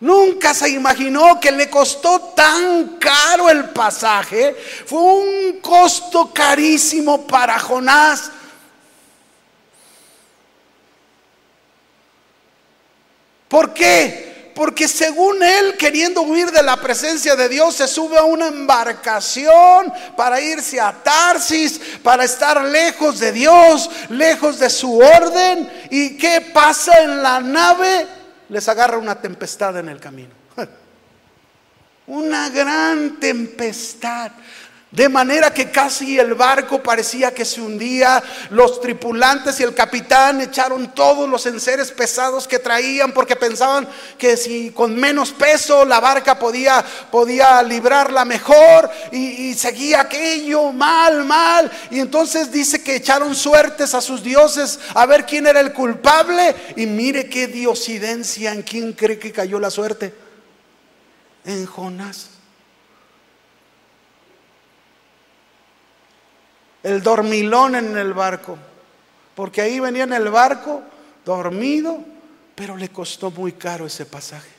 Nunca 0.01 0.53
se 0.53 0.69
imaginó 0.69 1.39
que 1.39 1.51
le 1.51 1.69
costó 1.69 2.19
tan 2.35 2.97
caro 2.97 3.49
el 3.49 3.69
pasaje. 3.69 4.55
Fue 4.85 4.99
un 4.99 5.59
costo 5.61 6.33
carísimo 6.33 7.25
para 7.25 7.57
Jonás. 7.59 8.31
¿Por 13.47 13.73
qué? 13.73 14.51
Porque 14.53 14.87
según 14.87 15.41
él, 15.43 15.75
queriendo 15.77 16.21
huir 16.21 16.51
de 16.51 16.63
la 16.63 16.77
presencia 16.77 17.35
de 17.35 17.47
Dios, 17.47 17.75
se 17.75 17.87
sube 17.87 18.17
a 18.17 18.23
una 18.23 18.47
embarcación 18.47 19.93
para 20.15 20.41
irse 20.41 20.79
a 20.79 20.91
Tarsis, 21.03 21.79
para 22.03 22.23
estar 22.23 22.61
lejos 22.63 23.19
de 23.19 23.31
Dios, 23.31 23.89
lejos 24.09 24.59
de 24.59 24.69
su 24.69 24.97
orden. 24.97 25.69
¿Y 25.89 26.17
qué 26.17 26.41
pasa 26.41 27.01
en 27.01 27.21
la 27.21 27.39
nave? 27.39 28.07
Les 28.49 28.67
agarra 28.67 28.97
una 28.97 29.21
tempestad 29.21 29.77
en 29.77 29.89
el 29.89 29.99
camino. 29.99 30.33
Una 32.07 32.49
gran 32.49 33.19
tempestad. 33.19 34.31
De 34.91 35.09
manera 35.09 35.53
que 35.53 35.71
casi 35.71 36.17
el 36.19 36.36
barco 36.36 36.81
parecía 36.81 37.33
que 37.33 37.43
se 37.43 37.59
hundía. 37.59 38.23
Los 38.51 38.79
tripulantes 38.79 39.59
y 39.59 39.63
el 39.63 39.73
capitán 39.73 40.39
echaron 40.39 40.93
todos 40.93 41.27
los 41.27 41.45
enseres 41.47 41.91
pesados 41.91 42.47
que 42.47 42.59
traían 42.59 43.11
porque 43.11 43.36
pensaban 43.36 43.88
que 44.17 44.38
si 44.38 44.71
con 44.71 44.95
menos 44.95 45.31
peso 45.31 45.83
la 45.83 45.99
barca 45.99 46.39
podía, 46.39 46.86
podía 47.11 47.61
librarla 47.63 48.23
mejor. 48.23 48.89
Y, 49.11 49.53
seguía 49.55 50.01
aquello 50.01 50.71
mal, 50.71 51.25
mal. 51.25 51.69
Y 51.89 51.99
entonces 51.99 52.51
dice 52.51 52.81
que 52.81 52.95
echaron 52.95 53.36
suertes 53.36 53.93
a 53.95 54.01
sus 54.01 54.23
dioses 54.23 54.79
a 54.93 55.05
ver 55.05 55.25
quién 55.25 55.47
era 55.47 55.59
el 55.59 55.73
culpable. 55.73 56.55
Y 56.77 56.86
mire 56.86 57.27
qué 57.27 57.47
diosidencia. 57.47 58.53
¿En 58.53 58.61
quién 58.61 58.93
cree 58.93 59.19
que 59.19 59.33
cayó 59.33 59.59
la 59.59 59.71
suerte? 59.71 60.13
En 61.43 61.65
Jonás. 61.65 62.34
El 66.86 67.01
dormilón 67.01 67.73
en 67.73 67.97
el 67.97 68.13
barco, 68.13 68.59
porque 69.33 69.59
ahí 69.59 69.79
venía 69.79 70.03
en 70.03 70.13
el 70.13 70.29
barco 70.29 70.83
dormido, 71.25 71.99
pero 72.53 72.77
le 72.77 72.89
costó 72.89 73.31
muy 73.31 73.53
caro 73.53 73.88
ese 73.88 74.05
pasaje, 74.05 74.51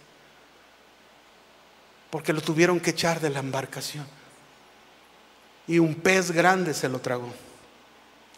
porque 2.11 2.33
lo 2.33 2.41
tuvieron 2.41 2.81
que 2.81 2.91
echar 2.91 3.21
de 3.21 3.31
la 3.31 3.39
embarcación 3.39 4.05
y 5.69 5.79
un 5.79 5.95
pez 5.95 6.33
grande 6.33 6.75
se 6.75 6.89
lo 6.89 6.99
tragó. 6.99 7.33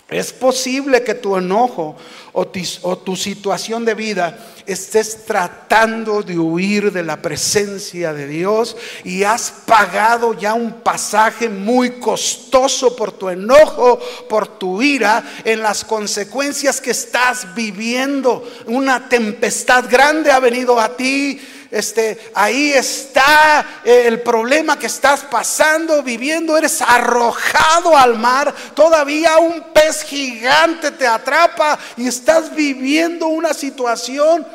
Es 0.09 0.33
posible 0.33 1.05
que 1.05 1.15
tu 1.15 1.37
enojo 1.37 1.95
o, 2.33 2.47
tu 2.47 3.15
situación 3.15 3.85
de 3.85 3.93
vida 3.93 4.39
estés 4.65 5.27
tratando 5.27 6.23
de 6.23 6.39
huir 6.39 6.91
de 6.93 7.03
la 7.03 7.21
presencia 7.21 8.15
de 8.15 8.27
Dios 8.27 8.75
y 9.05 9.25
has 9.25 9.51
pagado 9.67 10.33
ya 10.33 10.55
un 10.55 10.81
pasaje 10.81 11.51
muy 11.51 12.01
costoso 12.01 12.97
por 12.97 13.13
tu 13.13 13.29
enojo, 13.29 13.99
por 14.31 14.49
tu 14.59 14.81
ira, 14.81 15.23
en 15.45 15.61
las 15.61 15.85
consecuencias 15.85 16.81
que 16.81 16.93
estás 16.93 17.55
viviendo. 17.55 18.49
Una 18.65 19.11
tempestad 19.11 19.91
grande 19.91 20.31
ha 20.31 20.41
venido 20.41 20.81
a 20.81 20.97
ti 20.97 21.39
este, 21.71 22.31
ahí 22.35 22.73
está 22.73 23.81
eh, 23.85 24.05
el 24.07 24.23
problema 24.23 24.79
que 24.79 24.87
estás 24.87 25.21
pasando, 25.21 26.03
viviendo, 26.03 26.57
eres 26.57 26.81
arrojado 26.81 27.97
al 27.97 28.19
mar, 28.19 28.55
todavía 28.75 29.39
un 29.39 29.73
pez 29.75 30.03
gigante 30.03 30.91
te 30.93 31.07
atrapa 31.07 31.79
y 31.97 32.09
estás 32.09 32.55
viviendo 32.55 33.27
una 33.27 33.53
situación 33.53 34.47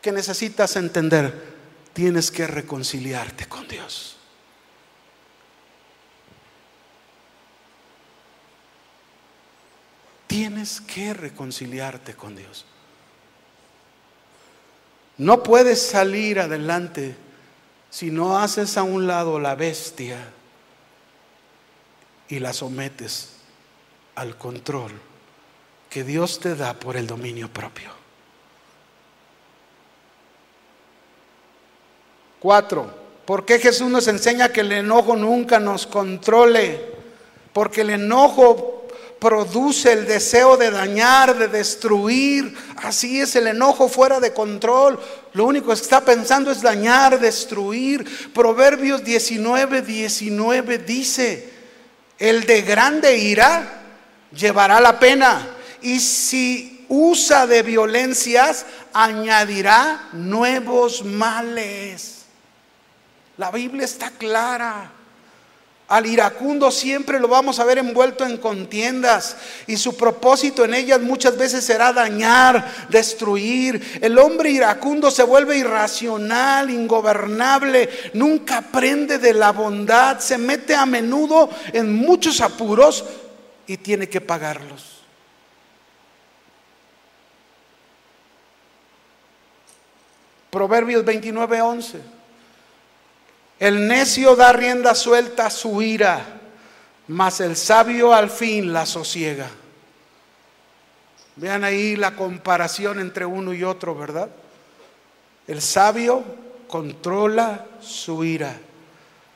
que 0.00 0.12
necesitas 0.12 0.76
entender. 0.76 1.58
Tienes 1.92 2.30
que 2.30 2.46
reconciliarte 2.46 3.46
con 3.46 3.66
Dios. 3.66 4.16
Tienes 10.26 10.80
que 10.80 11.12
reconciliarte 11.14 12.14
con 12.14 12.36
Dios. 12.36 12.64
No 15.18 15.42
puedes 15.42 15.82
salir 15.82 16.38
adelante 16.38 17.16
si 17.90 18.10
no 18.10 18.38
haces 18.38 18.76
a 18.76 18.84
un 18.84 19.08
lado 19.08 19.40
la 19.40 19.56
bestia 19.56 20.16
y 22.28 22.38
la 22.38 22.52
sometes 22.52 23.32
al 24.14 24.36
control 24.36 24.92
que 25.90 26.04
Dios 26.04 26.38
te 26.38 26.54
da 26.54 26.74
por 26.74 26.96
el 26.96 27.06
dominio 27.06 27.48
propio. 27.48 27.90
Cuatro, 32.38 32.94
¿por 33.24 33.44
qué 33.44 33.58
Jesús 33.58 33.90
nos 33.90 34.06
enseña 34.06 34.50
que 34.52 34.60
el 34.60 34.70
enojo 34.70 35.16
nunca 35.16 35.58
nos 35.58 35.86
controle? 35.86 36.80
Porque 37.52 37.80
el 37.80 37.90
enojo 37.90 38.77
produce 39.18 39.92
el 39.92 40.06
deseo 40.06 40.56
de 40.56 40.70
dañar, 40.70 41.36
de 41.36 41.48
destruir. 41.48 42.54
Así 42.76 43.20
es 43.20 43.34
el 43.36 43.48
enojo 43.48 43.88
fuera 43.88 44.20
de 44.20 44.32
control. 44.32 45.00
Lo 45.32 45.46
único 45.46 45.68
que 45.68 45.74
está 45.74 46.00
pensando 46.00 46.50
es 46.50 46.62
dañar, 46.62 47.18
destruir. 47.18 48.32
Proverbios 48.32 49.04
19, 49.04 49.82
19 49.82 50.78
dice, 50.78 51.50
el 52.18 52.44
de 52.44 52.62
grande 52.62 53.16
ira 53.16 53.82
llevará 54.32 54.80
la 54.80 54.98
pena. 54.98 55.48
Y 55.82 56.00
si 56.00 56.84
usa 56.88 57.46
de 57.46 57.62
violencias, 57.62 58.66
añadirá 58.92 60.08
nuevos 60.12 61.04
males. 61.04 62.24
La 63.36 63.50
Biblia 63.50 63.84
está 63.84 64.10
clara. 64.10 64.92
Al 65.88 66.04
iracundo 66.04 66.70
siempre 66.70 67.18
lo 67.18 67.28
vamos 67.28 67.58
a 67.58 67.64
ver 67.64 67.78
envuelto 67.78 68.26
en 68.26 68.36
contiendas 68.36 69.38
y 69.66 69.78
su 69.78 69.96
propósito 69.96 70.66
en 70.66 70.74
ellas 70.74 71.00
muchas 71.00 71.38
veces 71.38 71.64
será 71.64 71.94
dañar, 71.94 72.86
destruir. 72.90 73.98
El 74.02 74.18
hombre 74.18 74.50
iracundo 74.50 75.10
se 75.10 75.22
vuelve 75.22 75.56
irracional, 75.56 76.68
ingobernable, 76.68 77.88
nunca 78.12 78.58
aprende 78.58 79.16
de 79.16 79.32
la 79.32 79.52
bondad, 79.52 80.18
se 80.18 80.36
mete 80.36 80.74
a 80.74 80.84
menudo 80.84 81.48
en 81.72 81.96
muchos 81.96 82.42
apuros 82.42 83.06
y 83.66 83.78
tiene 83.78 84.10
que 84.10 84.20
pagarlos. 84.20 84.98
Proverbios 90.50 91.02
29, 91.02 91.62
11. 91.62 92.17
El 93.58 93.88
necio 93.88 94.36
da 94.36 94.52
rienda 94.52 94.94
suelta 94.94 95.46
a 95.46 95.50
su 95.50 95.82
ira, 95.82 96.24
mas 97.08 97.40
el 97.40 97.56
sabio 97.56 98.14
al 98.14 98.30
fin 98.30 98.72
la 98.72 98.86
sosiega. 98.86 99.50
Vean 101.36 101.64
ahí 101.64 101.96
la 101.96 102.14
comparación 102.14 103.00
entre 103.00 103.26
uno 103.26 103.52
y 103.52 103.64
otro, 103.64 103.94
¿verdad? 103.94 104.28
El 105.46 105.60
sabio 105.62 106.22
controla 106.68 107.64
su 107.80 108.24
ira, 108.24 108.54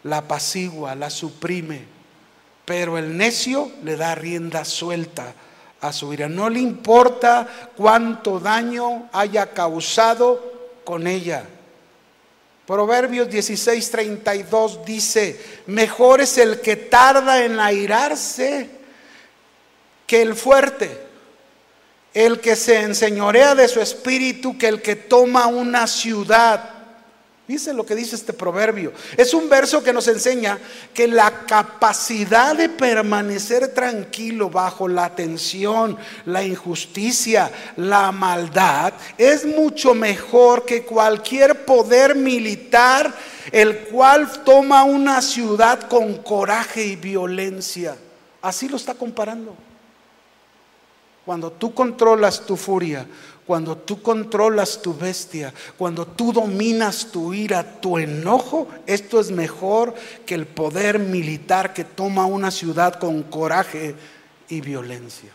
la 0.04 0.18
apacigua, 0.18 0.94
la 0.94 1.10
suprime, 1.10 1.84
pero 2.64 2.98
el 2.98 3.16
necio 3.16 3.70
le 3.82 3.96
da 3.96 4.14
rienda 4.14 4.64
suelta 4.64 5.32
a 5.80 5.92
su 5.92 6.12
ira. 6.12 6.28
No 6.28 6.48
le 6.48 6.60
importa 6.60 7.48
cuánto 7.76 8.38
daño 8.38 9.08
haya 9.12 9.52
causado 9.52 10.80
con 10.84 11.06
ella. 11.06 11.44
Proverbios 12.72 13.28
16, 13.28 13.90
32 13.90 14.82
dice, 14.86 15.38
mejor 15.66 16.22
es 16.22 16.38
el 16.38 16.62
que 16.62 16.76
tarda 16.76 17.44
en 17.44 17.60
airarse 17.60 18.66
que 20.06 20.22
el 20.22 20.34
fuerte, 20.34 20.90
el 22.14 22.40
que 22.40 22.56
se 22.56 22.80
enseñorea 22.80 23.54
de 23.54 23.68
su 23.68 23.78
espíritu 23.78 24.56
que 24.56 24.68
el 24.68 24.80
que 24.80 24.96
toma 24.96 25.48
una 25.48 25.86
ciudad. 25.86 26.70
Dice 27.48 27.74
lo 27.74 27.84
que 27.84 27.96
dice 27.96 28.14
este 28.14 28.32
proverbio. 28.32 28.92
Es 29.16 29.34
un 29.34 29.48
verso 29.48 29.82
que 29.82 29.92
nos 29.92 30.06
enseña 30.06 30.58
que 30.94 31.08
la 31.08 31.44
capacidad 31.44 32.56
de 32.56 32.68
permanecer 32.68 33.74
tranquilo 33.74 34.48
bajo 34.48 34.86
la 34.86 35.14
tensión, 35.14 35.98
la 36.24 36.44
injusticia, 36.44 37.50
la 37.76 38.12
maldad, 38.12 38.92
es 39.18 39.44
mucho 39.44 39.92
mejor 39.92 40.64
que 40.64 40.84
cualquier 40.84 41.64
poder 41.64 42.14
militar 42.14 43.12
el 43.50 43.78
cual 43.88 44.44
toma 44.44 44.84
una 44.84 45.20
ciudad 45.20 45.88
con 45.88 46.18
coraje 46.18 46.84
y 46.84 46.96
violencia. 46.96 47.96
Así 48.40 48.68
lo 48.68 48.76
está 48.76 48.94
comparando. 48.94 49.56
Cuando 51.24 51.52
tú 51.52 51.72
controlas 51.72 52.44
tu 52.44 52.56
furia, 52.56 53.06
cuando 53.46 53.76
tú 53.76 54.00
controlas 54.00 54.80
tu 54.80 54.94
bestia, 54.94 55.52
cuando 55.76 56.06
tú 56.06 56.32
dominas 56.32 57.10
tu 57.10 57.34
ira, 57.34 57.80
tu 57.80 57.98
enojo, 57.98 58.68
esto 58.86 59.20
es 59.20 59.30
mejor 59.30 59.94
que 60.24 60.34
el 60.34 60.46
poder 60.46 60.98
militar 60.98 61.72
que 61.74 61.84
toma 61.84 62.26
una 62.26 62.50
ciudad 62.50 62.94
con 62.94 63.22
coraje 63.24 63.94
y 64.48 64.60
violencia. 64.60 65.30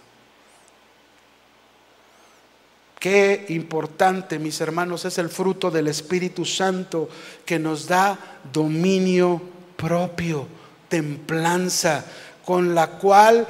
Qué 3.00 3.46
importante, 3.50 4.40
mis 4.40 4.60
hermanos, 4.60 5.06
es 5.06 5.18
el 5.18 5.30
fruto 5.30 5.70
del 5.70 5.88
Espíritu 5.88 6.46
Santo 6.46 7.10
que 7.46 7.60
nos 7.60 7.88
da 7.88 8.18
dominio 8.52 9.40
propio, 9.76 10.48
templanza, 10.90 12.04
con 12.44 12.74
la 12.74 12.88
cual 12.92 13.46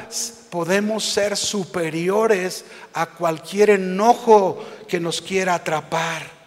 podemos 0.50 1.06
ser 1.06 1.38
superiores 1.38 2.66
a 2.94 3.08
cualquier 3.08 3.72
enojo 3.72 4.64
que 4.88 5.00
nos 5.00 5.22
quiera 5.22 5.56
atrapar. 5.56 6.38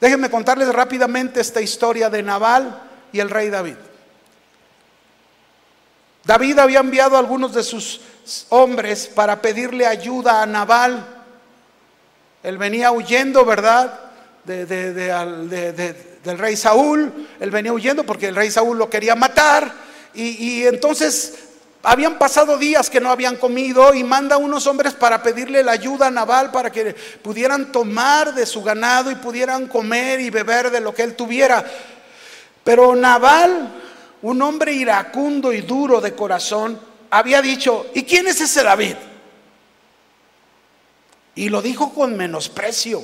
Déjenme 0.00 0.30
contarles 0.30 0.72
rápidamente 0.72 1.40
esta 1.40 1.60
historia 1.60 2.08
de 2.08 2.22
Nabal 2.22 2.82
y 3.12 3.20
el 3.20 3.28
rey 3.28 3.50
David. 3.50 3.76
David 6.24 6.58
había 6.58 6.80
enviado 6.80 7.16
a 7.16 7.18
algunos 7.18 7.54
de 7.54 7.62
sus 7.62 8.00
hombres 8.50 9.06
para 9.08 9.42
pedirle 9.42 9.86
ayuda 9.86 10.42
a 10.42 10.46
Nabal. 10.46 11.06
Él 12.42 12.56
venía 12.56 12.92
huyendo, 12.92 13.44
¿verdad? 13.44 14.10
del 14.44 16.38
rey 16.38 16.56
Saúl. 16.56 17.28
Él 17.38 17.50
venía 17.50 17.72
huyendo 17.72 18.04
porque 18.04 18.28
el 18.28 18.36
rey 18.36 18.50
Saúl 18.50 18.78
lo 18.78 18.88
quería 18.88 19.14
matar. 19.14 19.89
Y, 20.14 20.66
entonces 20.66 21.34
habían 21.82 22.18
pasado 22.18 22.58
días 22.58 22.90
que 22.90 23.00
no 23.00 23.10
habían 23.10 23.36
comido 23.36 23.94
y 23.94 24.04
manda 24.04 24.36
unos 24.36 24.66
hombres 24.66 24.92
para 24.94 25.22
pedirle 25.22 25.62
la 25.62 25.72
ayuda 25.72 26.08
a 26.08 26.10
Nabal 26.10 26.50
para 26.50 26.70
que 26.70 26.94
pudieran 27.22 27.72
tomar 27.72 28.34
de 28.34 28.44
su 28.44 28.62
ganado 28.62 29.10
y 29.10 29.14
pudieran 29.14 29.66
comer 29.66 30.20
y 30.20 30.30
beber 30.30 30.70
de 30.70 30.80
lo 30.80 30.94
que 30.94 31.02
él 31.02 31.16
tuviera. 31.16 31.64
Pero 32.64 32.94
Nabal, 32.94 33.70
un 34.22 34.42
hombre 34.42 34.72
iracundo 34.72 35.52
y 35.52 35.62
duro 35.62 36.00
de 36.00 36.14
corazón, 36.14 36.78
había 37.10 37.40
dicho, 37.40 37.86
¿y 37.94 38.02
quién 38.04 38.28
es 38.28 38.40
ese 38.40 38.62
David? 38.62 38.96
Y 41.34 41.48
lo 41.48 41.62
dijo 41.62 41.94
con 41.94 42.16
menosprecio, 42.16 43.02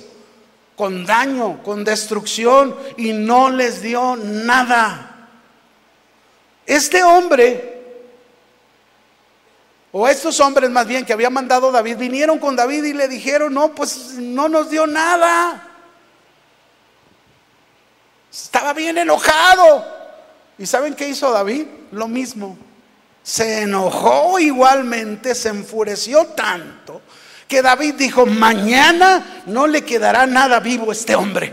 con 0.77 1.07
daño, 1.07 1.63
con 1.63 1.85
destrucción 1.85 2.77
y 2.97 3.13
no 3.13 3.51
les 3.51 3.81
dio 3.81 4.17
nada. 4.17 5.16
Este 6.67 7.03
hombre, 7.05 7.77
o 9.93 10.09
estos 10.09 10.41
hombres 10.41 10.69
más 10.69 10.87
bien 10.87 11.07
que 11.07 11.12
había 11.12 11.31
mandado 11.31 11.71
David, 11.71 11.97
vinieron 11.97 12.39
con 12.39 12.57
David 12.57 12.85
y 12.85 12.93
le 12.93 13.07
dijeron, 13.07 13.55
no, 13.55 13.73
pues 13.73 14.14
no 14.14 14.49
nos 14.49 14.69
dio 14.69 14.87
nada. 14.87 15.71
Estaba 18.31 18.73
bien 18.73 18.99
enojado. 18.99 19.87
¿Y 20.59 20.67
saben 20.67 20.95
qué 20.95 21.09
hizo 21.09 21.31
David? 21.31 21.67
Lo 21.93 22.09
mismo. 22.09 22.59
Se 23.23 23.62
enojó 23.62 24.39
igualmente, 24.39 25.35
se 25.35 25.49
enfureció 25.49 26.27
tanto, 26.27 27.03
que 27.49 27.62
David 27.62 27.95
dijo, 27.95 28.27
mañana 28.27 29.43
no 29.47 29.67
le 29.67 29.85
quedará 29.85 30.27
nada 30.27 30.61
vivo 30.61 30.91
a 30.91 30.93
este 30.93 31.17
hombre. 31.17 31.53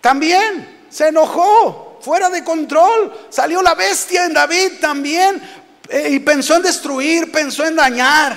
También 0.00 0.86
se 0.90 1.08
enojó 1.08 1.87
fuera 2.00 2.30
de 2.30 2.44
control. 2.44 3.12
Salió 3.30 3.62
la 3.62 3.74
bestia 3.74 4.24
en 4.24 4.34
David 4.34 4.80
también 4.80 5.42
eh, 5.88 6.08
y 6.10 6.20
pensó 6.20 6.56
en 6.56 6.62
destruir, 6.62 7.30
pensó 7.32 7.64
en 7.64 7.76
dañar. 7.76 8.36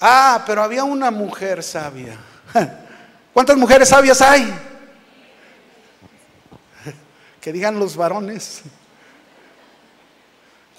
Ah, 0.00 0.42
pero 0.46 0.62
había 0.62 0.84
una 0.84 1.10
mujer 1.10 1.62
sabia. 1.62 2.16
¿Cuántas 3.32 3.56
mujeres 3.56 3.88
sabias 3.88 4.20
hay? 4.20 4.52
Que 7.40 7.52
digan 7.52 7.78
los 7.78 7.96
varones. 7.96 8.62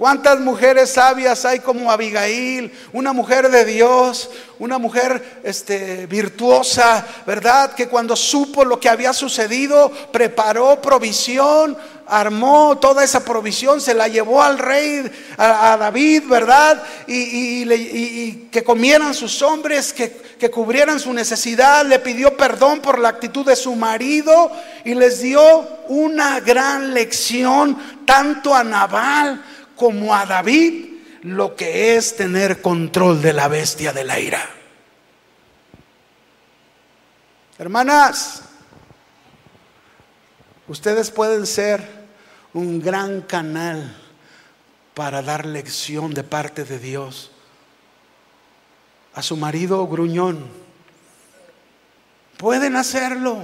¿Cuántas 0.02 0.40
mujeres 0.40 0.90
sabias 0.90 1.46
hay 1.46 1.60
como 1.60 1.92
Abigail? 1.92 2.74
Una 2.92 3.14
mujer 3.14 3.52
de 3.52 3.66
Dios, 3.66 4.32
una 4.58 4.80
mujer 4.80 5.42
este, 5.44 6.08
virtuosa, 6.08 7.06
¿verdad? 7.28 7.76
Que 7.76 7.88
cuando 7.88 8.16
supo 8.16 8.66
lo 8.66 8.80
que 8.80 8.90
había 8.90 9.14
sucedido, 9.14 9.92
preparó 10.12 10.82
provisión, 10.82 11.78
armó 12.08 12.80
toda 12.80 13.04
esa 13.04 13.24
provisión, 13.24 13.80
se 13.80 13.94
la 13.94 14.08
llevó 14.08 14.42
al 14.42 14.58
rey, 14.58 15.04
a, 15.38 15.78
David, 15.78 16.24
¿verdad? 16.28 16.82
Y, 17.06 18.48
que 18.52 18.64
comieran 18.64 19.14
sus 19.14 19.44
hombres, 19.44 19.94
que, 19.94 20.20
que 20.40 20.50
cubrieran 20.50 21.00
su 21.00 21.14
necesidad, 21.14 21.86
le 21.86 22.00
pidió 22.00 22.36
perdón 22.36 22.80
por 22.80 22.98
la 22.98 23.10
actitud 23.10 23.46
de 23.46 23.56
su 23.56 23.76
marido 23.76 24.52
y 24.84 24.96
les 24.96 25.22
dio 25.22 25.42
una 25.90 26.40
gran 26.40 26.92
lección 26.92 27.78
tanto 28.04 28.56
a 28.56 28.64
Nabal 28.64 29.44
como 29.82 30.14
a 30.14 30.28
David 30.28 30.94
lo 31.24 31.56
que 31.56 31.96
es 31.96 32.16
tener 32.16 32.62
control 32.62 33.20
de 33.20 33.34
la 33.34 33.48
bestia 33.48 33.92
de 33.92 34.04
la 34.04 34.20
ira. 34.20 34.48
Hermanas, 37.58 38.44
ustedes 40.68 41.10
pueden 41.10 41.48
ser 41.48 41.84
un 42.54 42.80
gran 42.80 43.22
canal 43.22 43.98
para 44.94 45.24
dar 45.24 45.48
lección 45.48 46.14
de 46.14 46.24
parte 46.24 46.64
de 46.64 46.78
Dios 46.78 47.32
a 49.16 49.24
su 49.24 49.36
marido 49.36 49.88
gruñón. 49.88 50.46
Pueden 52.38 52.76
hacerlo, 52.76 53.40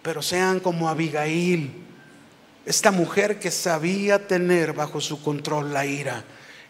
pero 0.00 0.22
sean 0.22 0.60
como 0.60 0.88
Abigail, 0.88 1.84
esta 2.66 2.90
mujer 2.90 3.38
que 3.38 3.50
sabía 3.50 4.26
tener 4.26 4.72
bajo 4.72 5.00
su 5.00 5.22
control 5.22 5.72
la 5.72 5.86
ira, 5.86 6.24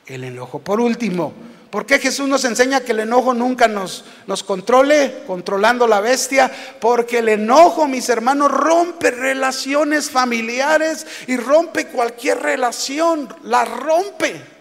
el 0.06 0.24
enojo. 0.24 0.60
Por 0.60 0.80
último, 0.80 1.34
¿Por 1.70 1.84
qué 1.84 1.98
Jesús 1.98 2.28
nos 2.28 2.44
enseña 2.44 2.80
que 2.80 2.92
el 2.92 3.00
enojo 3.00 3.34
nunca 3.34 3.68
nos, 3.68 4.04
nos 4.26 4.42
controle, 4.42 5.24
controlando 5.26 5.86
la 5.86 6.00
bestia? 6.00 6.50
Porque 6.80 7.18
el 7.18 7.28
enojo, 7.28 7.86
mis 7.86 8.08
hermanos, 8.08 8.50
rompe 8.50 9.10
relaciones 9.10 10.08
familiares 10.08 11.06
y 11.26 11.36
rompe 11.36 11.88
cualquier 11.88 12.40
relación, 12.40 13.28
la 13.42 13.66
rompe. 13.66 14.55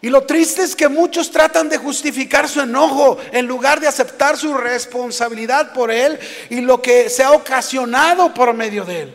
Y 0.00 0.10
lo 0.10 0.22
triste 0.22 0.62
es 0.62 0.76
que 0.76 0.88
muchos 0.88 1.30
tratan 1.30 1.68
de 1.68 1.76
justificar 1.76 2.48
su 2.48 2.60
enojo 2.60 3.18
en 3.32 3.46
lugar 3.46 3.80
de 3.80 3.88
aceptar 3.88 4.36
su 4.36 4.54
responsabilidad 4.54 5.72
por 5.72 5.90
él 5.90 6.18
y 6.50 6.60
lo 6.60 6.80
que 6.80 7.10
se 7.10 7.24
ha 7.24 7.32
ocasionado 7.32 8.32
por 8.32 8.54
medio 8.54 8.84
de 8.84 9.02
él. 9.02 9.14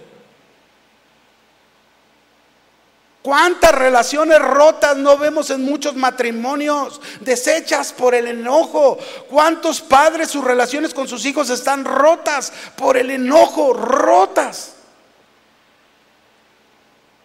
¿Cuántas 3.22 3.72
relaciones 3.72 4.38
rotas 4.40 4.98
no 4.98 5.18
vemos 5.18 5.50
en 5.50 5.64
muchos 5.64 5.96
matrimonios 5.96 7.00
deshechas 7.22 7.94
por 7.94 8.14
el 8.14 8.28
enojo? 8.28 8.98
¿Cuántos 9.30 9.80
padres 9.80 10.30
sus 10.30 10.44
relaciones 10.44 10.94
con 10.94 11.08
sus 11.08 11.26
hijos 11.26 11.50
están 11.50 11.86
rotas 11.86 12.52
por 12.76 12.98
el 12.98 13.10
enojo, 13.10 13.72
rotas? 13.72 14.74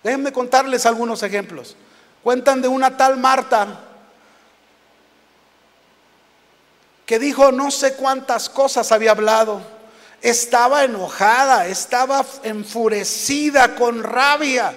Déjenme 0.04 0.30
contarles 0.30 0.86
algunos 0.86 1.24
ejemplos. 1.24 1.74
Cuentan 2.22 2.60
de 2.60 2.68
una 2.68 2.96
tal 2.96 3.16
Marta 3.16 3.66
que 7.06 7.18
dijo 7.18 7.52
no 7.52 7.70
sé 7.70 7.94
cuántas 7.94 8.48
cosas 8.48 8.92
había 8.92 9.12
hablado. 9.12 9.60
Estaba 10.20 10.84
enojada, 10.84 11.66
estaba 11.66 12.24
enfurecida, 12.42 13.74
con 13.76 14.02
rabia 14.02 14.74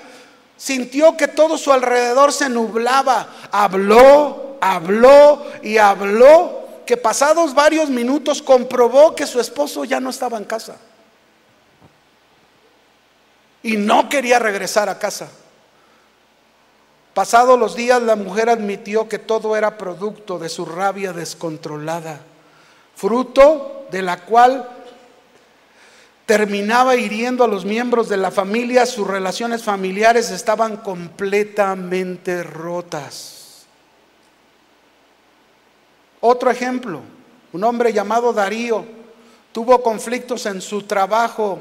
Sintió 0.61 1.17
que 1.17 1.27
todo 1.27 1.57
su 1.57 1.73
alrededor 1.73 2.31
se 2.31 2.47
nublaba. 2.47 3.27
Habló, 3.51 4.57
habló 4.61 5.43
y 5.63 5.79
habló 5.79 6.83
que 6.85 6.97
pasados 6.97 7.55
varios 7.55 7.89
minutos 7.89 8.43
comprobó 8.43 9.15
que 9.15 9.25
su 9.25 9.39
esposo 9.39 9.85
ya 9.85 9.99
no 9.99 10.11
estaba 10.11 10.37
en 10.37 10.43
casa. 10.43 10.75
Y 13.63 13.75
no 13.75 14.07
quería 14.07 14.37
regresar 14.37 14.87
a 14.87 14.99
casa. 14.99 15.29
Pasados 17.13 17.59
los 17.59 17.75
días 17.75 18.01
la 18.01 18.15
mujer 18.15 18.49
admitió 18.49 19.09
que 19.09 19.19
todo 19.19 19.55
era 19.55 19.77
producto 19.77 20.39
de 20.39 20.47
su 20.47 20.65
rabia 20.65 21.11
descontrolada, 21.11 22.21
fruto 22.95 23.87
de 23.91 24.01
la 24.01 24.21
cual 24.23 24.69
terminaba 26.25 26.95
hiriendo 26.95 27.43
a 27.43 27.47
los 27.47 27.65
miembros 27.65 28.07
de 28.07 28.15
la 28.15 28.31
familia, 28.31 28.85
sus 28.85 29.05
relaciones 29.05 29.63
familiares 29.63 30.31
estaban 30.31 30.77
completamente 30.77 32.43
rotas. 32.43 33.65
Otro 36.21 36.49
ejemplo, 36.49 37.01
un 37.51 37.63
hombre 37.65 37.91
llamado 37.91 38.31
Darío 38.31 38.85
tuvo 39.51 39.83
conflictos 39.83 40.45
en 40.45 40.61
su 40.61 40.83
trabajo. 40.83 41.59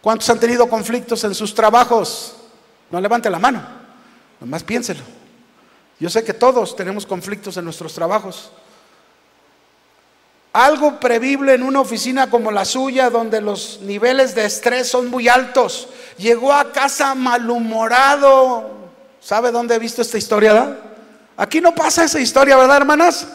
¿Cuántos 0.00 0.30
han 0.30 0.38
tenido 0.38 0.68
conflictos 0.68 1.24
en 1.24 1.34
sus 1.34 1.52
trabajos? 1.52 2.36
No 2.90 3.00
levante 3.00 3.28
la 3.28 3.40
mano, 3.40 3.77
nomás 4.40 4.62
piénselo. 4.62 5.02
Yo 6.00 6.08
sé 6.08 6.22
que 6.22 6.32
todos 6.32 6.76
tenemos 6.76 7.06
conflictos 7.06 7.56
en 7.56 7.64
nuestros 7.64 7.92
trabajos. 7.92 8.52
Algo 10.52 10.98
previble 10.98 11.54
en 11.54 11.62
una 11.62 11.80
oficina 11.80 12.30
como 12.30 12.50
la 12.50 12.64
suya, 12.64 13.10
donde 13.10 13.40
los 13.40 13.80
niveles 13.82 14.34
de 14.34 14.44
estrés 14.44 14.88
son 14.88 15.10
muy 15.10 15.28
altos. 15.28 15.88
Llegó 16.16 16.52
a 16.52 16.72
casa 16.72 17.14
malhumorado. 17.14 18.70
¿Sabe 19.20 19.50
dónde 19.50 19.74
he 19.74 19.78
visto 19.78 20.02
esta 20.02 20.18
historia? 20.18 20.78
Aquí 21.36 21.60
no 21.60 21.74
pasa 21.74 22.04
esa 22.04 22.18
historia, 22.18 22.56
¿verdad, 22.56 22.78
hermanas? 22.78 23.26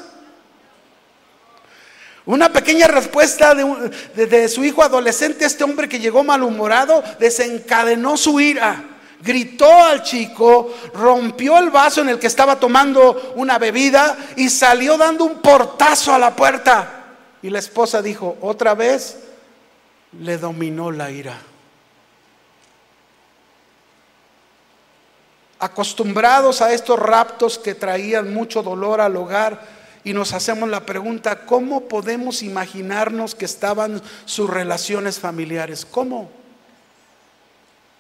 Una 2.26 2.52
pequeña 2.52 2.88
respuesta 2.88 3.54
de, 3.54 4.48
su 4.48 4.64
hijo 4.64 4.82
adolescente, 4.82 5.46
este 5.46 5.66
hombre 5.66 5.90
que 5.90 6.00
llegó 6.00 6.24
malhumorado, 6.24 7.04
desencadenó 7.20 8.16
su 8.16 8.40
ira. 8.40 8.93
Gritó 9.24 9.72
al 9.72 10.04
chico, 10.04 10.74
rompió 10.94 11.58
el 11.58 11.70
vaso 11.70 12.02
en 12.02 12.10
el 12.10 12.20
que 12.20 12.28
estaba 12.28 12.60
tomando 12.60 13.34
una 13.36 13.58
bebida 13.58 14.18
y 14.36 14.50
salió 14.50 14.98
dando 14.98 15.24
un 15.24 15.42
portazo 15.42 16.14
a 16.14 16.20
la 16.20 16.36
puerta. 16.36 17.06
Y 17.42 17.50
la 17.50 17.60
esposa 17.60 18.02
dijo, 18.02 18.38
otra 18.42 18.74
vez 18.74 19.20
le 20.20 20.38
dominó 20.38 20.92
la 20.92 21.10
ira. 21.10 21.38
Acostumbrados 25.60 26.62
a 26.62 26.74
estos 26.74 27.00
raptos 27.00 27.58
que 27.58 27.76
traían 27.76 28.34
mucho 28.34 28.62
dolor 28.62 29.00
al 29.00 29.16
hogar, 29.16 29.84
y 30.04 30.14
nos 30.14 30.34
hacemos 30.34 30.68
la 30.68 30.86
pregunta, 30.86 31.46
¿cómo 31.46 31.88
podemos 31.88 32.44
imaginarnos 32.44 33.36
que 33.36 33.46
estaban 33.46 34.02
sus 34.26 34.50
relaciones 34.50 35.18
familiares? 35.18 35.86
¿Cómo? 35.86 36.43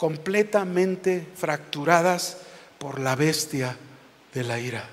Completamente 0.03 1.25
fracturadas 1.33 2.35
por 2.77 2.99
la 2.99 3.15
bestia 3.15 3.73
de 4.33 4.43
la 4.43 4.59
ira. 4.59 4.83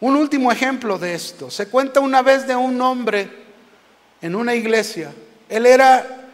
Un 0.00 0.14
último 0.14 0.52
ejemplo 0.52 0.98
de 0.98 1.14
esto. 1.14 1.50
Se 1.50 1.68
cuenta 1.68 2.00
una 2.00 2.20
vez 2.20 2.46
de 2.46 2.54
un 2.54 2.78
hombre 2.82 3.30
en 4.20 4.34
una 4.34 4.54
iglesia. 4.54 5.10
Él 5.48 5.64
era 5.64 6.28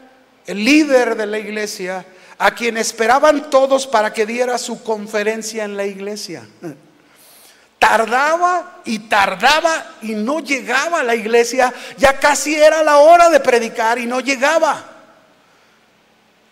el 0.49 0.65
líder 0.65 1.15
de 1.15 1.27
la 1.27 1.39
iglesia 1.39 2.05
a 2.39 2.51
quien 2.51 2.77
esperaban 2.77 3.51
todos 3.51 3.87
para 3.87 4.13
que 4.13 4.27
diera 4.27 4.59
su 4.59 4.83
conferencia 4.83 5.63
en 5.63 5.77
la 5.77 5.87
iglesia. 5.87 6.45
Tardaba 7.79 8.81
y 8.85 8.99
tardaba 8.99 9.93
y 10.03 10.17
no 10.17 10.41
llegaba 10.41 10.99
a 10.99 11.05
la 11.05 11.15
iglesia. 11.15 11.73
Ya 11.99 12.19
casi 12.19 12.57
era 12.57 12.83
la 12.83 12.99
hora 12.99 13.31
de 13.31 13.39
predicar 13.39 14.01
y 14.01 14.07
no 14.07 14.19
llegaba. 14.19 14.98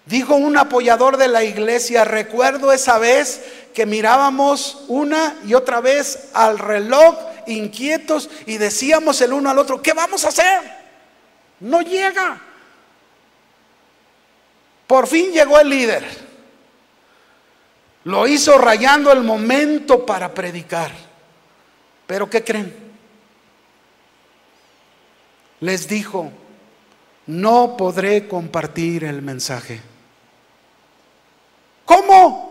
Dijo 0.06 0.36
un 0.36 0.56
apoyador 0.56 1.16
de 1.16 1.26
la 1.26 1.42
iglesia, 1.42 2.04
recuerdo 2.04 2.72
esa 2.72 2.98
vez 2.98 3.42
que 3.74 3.86
mirábamos 3.86 4.84
una 4.86 5.36
y 5.44 5.54
otra 5.54 5.80
vez 5.80 6.30
al 6.32 6.60
reloj 6.60 7.16
inquietos 7.48 8.30
y 8.46 8.56
decíamos 8.56 9.20
el 9.20 9.32
uno 9.32 9.50
al 9.50 9.58
otro, 9.58 9.82
¿qué 9.82 9.92
vamos 9.92 10.24
a 10.24 10.28
hacer? 10.28 10.62
No 11.58 11.82
llega. 11.82 12.40
Por 14.86 15.08
fin 15.08 15.32
llegó 15.32 15.58
el 15.58 15.70
líder. 15.70 16.06
Lo 18.04 18.28
hizo 18.28 18.56
rayando 18.58 19.10
el 19.12 19.24
momento 19.24 20.06
para 20.06 20.32
predicar. 20.32 20.92
Pero 22.06 22.30
¿qué 22.30 22.44
creen? 22.44 22.72
Les 25.58 25.88
dijo, 25.88 26.30
no 27.26 27.76
podré 27.76 28.28
compartir 28.28 29.02
el 29.02 29.22
mensaje. 29.22 29.80
¿Cómo? 31.86 32.46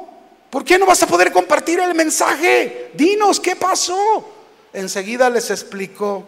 ¿Por 0.50 0.64
qué 0.64 0.80
no 0.80 0.86
vas 0.86 1.04
a 1.04 1.08
poder 1.08 1.32
compartir 1.32 1.80
el 1.80 1.94
mensaje? 1.94 2.92
Dinos, 2.96 3.40
¿qué 3.40 3.56
pasó? 3.56 4.34
Enseguida 4.74 5.30
les 5.30 5.52
explicó 5.52 6.28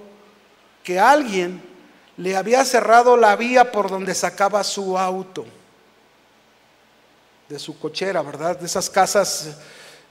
que 0.83 0.99
alguien 0.99 1.61
le 2.17 2.35
había 2.35 2.63
cerrado 2.65 3.15
la 3.17 3.35
vía 3.35 3.71
por 3.71 3.89
donde 3.89 4.13
sacaba 4.13 4.63
su 4.63 4.97
auto, 4.97 5.45
de 7.47 7.57
su 7.57 7.79
cochera, 7.79 8.21
¿verdad? 8.21 8.59
De 8.59 8.65
esas 8.65 8.89
casas 8.89 9.57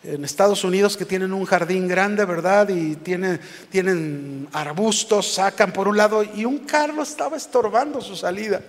en 0.02 0.24
Estados 0.24 0.64
Unidos 0.64 0.96
que 0.96 1.04
tienen 1.04 1.32
un 1.32 1.44
jardín 1.44 1.88
grande, 1.88 2.24
¿verdad? 2.24 2.68
Y 2.68 2.96
tienen, 2.96 3.40
tienen 3.70 4.48
arbustos, 4.52 5.34
sacan 5.34 5.72
por 5.72 5.88
un 5.88 5.96
lado, 5.96 6.22
y 6.22 6.44
un 6.44 6.60
carro 6.60 7.02
estaba 7.02 7.36
estorbando 7.36 8.00
su 8.00 8.16
salida. 8.16 8.62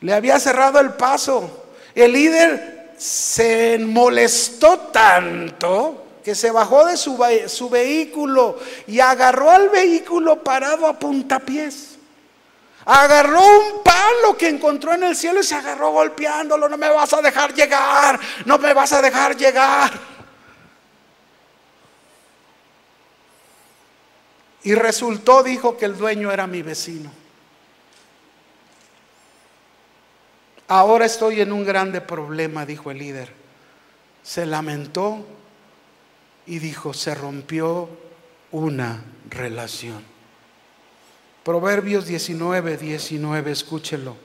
Le 0.00 0.12
había 0.12 0.40
cerrado 0.40 0.80
el 0.80 0.94
paso. 0.94 1.63
El 1.94 2.12
líder 2.12 2.94
se 2.98 3.78
molestó 3.78 4.78
tanto 4.92 6.04
que 6.24 6.34
se 6.34 6.50
bajó 6.50 6.86
de 6.86 6.96
su, 6.96 7.22
su 7.48 7.68
vehículo 7.68 8.58
y 8.86 8.98
agarró 9.00 9.50
al 9.50 9.68
vehículo 9.68 10.42
parado 10.42 10.86
a 10.86 10.98
puntapiés. 10.98 11.98
Agarró 12.86 13.40
un 13.40 13.82
palo 13.82 14.36
que 14.36 14.48
encontró 14.48 14.92
en 14.92 15.04
el 15.04 15.16
cielo 15.16 15.40
y 15.40 15.44
se 15.44 15.54
agarró 15.54 15.90
golpeándolo. 15.92 16.68
No 16.68 16.76
me 16.76 16.88
vas 16.88 17.12
a 17.12 17.22
dejar 17.22 17.54
llegar, 17.54 18.18
no 18.44 18.58
me 18.58 18.74
vas 18.74 18.92
a 18.92 19.00
dejar 19.00 19.36
llegar. 19.36 19.92
Y 24.64 24.74
resultó, 24.74 25.42
dijo, 25.42 25.76
que 25.76 25.84
el 25.84 25.96
dueño 25.96 26.32
era 26.32 26.46
mi 26.46 26.62
vecino. 26.62 27.23
Ahora 30.74 31.06
estoy 31.06 31.40
en 31.40 31.52
un 31.52 31.64
grande 31.64 32.00
problema, 32.00 32.66
dijo 32.66 32.90
el 32.90 32.98
líder. 32.98 33.32
Se 34.24 34.44
lamentó 34.44 35.24
y 36.46 36.58
dijo, 36.58 36.92
se 36.92 37.14
rompió 37.14 37.88
una 38.50 39.04
relación. 39.30 40.02
Proverbios 41.44 42.06
19, 42.06 42.76
19, 42.76 43.52
escúchelo. 43.52 44.16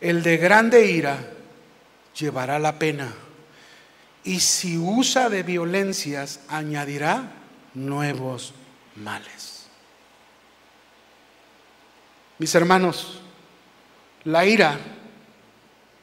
El 0.00 0.24
de 0.24 0.38
grande 0.38 0.84
ira 0.90 1.20
llevará 2.18 2.58
la 2.58 2.76
pena 2.76 3.14
y 4.24 4.40
si 4.40 4.76
usa 4.76 5.28
de 5.28 5.44
violencias 5.44 6.40
añadirá 6.48 7.30
nuevos 7.74 8.54
males. 8.96 9.68
Mis 12.40 12.52
hermanos, 12.56 13.20
la 14.24 14.46
ira 14.46 14.78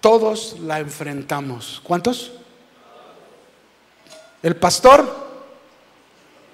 todos 0.02 0.60
la 0.60 0.80
enfrentamos. 0.80 1.80
¿Cuántos? 1.84 2.34
El 4.42 4.56
pastor, 4.56 5.30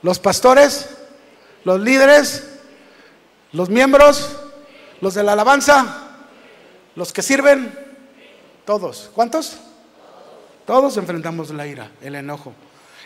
los 0.04 0.20
pastores, 0.20 0.90
los 1.64 1.80
líderes, 1.80 2.60
los 3.54 3.70
miembros, 3.70 4.38
los 5.00 5.14
de 5.14 5.24
la 5.24 5.32
alabanza, 5.32 6.10
los 6.96 7.14
que 7.14 7.22
sirven, 7.22 7.74
todos. 8.66 9.10
¿Cuántos? 9.16 9.58
Todos 10.66 10.98
enfrentamos 10.98 11.50
la 11.52 11.66
ira, 11.66 11.90
el 12.02 12.16
enojo. 12.16 12.54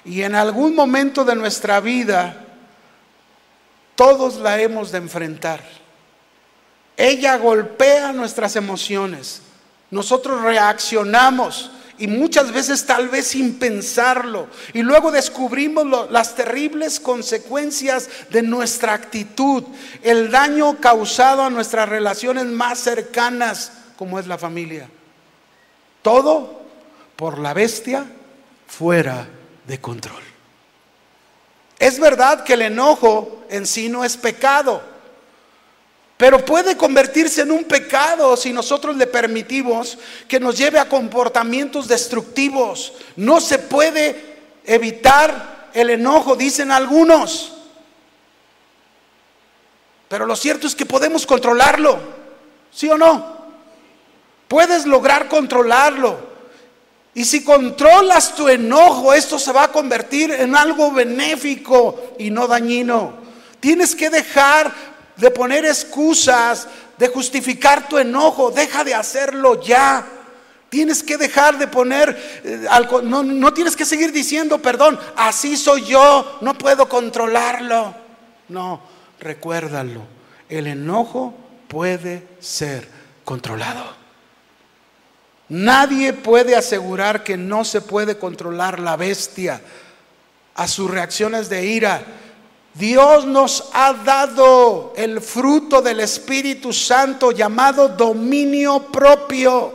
Y 0.04 0.24
en 0.24 0.34
algún 0.34 0.74
momento 0.74 1.24
de 1.24 1.36
nuestra 1.36 1.80
vida, 1.80 2.48
todos 3.96 4.38
la 4.38 4.60
hemos 4.60 4.92
de 4.92 4.98
enfrentar. 4.98 5.62
Ella 6.98 7.38
golpea 7.38 8.12
nuestras 8.14 8.56
emociones. 8.56 9.42
Nosotros 9.90 10.42
reaccionamos 10.42 11.72
y 11.98 12.08
muchas 12.08 12.52
veces 12.52 12.86
tal 12.86 13.10
vez 13.10 13.28
sin 13.28 13.60
pensarlo. 13.60 14.48
Y 14.74 14.82
luego 14.82 15.12
descubrimos 15.12 16.10
las 16.10 16.34
terribles 16.34 17.00
consecuencias 17.00 18.10
de 18.32 18.42
nuestra 18.42 18.94
actitud, 18.94 19.64
el 20.02 20.32
daño 20.32 20.80
causado 20.80 21.44
a 21.44 21.50
nuestras 21.50 21.88
relaciones 21.88 22.46
más 22.46 22.80
cercanas, 22.80 23.72
como 23.98 24.18
es 24.18 24.26
la 24.26 24.40
familia. 24.40 24.90
Todo 26.02 26.62
por 27.16 27.38
la 27.38 27.54
bestia 27.54 28.06
fuera 28.68 29.28
de 29.68 29.80
control. 29.80 30.24
Es 31.78 32.00
verdad 32.00 32.44
que 32.44 32.54
el 32.54 32.64
enojo 32.64 33.44
en 33.50 33.68
sí 33.68 33.90
no 33.90 34.04
es 34.04 34.18
pecado. 34.18 34.82
Pero 36.22 36.46
puede 36.46 36.78
convertirse 36.78 37.42
en 37.42 37.50
un 37.50 37.64
pecado 37.64 38.38
si 38.38 38.54
nosotros 38.54 38.96
le 38.96 39.08
permitimos 39.08 39.98
que 40.28 40.40
nos 40.40 40.56
lleve 40.56 40.78
a 40.78 40.88
comportamientos 40.88 41.88
destructivos. 41.88 42.94
No 43.16 43.42
se 43.42 43.58
puede 43.58 44.38
evitar 44.64 45.70
el 45.74 45.90
enojo, 45.90 46.36
dicen 46.36 46.72
algunos. 46.72 47.54
Pero 50.10 50.28
lo 50.28 50.36
cierto 50.36 50.68
es 50.68 50.76
que 50.76 50.86
podemos 50.86 51.26
controlarlo. 51.26 51.98
¿Sí 52.72 52.88
o 52.88 53.00
no? 53.00 53.38
Puedes 54.48 54.86
lograr 54.86 55.28
controlarlo. 55.28 56.20
Y 57.16 57.26
si 57.26 57.44
controlas 57.44 58.36
tu 58.36 58.48
enojo, 58.48 59.12
esto 59.12 59.40
se 59.40 59.52
va 59.52 59.64
a 59.64 59.72
convertir 59.72 60.30
en 60.30 60.56
algo 60.56 60.92
benéfico 60.92 62.14
y 62.20 62.30
no 62.30 62.48
dañino. 62.48 63.22
Tienes 63.60 63.96
que 63.96 64.12
dejar 64.12 64.91
de 65.18 65.32
poner 65.32 65.66
excusas, 65.66 66.68
de 66.98 67.08
justificar 67.08 67.88
tu 67.88 67.98
enojo. 67.98 68.52
Deja 68.52 68.84
de 68.84 68.94
hacerlo 68.94 69.62
ya. 69.62 70.08
Tienes 70.70 71.04
que 71.04 71.18
dejar 71.18 71.58
de 71.58 71.68
poner, 71.68 72.42
eh, 72.44 72.68
no, 73.04 73.24
no 73.24 73.54
tienes 73.54 73.76
que 73.76 73.86
seguir 73.86 74.14
diciendo, 74.14 74.60
perdón, 74.60 74.98
así 75.18 75.58
soy 75.58 75.84
yo, 75.84 76.38
no 76.42 76.58
puedo 76.58 76.88
controlarlo. 76.88 77.94
No, 78.48 78.82
recuérdalo, 79.20 80.02
el 80.48 80.68
enojo 80.68 81.34
puede 81.68 82.26
ser 82.40 82.88
controlado. 83.26 83.84
Nadie 85.50 86.14
puede 86.14 86.56
asegurar 86.56 87.26
que 87.26 87.36
no 87.36 87.66
se 87.66 87.82
puede 87.82 88.18
controlar 88.18 88.80
la 88.80 88.96
bestia 88.96 89.62
a 90.56 90.68
sus 90.70 90.90
reacciones 90.90 91.50
de 91.50 91.66
ira 91.66 92.02
Dios 92.74 93.26
nos 93.26 93.70
ha 93.74 93.94
dado 93.94 94.94
el 94.96 95.20
fruto 95.20 95.82
del 95.82 96.00
Espíritu 96.00 96.72
Santo 96.72 97.32
llamado 97.32 97.90
dominio 97.90 98.84
propio, 98.84 99.74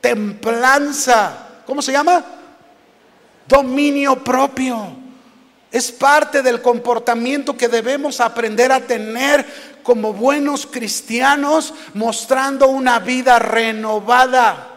templanza. 0.00 1.62
¿Cómo 1.64 1.80
se 1.80 1.92
llama? 1.92 2.24
Dominio 3.46 4.22
propio. 4.24 5.02
Es 5.70 5.92
parte 5.92 6.42
del 6.42 6.60
comportamiento 6.60 7.56
que 7.56 7.68
debemos 7.68 8.20
aprender 8.20 8.72
a 8.72 8.80
tener 8.80 9.80
como 9.82 10.12
buenos 10.12 10.66
cristianos, 10.66 11.72
mostrando 11.94 12.68
una 12.68 12.98
vida 12.98 13.38
renovada. 13.38 14.68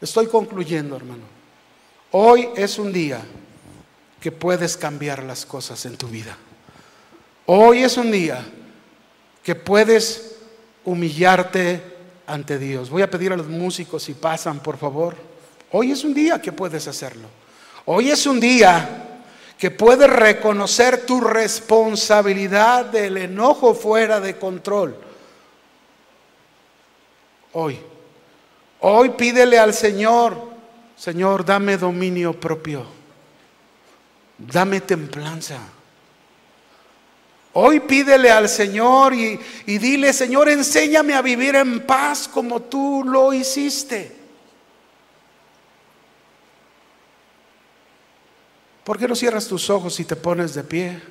Estoy 0.00 0.26
concluyendo, 0.26 0.96
hermano. 0.96 1.31
Hoy 2.14 2.50
es 2.56 2.78
un 2.78 2.92
día 2.92 3.22
que 4.20 4.30
puedes 4.30 4.76
cambiar 4.76 5.22
las 5.22 5.46
cosas 5.46 5.86
en 5.86 5.96
tu 5.96 6.08
vida. 6.08 6.36
Hoy 7.46 7.82
es 7.82 7.96
un 7.96 8.12
día 8.12 8.44
que 9.42 9.54
puedes 9.54 10.36
humillarte 10.84 11.82
ante 12.26 12.58
Dios. 12.58 12.90
Voy 12.90 13.00
a 13.00 13.10
pedir 13.10 13.32
a 13.32 13.36
los 13.36 13.48
músicos 13.48 14.02
si 14.02 14.12
pasan, 14.12 14.60
por 14.60 14.76
favor. 14.76 15.16
Hoy 15.70 15.90
es 15.90 16.04
un 16.04 16.12
día 16.12 16.40
que 16.40 16.52
puedes 16.52 16.86
hacerlo. 16.86 17.28
Hoy 17.86 18.10
es 18.10 18.26
un 18.26 18.38
día 18.38 19.22
que 19.56 19.70
puedes 19.70 20.10
reconocer 20.10 21.06
tu 21.06 21.18
responsabilidad 21.18 22.84
del 22.84 23.16
enojo 23.16 23.74
fuera 23.74 24.20
de 24.20 24.36
control. 24.36 24.94
Hoy. 27.54 27.78
Hoy 28.80 29.10
pídele 29.10 29.58
al 29.58 29.72
Señor 29.72 30.51
Señor, 31.02 31.44
dame 31.44 31.76
dominio 31.76 32.32
propio. 32.32 32.86
Dame 34.38 34.80
templanza. 34.80 35.58
Hoy 37.54 37.80
pídele 37.80 38.30
al 38.30 38.48
Señor 38.48 39.12
y, 39.12 39.36
dile, 39.66 40.12
Señor, 40.12 40.48
enséñame 40.48 41.14
a 41.14 41.20
vivir 41.20 41.56
en 41.56 41.84
paz 41.84 42.28
como 42.28 42.62
tú 42.62 43.02
lo 43.04 43.32
hiciste. 43.32 44.16
¿Por 48.84 48.96
qué 48.96 49.08
no 49.08 49.16
cierras 49.16 49.48
tus 49.48 49.70
ojos 49.70 49.98
y 49.98 50.04
te 50.04 50.14
pones 50.14 50.54
de 50.54 50.62
pie? 50.62 51.02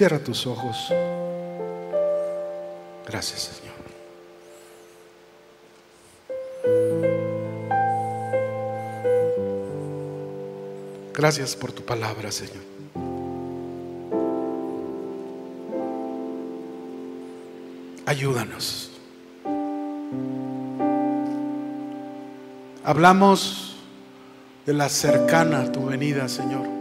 Cierra 0.00 0.18
tus 0.18 0.46
ojos. 0.46 0.90
Gracias, 3.06 3.60
Señor. 3.60 3.74
Gracias 11.12 11.54
por 11.54 11.72
tu 11.72 11.84
palabra, 11.84 12.32
Señor. 12.32 12.64
Ayúdanos. 18.06 18.92
Hablamos 22.84 23.76
de 24.64 24.72
la 24.72 24.88
cercana 24.88 25.70
tu 25.70 25.84
venida, 25.84 26.26
Señor. 26.26 26.79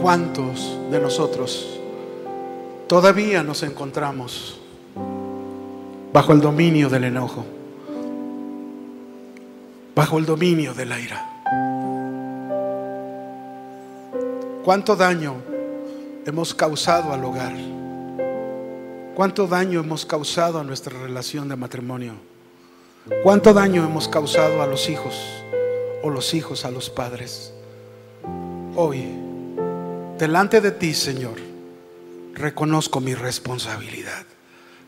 ¿Cuántos 0.00 0.78
de 0.90 1.00
nosotros 1.00 1.80
todavía 2.90 3.42
nos 3.44 3.62
encontramos 3.62 4.60
bajo 6.12 6.32
el 6.32 6.40
dominio 6.40 6.88
del 6.88 7.04
enojo, 7.04 7.44
bajo 9.94 10.18
el 10.18 10.26
dominio 10.26 10.74
de 10.74 10.86
la 10.86 10.98
ira. 10.98 11.26
¿Cuánto 14.64 14.96
daño 14.96 15.36
hemos 16.26 16.52
causado 16.52 17.12
al 17.12 17.24
hogar? 17.24 17.52
¿Cuánto 19.14 19.46
daño 19.46 19.80
hemos 19.80 20.04
causado 20.04 20.58
a 20.58 20.64
nuestra 20.64 20.98
relación 20.98 21.48
de 21.48 21.56
matrimonio? 21.56 22.14
¿Cuánto 23.22 23.54
daño 23.54 23.84
hemos 23.84 24.08
causado 24.08 24.62
a 24.62 24.66
los 24.66 24.88
hijos 24.88 25.14
o 26.02 26.10
los 26.10 26.34
hijos 26.34 26.64
a 26.64 26.70
los 26.70 26.90
padres? 26.90 27.52
Hoy, 28.76 29.29
delante 30.20 30.60
de 30.60 30.70
ti, 30.70 30.92
Señor, 30.92 31.36
reconozco 32.34 33.00
mi 33.00 33.14
responsabilidad. 33.14 34.26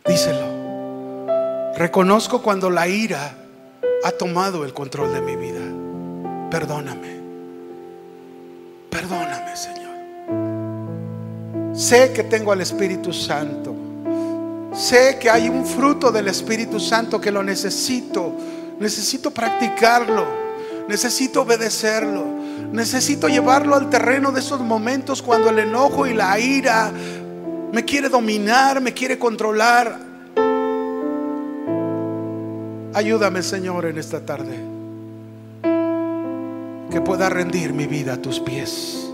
Díselo. 0.07 1.72
Reconozco 1.74 2.43
cuando 2.43 2.68
la 2.68 2.87
ira 2.87 3.39
ha 4.05 4.11
tomado 4.11 4.62
el 4.66 4.74
control 4.74 5.14
de 5.14 5.22
mi 5.22 5.37
vida. 5.37 5.62
Perdóname. 6.51 7.22
Perdóname, 8.91 9.57
Señor. 9.57 9.97
Sé 11.74 12.12
que 12.12 12.24
tengo 12.24 12.53
al 12.53 12.61
Espíritu 12.61 13.11
Santo. 13.14 13.74
Sé 14.74 15.16
que 15.18 15.30
hay 15.30 15.49
un 15.49 15.64
fruto 15.64 16.12
del 16.12 16.28
Espíritu 16.28 16.78
Santo 16.78 17.18
que 17.18 17.33
lo 17.33 17.43
necesito. 17.43 18.35
Necesito 18.78 19.30
practicarlo. 19.30 20.26
Necesito 20.89 21.41
obedecerlo. 21.41 22.41
Necesito 22.71 23.29
llevarlo 23.29 23.75
al 23.75 23.91
terreno 23.91 24.33
de 24.33 24.41
esos 24.41 24.61
momentos 24.61 25.23
cuando 25.23 25.51
el 25.51 25.59
enojo 25.59 26.07
y 26.07 26.15
la 26.15 26.39
ira 26.39 26.93
me 27.73 27.87
quiere 27.87 28.11
dominar, 28.11 28.83
me 28.83 28.93
quiere 28.93 29.19
controlar. 29.19 29.99
Ayúdame, 32.93 33.43
Señor, 33.43 33.87
en 33.87 33.97
esta 33.97 34.21
tarde. 34.21 34.59
Que 36.91 37.01
pueda 37.01 37.31
rendir 37.31 37.73
mi 37.73 37.87
vida 37.87 38.15
a 38.15 38.17
tus 38.19 38.41
pies. 38.41 39.11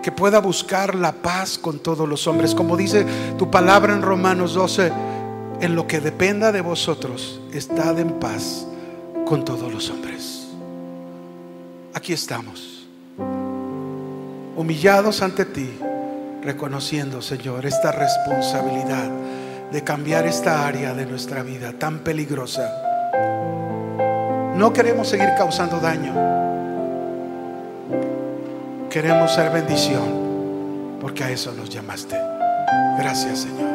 Que 0.00 0.12
pueda 0.12 0.38
buscar 0.38 0.94
la 0.94 1.10
paz 1.10 1.58
con 1.58 1.80
todos 1.80 2.08
los 2.08 2.28
hombres. 2.28 2.54
Como 2.54 2.76
dice 2.76 3.04
tu 3.36 3.50
palabra 3.50 3.92
en 3.92 4.02
Romanos 4.02 4.54
12, 4.54 4.92
en 5.60 5.74
lo 5.74 5.88
que 5.88 6.00
dependa 6.00 6.52
de 6.52 6.60
vosotros, 6.60 7.40
estad 7.52 7.98
en 7.98 8.20
paz 8.20 8.64
con 9.26 9.44
todos 9.44 9.72
los 9.72 9.90
hombres. 9.90 10.31
Aquí 11.94 12.14
estamos, 12.14 12.86
humillados 14.56 15.20
ante 15.20 15.44
ti 15.44 15.70
reconociendo, 16.42 17.20
Señor, 17.20 17.66
esta 17.66 17.92
responsabilidad 17.92 19.10
de 19.70 19.84
cambiar 19.84 20.26
esta 20.26 20.66
área 20.66 20.94
de 20.94 21.04
nuestra 21.04 21.42
vida 21.42 21.74
tan 21.78 21.98
peligrosa. 21.98 22.70
No 24.56 24.72
queremos 24.72 25.08
seguir 25.08 25.28
causando 25.36 25.80
daño. 25.80 26.14
Queremos 28.88 29.34
ser 29.34 29.52
bendición, 29.52 30.98
porque 30.98 31.24
a 31.24 31.30
eso 31.30 31.52
nos 31.52 31.68
llamaste. 31.68 32.18
Gracias, 32.98 33.40
Señor. 33.40 33.71